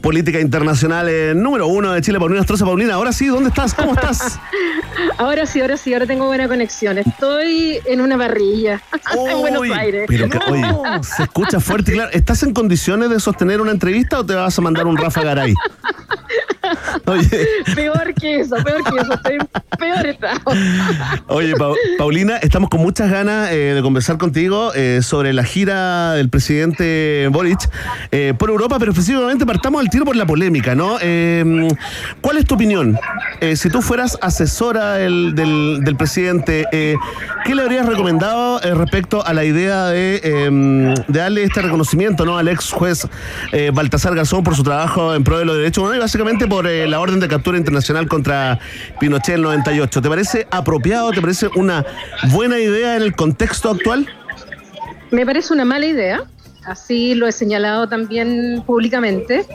política 0.02 0.38
internacional 0.38 1.08
eh, 1.08 1.34
número 1.34 1.66
uno 1.66 1.90
de 1.92 2.00
Chile, 2.00 2.20
Paulina 2.20 2.42
Astroza. 2.42 2.64
Paulina, 2.64 2.94
ahora 2.94 3.12
sí, 3.12 3.26
¿dónde 3.26 3.48
estás? 3.48 3.74
¿Cómo 3.74 3.94
estás? 3.94 4.38
Ahora 5.18 5.46
sí, 5.46 5.60
ahora 5.60 5.76
sí, 5.76 5.92
ahora 5.92 6.06
tengo 6.06 6.26
buena 6.26 6.48
conexión. 6.48 6.98
Estoy 6.98 7.78
en 7.84 8.00
una 8.00 8.18
parrilla 8.18 8.80
en 9.28 9.38
Buenos 9.38 9.62
Aires. 9.70 10.06
Pero 10.08 10.28
que, 10.28 10.38
oye, 10.50 10.66
se 11.02 11.22
escucha 11.24 11.60
fuerte 11.60 11.92
y 11.92 11.94
claro. 11.94 12.10
¿Estás 12.12 12.42
en 12.42 12.52
condiciones 12.52 13.10
de 13.10 13.20
sostener 13.20 13.60
una 13.60 13.72
entrevista 13.72 14.20
o 14.20 14.26
te 14.26 14.34
vas 14.34 14.58
a 14.58 14.62
mandar 14.62 14.86
un 14.86 14.96
Rafa 14.96 15.22
Garay? 15.22 15.54
Oye, 17.06 17.46
Peor 17.74 18.14
que 18.14 18.40
eso, 18.40 18.56
peor 18.56 18.82
que 18.84 18.96
eso. 19.00 19.12
Estoy 19.14 19.38
peor 19.78 20.06
estado. 20.06 20.40
Oye, 21.28 21.54
Pau- 21.56 21.74
Paulina, 21.98 22.36
estamos 22.38 22.70
con 22.70 22.80
muchas 22.80 23.10
ganas 23.10 23.50
eh, 23.52 23.74
de 23.74 23.82
conversar 23.82 24.16
contigo 24.18 24.72
eh, 24.74 25.00
sobre 25.02 25.32
la 25.32 25.44
gira 25.44 26.12
del 26.14 26.28
presidente 26.30 27.28
Boric 27.30 27.58
eh, 28.10 28.34
por 28.38 28.50
Europa, 28.50 28.76
pero 28.78 28.92
específicamente 28.92 29.44
partamos 29.46 29.80
al 29.80 29.90
tiro 29.90 30.04
por 30.04 30.16
la 30.16 30.26
polémica, 30.26 30.74
¿no? 30.74 30.96
Eh, 31.00 31.68
¿Cuál 32.20 32.38
es 32.38 32.46
tu 32.46 32.54
opinión? 32.54 32.98
Eh, 33.40 33.56
si 33.56 33.68
tú 33.70 33.82
fueras 33.82 34.18
asesora 34.22 34.94
del, 34.94 35.34
del- 35.34 35.80
del 35.82 35.96
presidente, 35.96 36.64
¿qué 36.70 37.54
le 37.54 37.62
habrías 37.62 37.86
recomendado 37.86 38.58
respecto 38.60 39.24
a 39.26 39.32
la 39.34 39.44
idea 39.44 39.86
de, 39.86 40.20
eh, 40.22 40.94
de 41.08 41.18
darle 41.18 41.42
este 41.44 41.62
reconocimiento 41.62 42.24
¿no? 42.24 42.38
al 42.38 42.48
ex 42.48 42.70
juez 42.72 43.06
Baltasar 43.72 44.14
Garzón 44.14 44.42
por 44.42 44.54
su 44.56 44.62
trabajo 44.62 45.14
en 45.14 45.24
pro 45.24 45.38
de 45.38 45.44
los 45.44 45.56
derechos 45.56 45.78
humanos 45.82 45.98
y 45.98 46.00
básicamente 46.00 46.46
por 46.46 46.66
la 46.86 47.00
orden 47.00 47.20
de 47.20 47.28
captura 47.28 47.58
internacional 47.58 48.08
contra 48.08 48.58
Pinochet 49.00 49.30
en 49.30 49.34
el 49.36 49.42
98? 49.42 50.02
¿Te 50.02 50.08
parece 50.08 50.46
apropiado? 50.50 51.10
¿Te 51.10 51.20
parece 51.20 51.48
una 51.56 51.84
buena 52.30 52.58
idea 52.58 52.96
en 52.96 53.02
el 53.02 53.14
contexto 53.14 53.70
actual? 53.70 54.08
Me 55.10 55.24
parece 55.24 55.52
una 55.52 55.64
mala 55.64 55.86
idea, 55.86 56.24
así 56.64 57.14
lo 57.14 57.26
he 57.26 57.32
señalado 57.32 57.88
también 57.88 58.62
públicamente, 58.66 59.46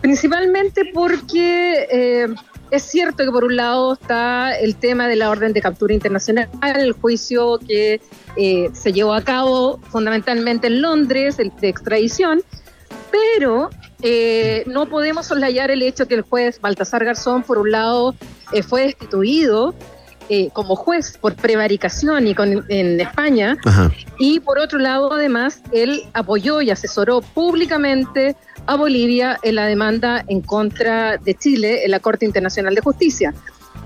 principalmente 0.00 0.90
porque 0.94 1.86
eh, 1.90 2.26
es 2.70 2.82
cierto 2.82 3.24
que 3.24 3.30
por 3.30 3.44
un 3.44 3.56
lado 3.56 3.94
está 3.94 4.56
el 4.58 4.76
tema 4.76 5.08
de 5.08 5.16
la 5.16 5.30
orden 5.30 5.52
de 5.52 5.60
captura 5.60 5.92
internacional, 5.92 6.48
el 6.62 6.92
juicio 6.92 7.58
que 7.58 8.00
eh, 8.36 8.70
se 8.72 8.92
llevó 8.92 9.14
a 9.14 9.22
cabo 9.22 9.80
fundamentalmente 9.90 10.68
en 10.68 10.80
Londres, 10.80 11.38
el 11.38 11.52
de 11.60 11.68
extradición, 11.68 12.42
pero 13.10 13.70
eh, 14.02 14.64
no 14.66 14.88
podemos 14.88 15.26
soslayar 15.26 15.70
el 15.70 15.82
hecho 15.82 16.06
que 16.06 16.14
el 16.14 16.22
juez 16.22 16.60
Baltasar 16.60 17.04
Garzón, 17.04 17.42
por 17.42 17.58
un 17.58 17.70
lado, 17.70 18.14
eh, 18.52 18.62
fue 18.62 18.82
destituido 18.82 19.74
eh, 20.28 20.50
como 20.52 20.76
juez 20.76 21.18
por 21.18 21.34
prevaricación 21.34 22.28
y 22.28 22.34
con, 22.36 22.64
en 22.68 23.00
España, 23.00 23.58
Ajá. 23.64 23.90
y 24.18 24.38
por 24.38 24.60
otro 24.60 24.78
lado, 24.78 25.12
además, 25.12 25.60
él 25.72 26.04
apoyó 26.14 26.62
y 26.62 26.70
asesoró 26.70 27.20
públicamente 27.20 28.36
a 28.66 28.76
Bolivia 28.76 29.38
en 29.42 29.56
la 29.56 29.66
demanda 29.66 30.24
en 30.28 30.40
contra 30.40 31.16
de 31.16 31.34
Chile 31.34 31.84
en 31.84 31.90
la 31.90 31.98
Corte 31.98 32.26
Internacional 32.26 32.76
de 32.76 32.80
Justicia. 32.80 33.34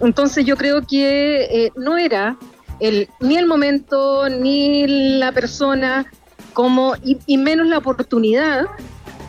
Entonces 0.03 0.45
yo 0.45 0.57
creo 0.57 0.83
que 0.87 1.45
eh, 1.51 1.73
no 1.77 1.97
era 1.97 2.37
el, 2.79 3.09
ni 3.21 3.39
el 3.39 3.47
momento 3.47 4.29
ni 4.29 4.87
la 4.87 5.33
persona 5.33 6.05
como, 6.53 6.95
y, 7.03 7.19
y 7.25 7.39
menos 7.39 7.69
la 7.69 7.79
oportunidad 7.79 8.67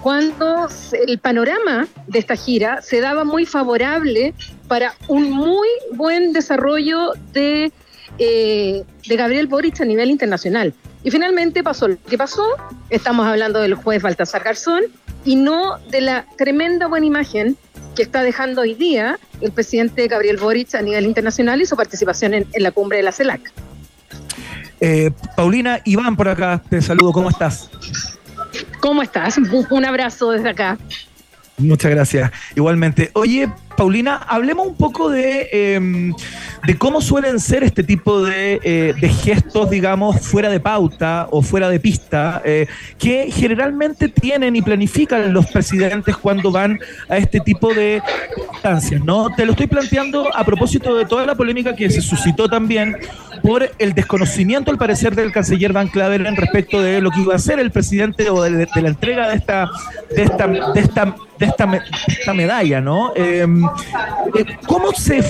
cuando 0.06 0.68
el 1.08 1.18
panorama 1.18 1.88
de 2.06 2.20
esta 2.20 2.36
gira 2.36 2.80
se 2.84 3.01
daba 3.01 3.24
muy 3.24 3.47
favorable 3.47 4.36
para 4.68 4.93
un 5.08 5.32
muy 5.32 5.68
buen 5.93 6.32
desarrollo 6.32 7.14
de, 7.34 7.72
eh, 8.20 8.84
de 9.08 9.16
Gabriel 9.16 9.47
Boric 9.47 9.82
a 9.82 9.86
nivel 9.86 10.12
internacional. 10.12 10.76
Y 11.03 11.10
finalmente 11.10 11.64
pasó 11.64 11.88
lo 11.88 11.97
que 11.97 12.20
pasó, 12.20 12.45
estamos 12.91 13.26
hablando 13.26 13.62
del 13.62 13.74
juez 13.74 14.03
Baltasar 14.03 14.43
Garzón, 14.43 14.84
y 15.24 15.38
no 15.38 15.80
de 15.89 16.01
la 16.01 16.28
tremenda 16.38 16.86
buena 16.86 17.08
imagen 17.08 17.58
que 17.95 18.03
está 18.03 18.22
dejando 18.22 18.62
hoy 18.62 18.76
día 18.76 19.18
el 19.41 19.53
presidente 19.53 20.08
Gabriel 20.08 20.38
Boric 20.38 20.76
a 20.76 20.84
nivel 20.84 21.08
internacional 21.08 21.64
y 21.64 21.66
su 21.66 21.76
participación 21.76 22.36
en, 22.36 22.45
en 22.53 22.62
la 22.62 22.70
cumbre 22.70 22.97
de 22.97 23.03
la 23.06 23.12
CELAC. 23.12 23.51
Eh, 24.82 25.10
Paulina, 25.36 25.82
Iván 25.84 26.16
por 26.16 26.30
acá, 26.30 26.62
te 26.70 26.80
saludo, 26.80 27.12
¿cómo 27.12 27.32
estás? 27.32 27.72
¿Cómo 28.80 29.01
estás? 29.01 29.38
Un- 29.38 29.86
abrazo 29.86 30.32
desde 30.32 30.49
acá. 30.49 30.78
Muchas 31.58 31.91
gracias. 31.91 32.32
Igualmente. 32.56 33.12
Oye, 33.14 33.49
Paulina, 33.76 34.16
hablemos 34.28 34.68
un 34.68 34.76
poco 34.76 35.10
de, 35.10 35.50
eh, 35.52 36.12
de 36.66 36.78
cómo 36.78 37.02
suelen 37.02 37.40
ser 37.40 37.64
este 37.64 37.84
tipo 37.84 38.24
de, 38.24 38.60
eh, 38.64 38.94
de 39.00 39.10
gestos, 39.10 39.70
digamos, 39.70 40.22
fuera 40.22 40.50
de 40.50 40.60
pauta 40.60 41.28
o 41.32 41.42
fuera 41.42 41.70
de 41.70 41.80
pista, 41.80 42.42
eh, 42.46 42.68
que 42.98 43.30
generalmente 43.32 44.08
tienen 44.10 44.56
y 44.56 44.62
planifican 44.62 45.34
los 45.34 45.48
presidentes 45.48 46.16
cuando 46.18 46.52
van 46.52 46.80
a 47.10 47.18
este 47.18 47.40
tipo 47.40 47.74
de 47.74 48.02
instancias, 48.54 49.04
¿no? 49.04 49.30
Te 49.36 49.46
lo 49.46 49.52
estoy 49.52 49.68
planteando 49.68 50.36
a 50.36 50.44
propósito 50.44 50.96
de 50.96 51.06
toda 51.06 51.26
la 51.26 51.36
polémica 51.36 51.76
que 51.76 51.90
se 51.90 52.02
suscitó 52.02 52.48
también 52.50 52.96
por 53.44 53.70
el 53.78 53.94
desconocimiento, 53.94 54.72
al 54.72 54.78
parecer, 54.78 55.16
del 55.16 55.32
canciller 55.32 55.72
Van 55.74 55.88
Claveren 55.88 56.36
respecto 56.36 56.82
de 56.82 57.02
lo 57.02 57.12
que 57.12 57.22
iba 57.22 57.34
a 57.34 57.36
hacer 57.36 57.60
el 57.60 57.70
presidente 57.72 58.30
o 58.30 58.42
de, 58.42 58.68
la 58.74 58.88
entrega 58.88 59.28
de 59.30 59.36
esta, 59.36 59.70
de 60.16 60.24
esta, 60.24 60.48
de 60.48 60.80
esta, 60.80 61.16
de 61.38 61.46
esta, 61.46 61.68
me- 61.68 61.82
esta 62.08 62.34
medalla, 62.34 62.82
¿no? 62.82 63.12
Eh, 63.16 63.46
¿cómo, 64.68 64.91
se, 64.93 65.24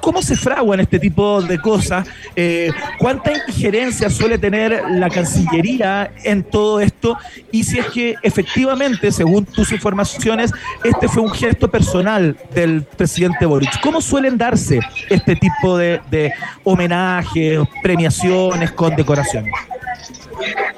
¿Cómo 0.00 0.22
se 0.22 0.36
fraguan 0.36 0.80
este 0.80 0.98
tipo 0.98 1.42
de 1.42 1.58
cosas? 1.58 2.06
Eh, 2.34 2.70
¿Cuánta 2.98 3.32
injerencia 3.46 4.10
suele 4.10 4.38
tener 4.38 4.82
la 4.90 5.08
Cancillería 5.08 6.10
en 6.24 6.42
todo 6.42 6.80
esto? 6.80 7.16
Y 7.50 7.64
si 7.64 7.78
es 7.78 7.86
que 7.86 8.14
efectivamente, 8.22 9.12
según 9.12 9.44
tus 9.44 9.72
informaciones, 9.72 10.52
este 10.84 11.08
fue 11.08 11.22
un 11.22 11.30
gesto 11.30 11.70
personal 11.70 12.36
del 12.54 12.82
presidente 12.82 13.46
Boric. 13.46 13.80
¿Cómo 13.80 14.00
suelen 14.00 14.38
darse 14.38 14.80
este 15.08 15.36
tipo 15.36 15.76
de, 15.76 16.00
de 16.10 16.32
homenajes, 16.64 17.60
premiaciones, 17.82 18.72
condecoraciones? 18.72 19.52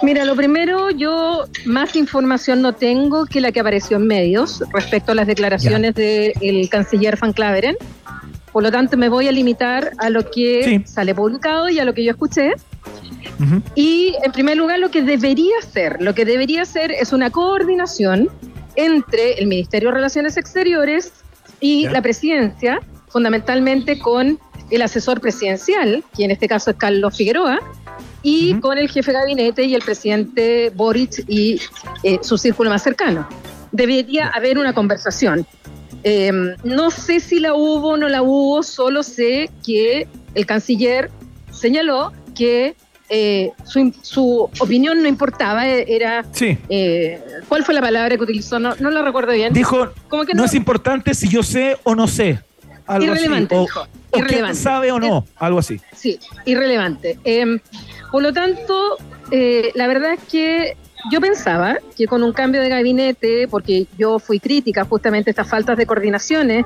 Mira, 0.03 0.25
lo 0.25 0.35
primero, 0.35 0.91
yo 0.91 1.45
más 1.67 1.95
información 1.95 2.63
no 2.63 2.75
tengo 2.75 3.27
que 3.27 3.41
la 3.41 3.53
que 3.53 3.61
apareció 3.61 3.99
en 3.99 4.07
medios 4.07 4.63
respecto 4.73 5.13
a 5.13 5.15
las 5.15 5.27
declaraciones 5.27 5.95
del 5.95 6.69
canciller 6.71 7.19
Van 7.19 7.33
Claveren. 7.35 7.77
Por 8.51 8.63
lo 8.63 8.73
tanto, 8.73 8.97
me 8.97 9.09
voy 9.09 9.29
a 9.29 9.33
limitar 9.33 9.93
a 9.99 10.09
lo 10.09 10.29
que 10.31 10.83
sale 10.87 11.15
publicado 11.15 11.69
y 11.69 11.79
a 11.79 11.85
lo 11.85 11.93
que 11.93 12.05
yo 12.05 12.13
escuché. 12.13 12.55
Y 13.75 14.15
en 14.25 14.33
primer 14.33 14.57
lugar, 14.57 14.79
lo 14.79 14.91
que 14.91 15.03
debería 15.03 15.61
ser, 15.71 16.01
lo 16.01 16.15
que 16.15 16.25
debería 16.25 16.65
ser 16.65 16.91
es 16.93 17.13
una 17.13 17.31
coordinación 17.31 18.29
entre 18.77 19.35
el 19.35 19.47
Ministerio 19.47 19.91
de 19.91 19.97
Relaciones 19.97 20.37
Exteriores 20.37 21.13
y 21.61 21.89
la 21.89 22.01
presidencia, 22.01 22.81
fundamentalmente 23.09 23.99
con 23.99 24.39
el 24.71 24.83
asesor 24.83 25.21
presidencial, 25.21 26.05
que 26.17 26.25
en 26.25 26.31
este 26.31 26.49
caso 26.49 26.71
es 26.71 26.77
Carlos 26.77 27.17
Figueroa, 27.17 27.61
y 28.23 28.55
con 28.61 28.79
el 28.79 28.89
jefe 28.91 29.13
de 29.13 29.19
gabinete 29.19 29.65
y 29.65 29.75
el 29.75 29.83
presidente 29.83 30.71
Boric 30.75 31.25
y 31.29 31.61
eh, 32.03 32.19
su 32.23 32.37
círculo 32.39 32.71
más 32.71 32.83
cercano. 32.83 33.29
Debería 33.73 34.29
haber 34.29 34.59
una 34.59 34.73
conversación. 34.73 35.47
Eh, 36.03 36.33
no 36.65 36.91
sé 36.91 37.21
si 37.21 37.41
la 37.41 37.55
hubo 37.55 37.91
o 37.91 37.97
no 37.97 38.09
la 38.09 38.23
hubo, 38.23 38.63
solo 38.63 39.03
sé 39.03 39.51
que 39.65 40.09
el 40.35 40.47
canciller 40.47 41.11
señaló 41.53 42.13
que 42.35 42.75
eh, 43.13 43.51
su, 43.65 43.93
su 44.03 44.49
opinión 44.61 45.03
no 45.03 45.09
importaba, 45.09 45.69
eh, 45.69 45.85
era... 45.89 46.25
Sí. 46.33 46.57
eh, 46.69 47.21
¿Cuál 47.49 47.65
fue 47.65 47.75
la 47.75 47.81
palabra 47.81 48.17
que 48.17 48.23
utilizó? 48.23 48.59
No, 48.61 48.75
no 48.79 48.91
la 48.91 49.03
recuerdo 49.03 49.33
bien. 49.33 49.53
Dijo, 49.53 49.89
Como 50.09 50.25
que 50.25 50.33
no 50.33 50.43
no- 50.43 50.47
es 50.47 50.55
importante 50.55 51.13
si 51.15 51.29
yo 51.29 51.43
sé 51.43 51.77
o 51.83 51.95
no 51.95 52.07
sé. 52.07 52.39
Algo 52.87 53.05
Irrelevante, 53.07 53.55
así. 53.55 53.63
O, 53.63 53.67
dijo. 53.67 53.81
o 53.83 53.87
quién 54.13 54.25
Irrelevante. 54.25 54.59
sabe 54.59 54.93
o 54.93 54.99
no, 54.99 55.27
algo 55.37 55.59
así. 55.59 55.81
Sí, 55.95 56.19
irrelevante. 56.47 57.19
Eh, 57.25 57.59
por 58.11 58.23
lo 58.23 58.33
tanto, 58.33 58.97
eh, 59.31 59.71
la 59.75 59.87
verdad 59.87 60.13
es 60.15 60.21
que 60.31 60.77
yo 61.11 61.21
pensaba 61.21 61.79
que 61.97 62.07
con 62.07 62.23
un 62.23 62.33
cambio 62.33 62.61
de 62.61 62.69
gabinete, 62.69 63.49
porque 63.49 63.87
yo 63.99 64.19
fui 64.19 64.39
crítica 64.41 64.85
justamente 64.85 65.31
a 65.31 65.33
estas 65.33 65.49
faltas 65.49 65.77
de 65.79 65.87
coordinaciones 65.87 66.65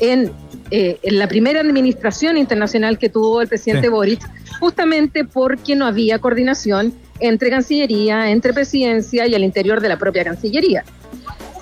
en, 0.00 0.32
eh, 0.70 0.98
en 1.02 1.18
la 1.18 1.28
primera 1.28 1.60
administración 1.60 2.36
internacional 2.36 2.98
que 2.98 3.08
tuvo 3.08 3.40
el 3.40 3.48
presidente 3.48 3.86
Sí. 3.86 3.92
Boric, 3.92 4.20
justamente 4.60 5.24
porque 5.24 5.76
no 5.76 5.86
había 5.86 6.18
coordinación 6.18 6.92
entre 7.20 7.50
Cancillería, 7.50 8.30
entre 8.30 8.52
Presidencia 8.52 9.26
y 9.26 9.34
al 9.34 9.44
interior 9.44 9.80
de 9.80 9.88
la 9.88 9.96
propia 9.98 10.24
Cancillería. 10.24 10.84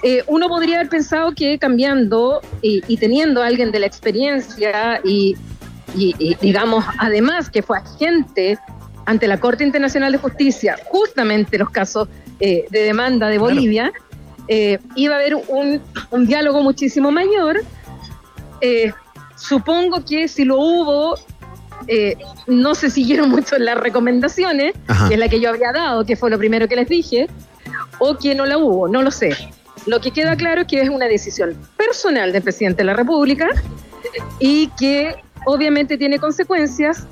Eh, 0.03 0.23
uno 0.27 0.49
podría 0.49 0.77
haber 0.77 0.89
pensado 0.89 1.33
que 1.33 1.59
cambiando 1.59 2.41
y, 2.63 2.83
y 2.87 2.97
teniendo 2.99 3.43
a 3.43 3.47
alguien 3.47 3.73
de 3.73 3.81
la 3.81 3.87
experiencia 3.87 5.01
y, 5.05 5.35
y- 5.97 6.15
y, 6.19 6.35
digamos, 6.37 6.85
además 6.99 7.51
que 7.51 7.63
fue 7.63 7.79
agente 7.79 8.59
ante 9.07 9.29
la 9.29 9.39
Corte 9.39 9.65
Internacional 9.65 10.13
de 10.13 10.19
Justicia, 10.19 10.77
justamente 10.85 11.59
los 11.59 11.71
casos 11.71 12.09
eh, 12.41 12.67
de 12.71 12.81
demanda 12.81 13.29
de 13.29 13.39
Bolivia, 13.39 13.93
eh, 14.49 14.79
iba 14.97 15.15
a 15.15 15.19
haber 15.19 15.37
un, 15.37 15.81
un 16.11 16.27
diálogo 16.27 16.63
muchísimo 16.63 17.11
mayor. 17.11 17.63
Eh, 18.61 18.93
supongo 19.37 20.05
que 20.05 20.29
si 20.29 20.45
lo 20.45 20.59
hubo, 20.59 21.19
no 22.47 22.75
se 22.75 22.91
siguieron 22.91 23.31
mucho 23.37 23.59
las 23.59 23.79
recomendaciones, 23.79 24.75
Ajá. 24.89 25.09
que 25.09 25.15
es 25.15 25.21
la 25.21 25.29
que 25.29 25.41
yo 25.41 25.51
había 25.51 25.73
dado, 25.73 26.05
que 26.05 26.17
fue 26.17 26.29
lo 26.31 26.39
primero 26.39 26.69
que 26.69 26.77
les 26.77 26.89
dije, 26.89 27.29
o 27.99 28.19
que 28.19 28.35
no 28.35 28.45
la 28.45 28.59
hubo, 28.59 28.89
no 28.89 29.03
lo 29.03 29.11
sé. 29.11 29.37
Lo 29.87 30.01
que 30.01 30.11
queda 30.11 30.37
claro 30.37 30.63
es 30.63 30.67
que 30.67 30.81
es 30.81 30.89
una 30.89 31.07
decisión 31.07 31.57
personal 31.77 32.33
del 32.33 32.43
presidente 32.43 32.79
de 32.79 32.87
la 32.87 32.95
República 32.95 33.49
y 34.41 34.67
que 34.79 35.15
obviamente 35.45 35.97
tiene 35.97 36.19
consecuencias 36.19 37.07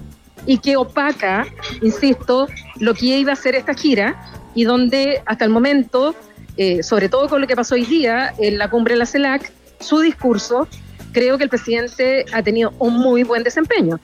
y 0.47 0.59
que 0.59 0.77
opaca, 0.77 1.47
insisto, 1.83 2.49
lo 2.79 2.95
que 2.95 3.07
iba 3.07 3.33
a 3.33 3.37
ser 3.37 3.55
esta 3.55 3.75
gira 3.75 4.17
y 4.55 4.65
donde 4.65 5.23
hasta 5.27 5.45
el 5.45 5.51
momento, 5.51 6.15
eh, 6.57 6.83
sobre 6.83 7.09
todo 7.09 7.29
con 7.29 7.41
lo 7.41 7.47
que 7.47 7.57
pasó 7.57 7.75
hoy 7.75 7.85
día 7.85 8.35
en 8.39 8.59
la 8.59 8.71
cumbre 8.71 8.95
de 8.95 8.99
la 8.99 9.07
CELAC, 9.07 9.53
su 9.81 10.01
discurso, 10.01 10.69
creo 11.13 11.39
que 11.39 11.45
el 11.45 11.51
presidente 11.51 12.25
ha 12.33 12.43
tenido 12.43 12.73
un 12.79 12.99
muy 12.99 13.23
buen 13.23 13.43
desempeño. 13.43 13.99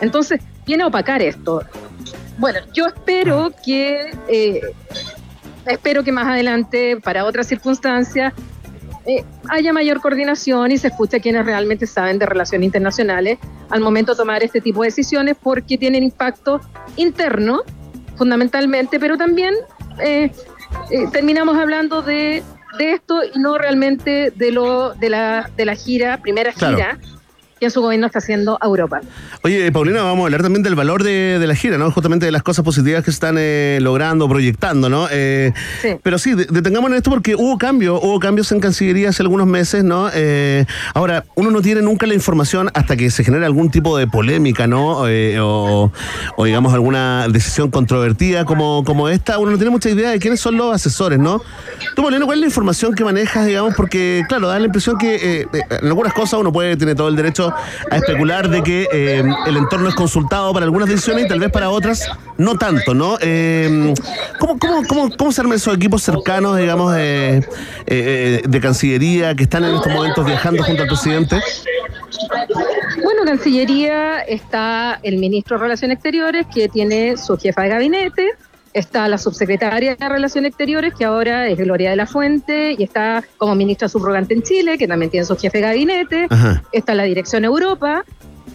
Entonces, 0.00 0.40
viene 0.66 0.82
a 0.82 0.88
opacar 0.88 1.22
esto. 1.22 1.62
Bueno, 2.38 2.60
yo 2.72 2.86
espero 2.86 3.52
que, 3.64 4.12
eh, 4.28 4.60
espero 5.66 6.04
que 6.04 6.12
más 6.12 6.26
adelante, 6.26 6.98
para 7.02 7.24
otras 7.24 7.46
circunstancias, 7.46 8.32
eh, 9.08 9.24
haya 9.48 9.72
mayor 9.72 10.02
coordinación 10.02 10.70
y 10.70 10.76
se 10.76 10.88
escuche 10.88 11.16
a 11.16 11.20
quienes 11.20 11.46
realmente 11.46 11.86
saben 11.86 12.18
de 12.18 12.26
relaciones 12.26 12.66
internacionales 12.66 13.38
al 13.70 13.80
momento 13.80 14.12
de 14.12 14.18
tomar 14.18 14.42
este 14.42 14.60
tipo 14.60 14.82
de 14.82 14.88
decisiones 14.88 15.34
porque 15.42 15.78
tienen 15.78 16.04
impacto 16.04 16.60
interno, 16.96 17.62
fundamentalmente, 18.16 19.00
pero 19.00 19.16
también 19.16 19.54
eh, 19.98 20.30
eh, 20.90 21.06
terminamos 21.10 21.56
hablando 21.56 22.02
de, 22.02 22.42
de 22.76 22.92
esto 22.92 23.22
y 23.24 23.38
no 23.38 23.56
realmente 23.56 24.30
de, 24.36 24.52
lo, 24.52 24.92
de, 24.92 25.08
la, 25.08 25.50
de 25.56 25.64
la 25.64 25.74
gira, 25.74 26.18
primera 26.18 26.52
Claro. 26.52 26.98
Que 27.58 27.66
en 27.66 27.70
su 27.70 27.80
gobierno 27.80 28.06
está 28.06 28.18
haciendo 28.20 28.58
a 28.60 28.66
Europa. 28.66 29.00
Oye, 29.42 29.70
Paulina, 29.72 30.02
vamos 30.02 30.22
a 30.22 30.24
hablar 30.26 30.42
también 30.42 30.62
del 30.62 30.74
valor 30.74 31.02
de, 31.02 31.38
de 31.38 31.46
la 31.46 31.54
gira, 31.54 31.78
¿no? 31.78 31.90
Justamente 31.90 32.26
de 32.26 32.32
las 32.32 32.42
cosas 32.42 32.64
positivas 32.64 33.04
que 33.04 33.10
se 33.10 33.16
están 33.16 33.36
eh, 33.38 33.78
logrando, 33.80 34.28
proyectando, 34.28 34.88
¿no? 34.88 35.06
Eh, 35.10 35.52
Pero 36.02 36.18
sí, 36.18 36.34
de- 36.34 36.46
detengámonos 36.46 36.94
en 36.94 36.98
esto 36.98 37.10
porque 37.10 37.34
hubo 37.34 37.58
cambios, 37.58 38.00
hubo 38.02 38.18
cambios 38.20 38.50
en 38.52 38.60
Cancillería 38.60 39.08
hace 39.10 39.22
algunos 39.22 39.46
meses, 39.46 39.84
¿no? 39.84 40.08
Eh, 40.14 40.64
ahora, 40.94 41.24
uno 41.34 41.50
no 41.50 41.60
tiene 41.62 41.82
nunca 41.82 42.06
la 42.06 42.14
información 42.14 42.70
hasta 42.74 42.96
que 42.96 43.10
se 43.10 43.24
genera 43.24 43.46
algún 43.46 43.70
tipo 43.70 43.96
de 43.96 44.06
polémica, 44.06 44.66
¿no? 44.66 45.06
Eh, 45.08 45.38
o, 45.40 45.92
o, 46.36 46.44
digamos 46.44 46.72
alguna 46.74 47.26
decisión 47.28 47.70
controvertida 47.70 48.44
como, 48.44 48.84
como 48.84 49.08
esta, 49.08 49.38
uno 49.38 49.50
no 49.52 49.56
tiene 49.56 49.70
mucha 49.70 49.88
idea 49.90 50.10
de 50.10 50.18
quiénes 50.18 50.40
son 50.40 50.56
los 50.56 50.74
asesores, 50.74 51.18
¿no? 51.18 51.40
Tú, 51.94 52.02
Paulina, 52.02 52.24
¿cuál 52.24 52.38
es 52.38 52.40
la 52.40 52.46
información 52.46 52.94
que 52.94 53.04
manejas, 53.04 53.46
digamos? 53.46 53.74
Porque, 53.74 54.22
claro, 54.28 54.48
da 54.48 54.58
la 54.58 54.66
impresión 54.66 54.96
que 54.98 55.14
eh, 55.16 55.46
eh, 55.52 55.60
en 55.80 55.86
algunas 55.88 56.12
cosas 56.12 56.40
uno 56.40 56.52
puede, 56.52 56.76
tiene 56.76 56.94
todo 56.94 57.08
el 57.08 57.16
derecho 57.16 57.47
a 57.90 57.96
especular 57.96 58.48
de 58.48 58.62
que 58.62 58.88
eh, 58.92 59.22
el 59.46 59.56
entorno 59.56 59.88
es 59.88 59.94
consultado 59.94 60.52
para 60.52 60.64
algunas 60.64 60.88
decisiones 60.88 61.26
y 61.26 61.28
tal 61.28 61.40
vez 61.40 61.50
para 61.50 61.70
otras 61.70 62.08
no 62.36 62.56
tanto, 62.56 62.94
¿no? 62.94 63.18
Eh, 63.20 63.94
¿cómo, 64.38 64.58
cómo, 64.58 64.82
cómo, 64.86 65.16
cómo 65.16 65.32
se 65.32 65.40
arman 65.40 65.56
esos 65.56 65.74
equipos 65.74 66.02
cercanos, 66.02 66.56
digamos, 66.56 66.94
eh, 66.96 67.42
de 68.46 68.60
Cancillería 68.60 69.34
que 69.34 69.44
están 69.44 69.64
en 69.64 69.74
estos 69.74 69.92
momentos 69.92 70.24
viajando 70.24 70.62
junto 70.62 70.82
al 70.82 70.88
presidente? 70.88 71.40
Bueno, 73.02 73.24
Cancillería 73.24 74.20
está 74.20 74.98
el 75.02 75.18
ministro 75.18 75.56
de 75.56 75.62
Relaciones 75.62 75.96
Exteriores, 75.96 76.46
que 76.52 76.68
tiene 76.68 77.16
su 77.16 77.36
jefa 77.36 77.62
de 77.62 77.68
gabinete, 77.68 78.30
está 78.72 79.08
la 79.08 79.18
subsecretaria 79.18 79.96
de 79.96 80.08
Relaciones 80.08 80.50
Exteriores, 80.50 80.94
que 80.94 81.04
ahora 81.04 81.48
es 81.48 81.58
Gloria 81.58 81.90
de 81.90 81.96
la 81.96 82.06
Fuente, 82.06 82.74
y 82.78 82.82
está 82.82 83.24
como 83.36 83.54
ministra 83.54 83.88
subrogante 83.88 84.34
en 84.34 84.42
Chile, 84.42 84.78
que 84.78 84.86
también 84.86 85.10
tiene 85.10 85.26
su 85.26 85.36
jefe 85.36 85.58
de 85.58 85.62
gabinete. 85.62 86.26
Ajá. 86.30 86.62
Está 86.72 86.94
la 86.94 87.04
Dirección 87.04 87.44
Europa, 87.44 88.04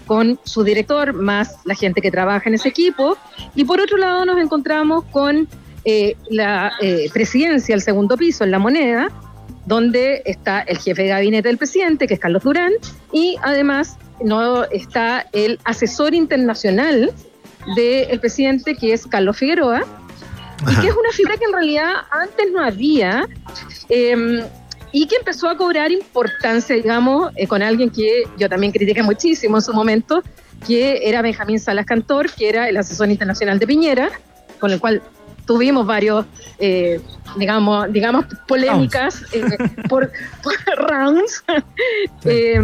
con 0.05 0.39
su 0.43 0.63
director, 0.63 1.13
más 1.13 1.59
la 1.65 1.75
gente 1.75 2.01
que 2.01 2.11
trabaja 2.11 2.49
en 2.49 2.55
ese 2.55 2.69
equipo. 2.69 3.17
Y 3.55 3.63
por 3.63 3.79
otro 3.79 3.97
lado 3.97 4.25
nos 4.25 4.39
encontramos 4.39 5.05
con 5.05 5.47
eh, 5.85 6.15
la 6.29 6.71
eh, 6.81 7.09
presidencia, 7.13 7.75
el 7.75 7.81
segundo 7.81 8.17
piso, 8.17 8.43
en 8.43 8.51
la 8.51 8.59
moneda, 8.59 9.09
donde 9.65 10.21
está 10.25 10.61
el 10.61 10.77
jefe 10.77 11.03
de 11.03 11.09
gabinete 11.09 11.47
del 11.47 11.57
presidente, 11.57 12.07
que 12.07 12.15
es 12.15 12.19
Carlos 12.19 12.43
Durán, 12.43 12.73
y 13.11 13.37
además 13.41 13.97
no 14.21 14.63
está 14.65 15.25
el 15.31 15.59
asesor 15.63 16.13
internacional 16.13 17.11
del 17.75 18.19
presidente, 18.19 18.75
que 18.75 18.93
es 18.93 19.07
Carlos 19.07 19.37
Figueroa, 19.37 19.83
y 20.71 20.81
que 20.81 20.87
es 20.87 20.95
una 20.95 21.11
figura 21.11 21.37
que 21.37 21.45
en 21.45 21.53
realidad 21.53 21.93
antes 22.11 22.51
no 22.51 22.63
había. 22.63 23.27
eh, 23.89 24.43
y 24.95 25.07
que 25.07 25.15
empezó 25.15 25.49
a 25.49 25.57
cobrar 25.57 25.91
importancia, 25.91 26.75
digamos, 26.75 27.33
eh, 27.35 27.47
con 27.47 27.63
alguien 27.63 27.89
que 27.89 28.25
yo 28.37 28.47
también 28.47 28.71
critiqué 28.71 29.01
muchísimo 29.01 29.57
en 29.57 29.61
su 29.63 29.73
momento, 29.73 30.21
que 30.67 31.09
era 31.09 31.23
Benjamín 31.23 31.59
Salas 31.59 31.87
Cantor, 31.87 32.29
que 32.31 32.47
era 32.47 32.69
el 32.69 32.77
asesor 32.77 33.09
internacional 33.09 33.57
de 33.57 33.65
Piñera, 33.65 34.11
con 34.59 34.69
el 34.71 34.79
cual 34.79 35.01
tuvimos 35.45 35.85
varios, 35.85 36.25
eh, 36.59 37.01
digamos, 37.37 37.91
digamos, 37.91 38.25
polémicas 38.47 39.23
eh, 39.33 39.43
por, 39.89 40.11
por 40.43 40.53
rounds. 40.77 41.43
Eh, 42.23 42.61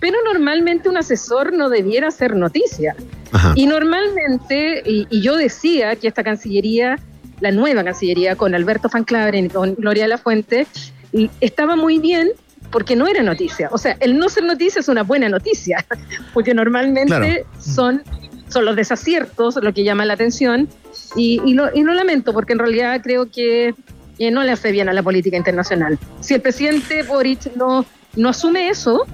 pero 0.00 0.16
normalmente 0.24 0.88
un 0.88 0.96
asesor 0.96 1.52
no 1.52 1.68
debiera 1.68 2.08
hacer 2.08 2.36
noticia. 2.36 2.94
Ajá. 3.32 3.52
Y 3.56 3.66
normalmente, 3.66 4.82
y, 4.84 5.06
y 5.10 5.20
yo 5.22 5.36
decía 5.36 5.96
que 5.96 6.08
esta 6.08 6.22
Cancillería, 6.22 6.98
la 7.40 7.50
nueva 7.50 7.84
Cancillería, 7.84 8.36
con 8.36 8.54
Alberto 8.54 8.88
Van 8.92 9.04
Claveren 9.04 9.46
y 9.46 9.48
con 9.48 9.74
Gloria 9.76 10.04
de 10.04 10.08
la 10.08 10.18
Fuente, 10.18 10.66
y 11.12 11.30
estaba 11.40 11.76
muy 11.76 11.98
bien 11.98 12.30
porque 12.70 12.96
no 12.96 13.06
era 13.06 13.22
noticia. 13.22 13.68
O 13.70 13.78
sea, 13.78 13.96
el 14.00 14.18
no 14.18 14.28
ser 14.28 14.44
noticia 14.44 14.80
es 14.80 14.88
una 14.88 15.02
buena 15.02 15.28
noticia, 15.28 15.84
porque 16.34 16.54
normalmente 16.54 17.06
Claro. 17.06 17.44
son, 17.60 18.02
son 18.48 18.64
los 18.64 18.74
desaciertos 18.76 19.56
lo 19.62 19.72
que 19.72 19.84
llama 19.84 20.04
la 20.04 20.14
atención. 20.14 20.68
Y, 21.16 21.40
y 21.44 21.54
lo, 21.54 21.72
y 21.74 21.82
lo 21.82 21.94
lamento, 21.94 22.32
porque 22.32 22.52
en 22.54 22.58
realidad 22.58 23.00
creo 23.02 23.30
que 23.30 23.74
eh, 24.18 24.30
no 24.32 24.42
le 24.42 24.50
hace 24.52 24.72
bien 24.72 24.88
a 24.88 24.92
la 24.92 25.02
política 25.02 25.36
internacional. 25.36 25.98
Si 26.20 26.34
el 26.34 26.40
presidente 26.40 27.04
Boric 27.04 27.54
no, 27.54 27.84
no 28.16 28.28
asume 28.28 28.68
eso, 28.68 29.06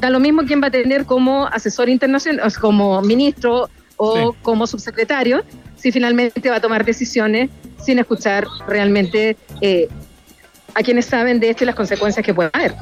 da 0.00 0.10
lo 0.10 0.20
mismo 0.20 0.42
quién 0.46 0.62
va 0.62 0.68
a 0.68 0.70
tener 0.70 1.04
como 1.04 1.46
asesor 1.46 1.88
internacional, 1.88 2.52
como 2.60 3.00
ministro 3.02 3.68
o 3.96 4.34
como 4.42 4.66
subsecretario, 4.66 5.44
si 5.76 5.92
finalmente 5.92 6.48
va 6.50 6.56
a 6.56 6.60
tomar 6.60 6.84
decisiones 6.84 7.50
sin 7.82 7.98
escuchar 7.98 8.46
realmente 8.66 9.36
eh, 9.60 9.88
a 10.74 10.82
quienes 10.82 11.06
saben 11.06 11.40
de 11.40 11.50
esto 11.50 11.64
y 11.64 11.66
las 11.66 11.74
consecuencias 11.74 12.24
que 12.24 12.34
puede 12.34 12.50
haber. 12.52 12.74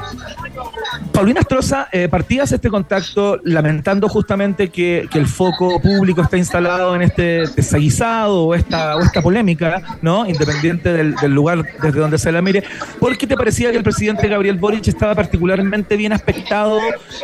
Paulina 1.12 1.40
Astroza, 1.40 1.88
eh, 1.92 2.08
partías 2.08 2.50
este 2.52 2.70
contacto 2.70 3.38
lamentando 3.44 4.08
justamente 4.08 4.70
que, 4.70 5.08
que 5.10 5.18
el 5.18 5.26
foco 5.26 5.80
público 5.80 6.22
está 6.22 6.36
instalado 6.36 6.94
en 6.94 7.02
este 7.02 7.44
desaguisado 7.54 8.44
o 8.44 8.54
esta, 8.54 8.96
o 8.96 9.00
esta 9.00 9.20
polémica, 9.20 9.98
¿no? 10.00 10.26
Independiente 10.26 10.92
del, 10.92 11.14
del 11.16 11.32
lugar 11.32 11.64
desde 11.82 12.00
donde 12.00 12.18
se 12.18 12.32
la 12.32 12.40
mire. 12.40 12.64
¿Por 12.98 13.16
qué 13.18 13.26
te 13.26 13.36
parecía 13.36 13.70
que 13.70 13.76
el 13.76 13.82
presidente 13.82 14.28
Gabriel 14.28 14.58
Boric 14.58 14.88
estaba 14.88 15.14
particularmente 15.14 15.96
bien 15.96 16.12
aspectado 16.12 16.78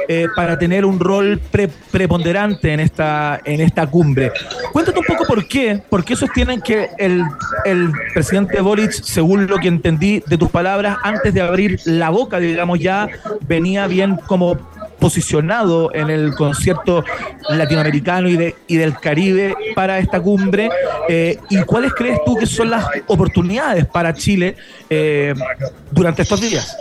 eh, 0.08 0.26
para 0.36 0.58
tener 0.58 0.84
un 0.84 1.00
rol 1.00 1.40
pre- 1.50 1.68
preponderante 1.90 2.72
en 2.72 2.80
esta, 2.80 3.40
en 3.44 3.60
esta 3.60 3.86
cumbre? 3.86 4.32
Cuéntate 4.72 4.98
un 4.98 5.06
poco 5.06 5.24
por 5.24 5.46
qué, 5.48 5.82
por 5.88 6.04
qué 6.04 6.14
sostienen 6.16 6.60
que 6.60 6.90
el, 6.98 7.22
el 7.64 7.90
presidente 8.12 8.60
Boric, 8.60 8.92
según 8.92 9.46
lo 9.46 9.56
que 9.58 9.68
entendí 9.68 10.22
de 10.26 10.36
tus 10.36 10.50
palabras, 10.58 10.96
antes 11.04 11.32
de 11.32 11.40
abrir 11.40 11.78
la 11.84 12.10
boca, 12.10 12.40
digamos, 12.40 12.80
ya 12.80 13.08
venía 13.46 13.86
bien 13.86 14.16
como 14.26 14.56
posicionado 14.98 15.94
en 15.94 16.10
el 16.10 16.34
concierto 16.34 17.04
latinoamericano 17.48 18.28
y, 18.28 18.36
de, 18.36 18.56
y 18.66 18.76
del 18.76 18.98
Caribe 18.98 19.54
para 19.76 20.00
esta 20.00 20.20
cumbre. 20.20 20.68
eh, 21.08 21.38
¿Y 21.48 21.62
cuáles 21.62 21.92
crees 21.94 22.18
tú 22.26 22.34
que 22.36 22.46
son 22.46 22.70
las 22.70 22.84
oportunidades 23.06 23.86
para 23.86 24.12
Chile 24.12 24.56
eh, 24.90 25.32
durante 25.92 26.22
estos 26.22 26.40
días? 26.40 26.76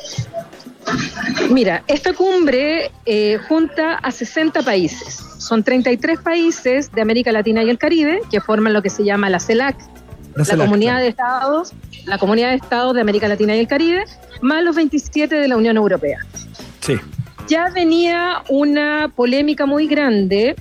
Mira, 1.52 1.84
esta 1.86 2.14
cumbre 2.14 2.90
eh, 3.06 3.38
junta 3.48 3.96
a 3.96 4.10
60 4.10 4.64
países. 4.64 5.20
Son 5.38 5.62
33 5.62 6.20
países 6.22 6.92
de 6.92 7.02
América 7.02 7.32
Latina 7.32 7.64
y 7.64 7.70
el 7.70 7.78
Caribe 7.78 8.22
que 8.32 8.42
forman 8.42 8.74
lo 8.74 8.82
que 8.82 8.90
se 8.90 9.04
llama 9.04 9.30
la 9.30 9.40
CELAC, 9.40 9.76
la, 10.38 10.66
comunidad 10.66 11.00
de 11.00 11.08
estados, 11.08 11.74
la 12.06 12.18
comunidad 12.18 12.50
de 12.50 12.56
estados 12.56 12.94
de 12.94 13.02
América 13.02 13.28
Latina 13.28 13.56
y 13.56 13.60
el 13.60 13.68
Caribe, 13.68 14.06
más 14.42 14.64
los 14.64 14.76
27 14.76 15.36
de 15.36 15.48
la 15.48 15.58
Unión 15.58 15.78
Europea. 15.78 16.20
Sí. 16.82 16.96
Ya 17.48 17.70
venía 17.70 18.44
una 18.50 19.12
polémica 19.16 19.66
muy 19.66 19.88
grande 19.88 20.56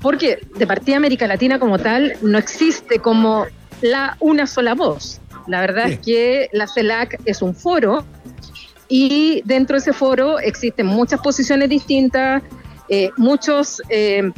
porque 0.00 0.38
de 0.56 0.66
partida 0.66 0.96
América 0.96 1.26
Latina 1.26 1.58
como 1.58 1.78
tal 1.78 2.14
no 2.22 2.38
existe 2.38 3.00
como 3.00 3.46
la 3.80 4.16
una 4.20 4.46
sola 4.46 4.74
voz. 4.74 5.20
La 5.46 5.60
verdad 5.60 5.88
es 5.88 5.98
que 6.00 6.48
la 6.52 6.66
CELAC 6.66 7.20
es 7.24 7.42
un 7.42 7.54
foro 7.54 8.04
y 8.88 9.42
dentro 9.44 9.74
de 9.74 9.80
ese 9.80 9.92
foro 9.92 10.38
existen 10.38 10.86
muchas 10.86 11.20
posiciones 11.20 11.68
distintas, 11.68 12.42
eh, 12.88 13.10
muchos 13.16 13.82
eh, 13.88 14.30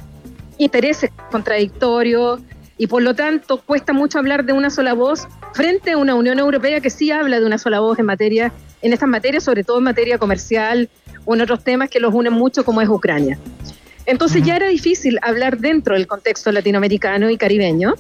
intereses 0.59 1.11
contradictorios 1.31 2.41
y 2.81 2.87
por 2.87 3.03
lo 3.03 3.15
tanto 3.15 3.61
cuesta 3.61 3.93
mucho 3.93 4.19
hablar 4.19 4.47
de 4.47 4.55
una 4.55 4.71
sola 4.71 4.95
voz 4.95 5.29
frente 5.53 5.91
a 5.91 5.99
una 5.99 6.15
Unión 6.15 6.39
Europea 6.39 6.81
que 6.81 6.89
sí 6.89 7.11
habla 7.11 7.39
de 7.39 7.45
una 7.45 7.59
sola 7.59 7.79
voz 7.79 7.99
en 7.99 8.07
materia 8.07 8.55
en 8.81 8.95
estas 8.95 9.07
materias, 9.07 9.45
sobre 9.45 9.65
todo 9.65 9.77
en 9.79 9.85
materia 9.85 10.17
comercial 10.17 10.89
o 11.27 11.35
en 11.35 11.43
otros 11.43 11.63
temas 11.63 11.91
que 11.91 12.01
los 12.01 12.15
unen 12.15 12.33
mucho 12.33 12.65
como 12.65 12.81
es 12.81 12.89
Ucrania. 12.89 13.39
Entonces 14.07 14.43
ya 14.45 14.57
era 14.57 14.67
difícil 14.67 15.19
hablar 15.21 15.59
dentro 15.59 15.93
del 15.95 16.07
contexto 16.07 16.51
latinoamericano 16.53 17.29
y 17.29 17.37
caribeño. 17.37 17.97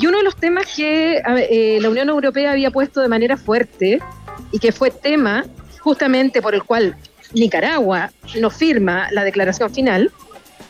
Y 0.00 0.06
uno 0.06 0.16
de 0.16 0.24
los 0.24 0.36
temas 0.36 0.64
que 0.74 1.20
eh, 1.50 1.78
la 1.82 1.90
Unión 1.90 2.08
Europea 2.08 2.52
había 2.52 2.70
puesto 2.70 3.02
de 3.02 3.08
manera 3.08 3.36
fuerte 3.36 3.98
y 4.50 4.58
que 4.58 4.72
fue 4.72 4.90
tema 4.90 5.44
justamente 5.80 6.40
por 6.40 6.54
el 6.54 6.62
cual 6.62 6.96
Nicaragua 7.34 8.10
no 8.40 8.48
firma 8.48 9.08
la 9.10 9.24
declaración 9.24 9.74
final, 9.74 10.10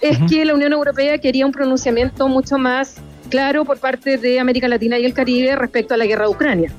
es 0.01 0.19
que 0.29 0.45
la 0.45 0.53
Unión 0.53 0.73
Europea 0.73 1.19
quería 1.19 1.47
un 1.47 1.53
pronunciamiento 1.53 2.27
mucho 2.27 2.59
más 2.59 2.97
claro 3.27 3.65
por 3.65 3.79
parte 3.79 4.17
de 4.19 4.41
América 4.41 4.69
Latina 4.69 4.99
y 4.99 5.05
el 5.05 5.13
Caribe 5.15 5.55
respecto 5.57 5.95
a 5.95 5.97
la 5.97 6.07
guerra 6.07 6.25
de 6.25 6.31
Ucrania. 6.31 6.73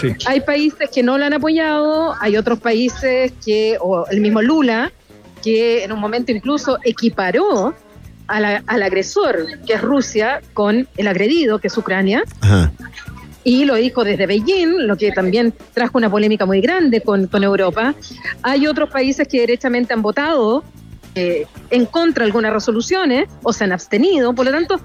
Sí. 0.00 0.08
Hay 0.26 0.40
países 0.40 0.90
que 0.90 1.02
no 1.02 1.16
la 1.16 1.26
han 1.26 1.34
apoyado, 1.34 2.14
hay 2.20 2.36
otros 2.36 2.58
países 2.58 3.32
que, 3.44 3.76
o 3.80 4.06
el 4.10 4.20
mismo 4.20 4.42
Lula, 4.42 4.90
que 5.42 5.84
en 5.84 5.92
un 5.92 6.00
momento 6.00 6.32
incluso 6.32 6.78
equiparó 6.84 7.74
a 8.26 8.40
la- 8.40 8.62
al 8.66 8.82
agresor, 8.82 9.46
que 9.66 9.74
es 9.74 9.82
Rusia, 9.82 10.40
con 10.54 10.88
el 10.96 11.06
agredido, 11.06 11.60
que 11.60 11.68
es 11.68 11.76
Ucrania, 11.78 12.24
Ajá. 12.40 12.72
y 13.44 13.64
lo 13.64 13.76
dijo 13.76 14.02
desde 14.02 14.26
Beijing, 14.26 14.86
lo 14.88 14.96
que 14.96 15.12
también 15.12 15.54
trajo 15.72 15.98
una 15.98 16.10
polémica 16.10 16.44
muy 16.46 16.60
grande 16.60 17.00
con, 17.00 17.28
con 17.28 17.44
Europa. 17.44 17.94
Hay 18.42 18.66
otros 18.66 18.90
países 18.90 19.28
que 19.28 19.40
derechamente 19.40 19.94
han 19.94 20.02
votado 20.02 20.64
eh, 21.14 21.46
en 21.70 21.86
contra 21.86 22.24
de 22.24 22.28
algunas 22.30 22.52
resoluciones 22.52 23.28
o 23.44 23.52
se 23.52 23.62
han 23.64 23.72
abstenido, 23.72 24.34
por 24.34 24.44
lo 24.46 24.50
tanto, 24.50 24.80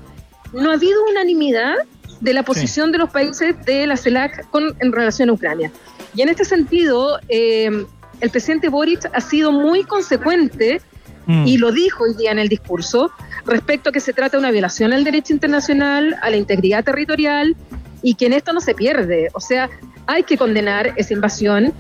no 0.54 0.72
ha 0.72 0.74
habido 0.74 1.04
unanimidad 1.10 1.76
de 2.20 2.34
la 2.34 2.43
posición 2.43 2.91
de 2.91 2.99
los 2.99 3.10
países 3.10 3.56
de 3.66 3.88
la 3.88 3.97
CELAC 3.97 4.49
con, 4.49 4.76
en 4.80 4.91
relación 4.91 5.30
a 5.30 5.34
Ucrania. 5.34 5.72
Y 6.14 6.22
en 6.22 6.30
este 6.30 6.45
sentido, 6.45 7.20
eh, 7.30 7.86
el 8.20 8.30
presidente 8.30 8.70
Boric 8.70 9.10
ha 9.12 9.22
sido 9.22 9.52
muy 9.52 9.84
consecuente 9.84 10.82
Mm. 11.26 11.47
y 11.47 11.58
lo 11.58 11.72
dijo 11.72 12.04
hoy 12.04 12.16
día 12.16 12.32
en 12.32 12.39
el 12.39 12.49
discurso 12.49 13.12
respecto 13.45 13.89
a 13.89 13.93
que 13.93 13.99
se 13.99 14.14
trata 14.14 14.38
de 14.38 14.39
una 14.39 14.52
violación 14.52 14.93
al 14.93 15.04
derecho 15.04 15.34
internacional, 15.34 16.18
a 16.22 16.30
la 16.30 16.38
integridad 16.38 16.84
territorial 16.84 17.56
y 18.02 18.16
que 18.16 18.26
en 18.26 18.34
esto 18.34 18.54
no 18.54 18.62
se 18.62 18.74
pierde. 18.74 19.30
O 19.34 19.39
sea, 19.39 19.70
hay 20.08 20.24
que 20.24 20.38
condenar 20.38 20.93
esa 20.95 21.14
invasión 21.14 21.74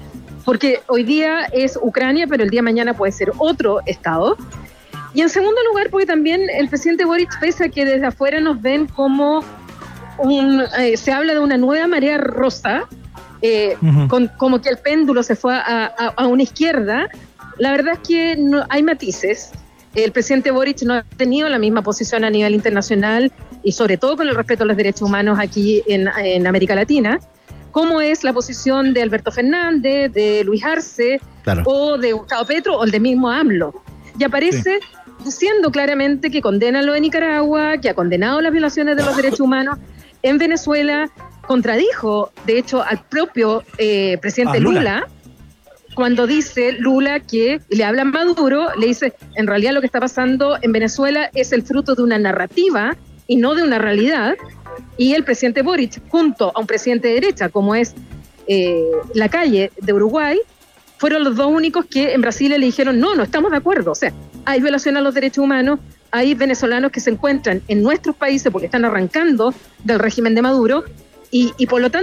porque 0.45 0.81
hoy 0.87 1.03
día 1.03 1.45
es 1.51 1.77
Ucrania, 1.81 2.27
pero 2.27 2.43
el 2.43 2.49
día 2.49 2.59
de 2.59 2.63
mañana 2.63 2.95
puede 2.95 3.11
ser 3.11 3.31
otro 3.37 3.79
Estado. 3.85 4.37
Y 5.13 5.21
en 5.21 5.29
segundo 5.29 5.57
lugar, 5.69 5.89
porque 5.89 6.05
también 6.05 6.41
el 6.49 6.69
presidente 6.69 7.05
Boric, 7.05 7.37
pese 7.39 7.65
a 7.65 7.69
que 7.69 7.85
desde 7.85 8.05
afuera 8.05 8.39
nos 8.39 8.61
ven 8.61 8.87
como 8.87 9.43
un, 10.17 10.63
eh, 10.79 10.95
se 10.97 11.11
habla 11.11 11.33
de 11.33 11.39
una 11.39 11.57
nueva 11.57 11.87
marea 11.87 12.17
rosa, 12.17 12.83
eh, 13.41 13.75
Ujú. 13.81 14.07
con, 14.07 14.27
como 14.37 14.61
que 14.61 14.69
el 14.69 14.77
péndulo 14.77 15.23
se 15.23 15.35
fue 15.35 15.53
a, 15.55 15.85
a- 15.85 16.13
a 16.15 16.27
una 16.27 16.43
izquierda, 16.43 17.09
la 17.57 17.71
verdad 17.71 17.93
es 18.01 18.07
que 18.07 18.35
no, 18.37 18.65
hay 18.69 18.83
matices. 18.83 19.51
El 19.93 20.11
presidente 20.13 20.51
Boric 20.51 20.83
no 20.83 20.93
ha 20.93 21.03
tenido 21.17 21.49
la 21.49 21.57
misma 21.59 21.81
posición 21.81 22.23
a 22.23 22.29
nivel 22.29 22.53
internacional 22.55 23.31
y 23.63 23.73
sobre 23.73 23.97
todo 23.97 24.15
con 24.15 24.29
el 24.29 24.35
respeto 24.35 24.63
a 24.63 24.67
los 24.67 24.77
derechos 24.77 25.01
humanos 25.01 25.37
aquí 25.41 25.83
en, 25.87 26.07
en 26.23 26.47
América 26.47 26.73
Latina, 26.75 27.19
como 27.71 27.99
es 27.99 28.23
la 28.23 28.31
posición 28.31 28.93
de 28.93 29.01
Alberto 29.01 29.31
Fernández, 29.31 30.13
de 30.13 30.43
Luis 30.45 30.63
Arce 30.63 31.19
Claro. 31.43 31.63
o 31.65 31.97
de 31.97 32.13
Gustavo 32.13 32.45
Petro 32.45 32.77
o 32.77 32.83
el 32.85 32.91
de 32.91 32.99
mismo 33.01 33.29
AMLO. 33.29 33.73
Y 34.19 34.23
aparece 34.23 34.79
diciendo 35.23 35.71
claramente 35.71 36.29
que 36.31 36.41
condena 36.41 36.81
lo 36.81 36.93
de 36.93 37.01
Nicaragua, 37.01 37.77
que 37.77 37.89
ha 37.89 37.93
condenado 37.93 38.41
las 38.41 38.51
violaciones 38.51 38.95
de 38.97 39.03
los 39.03 39.15
derechos 39.15 39.39
humanos 39.39 39.77
en 40.23 40.37
Venezuela 40.37 41.09
contradijo, 41.47 42.31
de 42.45 42.57
hecho, 42.59 42.83
al 42.83 43.03
propio 43.05 43.63
eh, 43.77 44.17
presidente 44.21 44.57
Ah, 44.57 44.61
Lula. 44.61 44.79
Lula. 44.79 45.07
cuando 45.95 46.27
dice 46.27 46.73
Lula 46.73 47.19
que 47.19 47.59
le 47.69 47.83
habla 47.83 48.03
a 48.03 48.05
Maduro, 48.05 48.69
le 48.77 48.87
dice, 48.87 49.13
en 49.35 49.47
realidad 49.47 49.73
lo 49.73 49.81
que 49.81 49.87
está 49.87 49.99
pasando 49.99 50.57
en 50.61 50.71
Venezuela 50.71 51.29
es 51.33 51.51
el 51.51 51.63
fruto 51.63 51.95
de 51.95 52.03
una 52.03 52.17
narrativa 52.17 52.95
y 53.27 53.35
no 53.35 53.55
de 53.55 53.63
una 53.63 53.79
realidad. 53.79 54.35
Y 54.97 55.13
el 55.13 55.23
presidente 55.23 55.61
Boric, 55.63 56.01
junto 56.09 56.51
a 56.55 56.59
un 56.59 56.67
presidente 56.67 57.09
de 57.09 57.15
derecha, 57.15 57.49
como 57.49 57.75
es 57.75 57.93
eh, 58.47 58.83
la 59.13 59.27
calle 59.29 59.71
de 59.81 59.93
Uruguay, 59.93 60.39
fueron 61.01 61.23
los 61.23 61.35
dos 61.35 61.47
únicos 61.47 61.87
que 61.87 62.13
en 62.13 62.21
Brasil 62.21 62.51
le 62.51 62.59
dijeron, 62.59 62.99
no, 62.99 63.15
no 63.15 63.23
estamos 63.23 63.49
de 63.49 63.57
acuerdo. 63.57 63.93
O 63.93 63.95
sea, 63.95 64.13
hay 64.45 64.61
violación 64.61 64.97
a 64.97 65.01
los 65.01 65.15
derechos 65.15 65.43
humanos, 65.43 65.79
hay 66.11 66.35
venezolanos 66.35 66.91
que 66.91 66.99
se 66.99 67.09
encuentran 67.09 67.63
en 67.67 67.81
nuestros 67.81 68.15
países 68.15 68.51
porque 68.51 68.67
están 68.67 68.85
arrancando 68.85 69.51
del 69.83 69.97
régimen 69.97 70.35
de 70.35 70.43
Maduro 70.43 70.83
y, 71.31 71.53
y 71.57 71.65
por 71.65 71.81
lo 71.81 71.89
tanto 71.89 71.99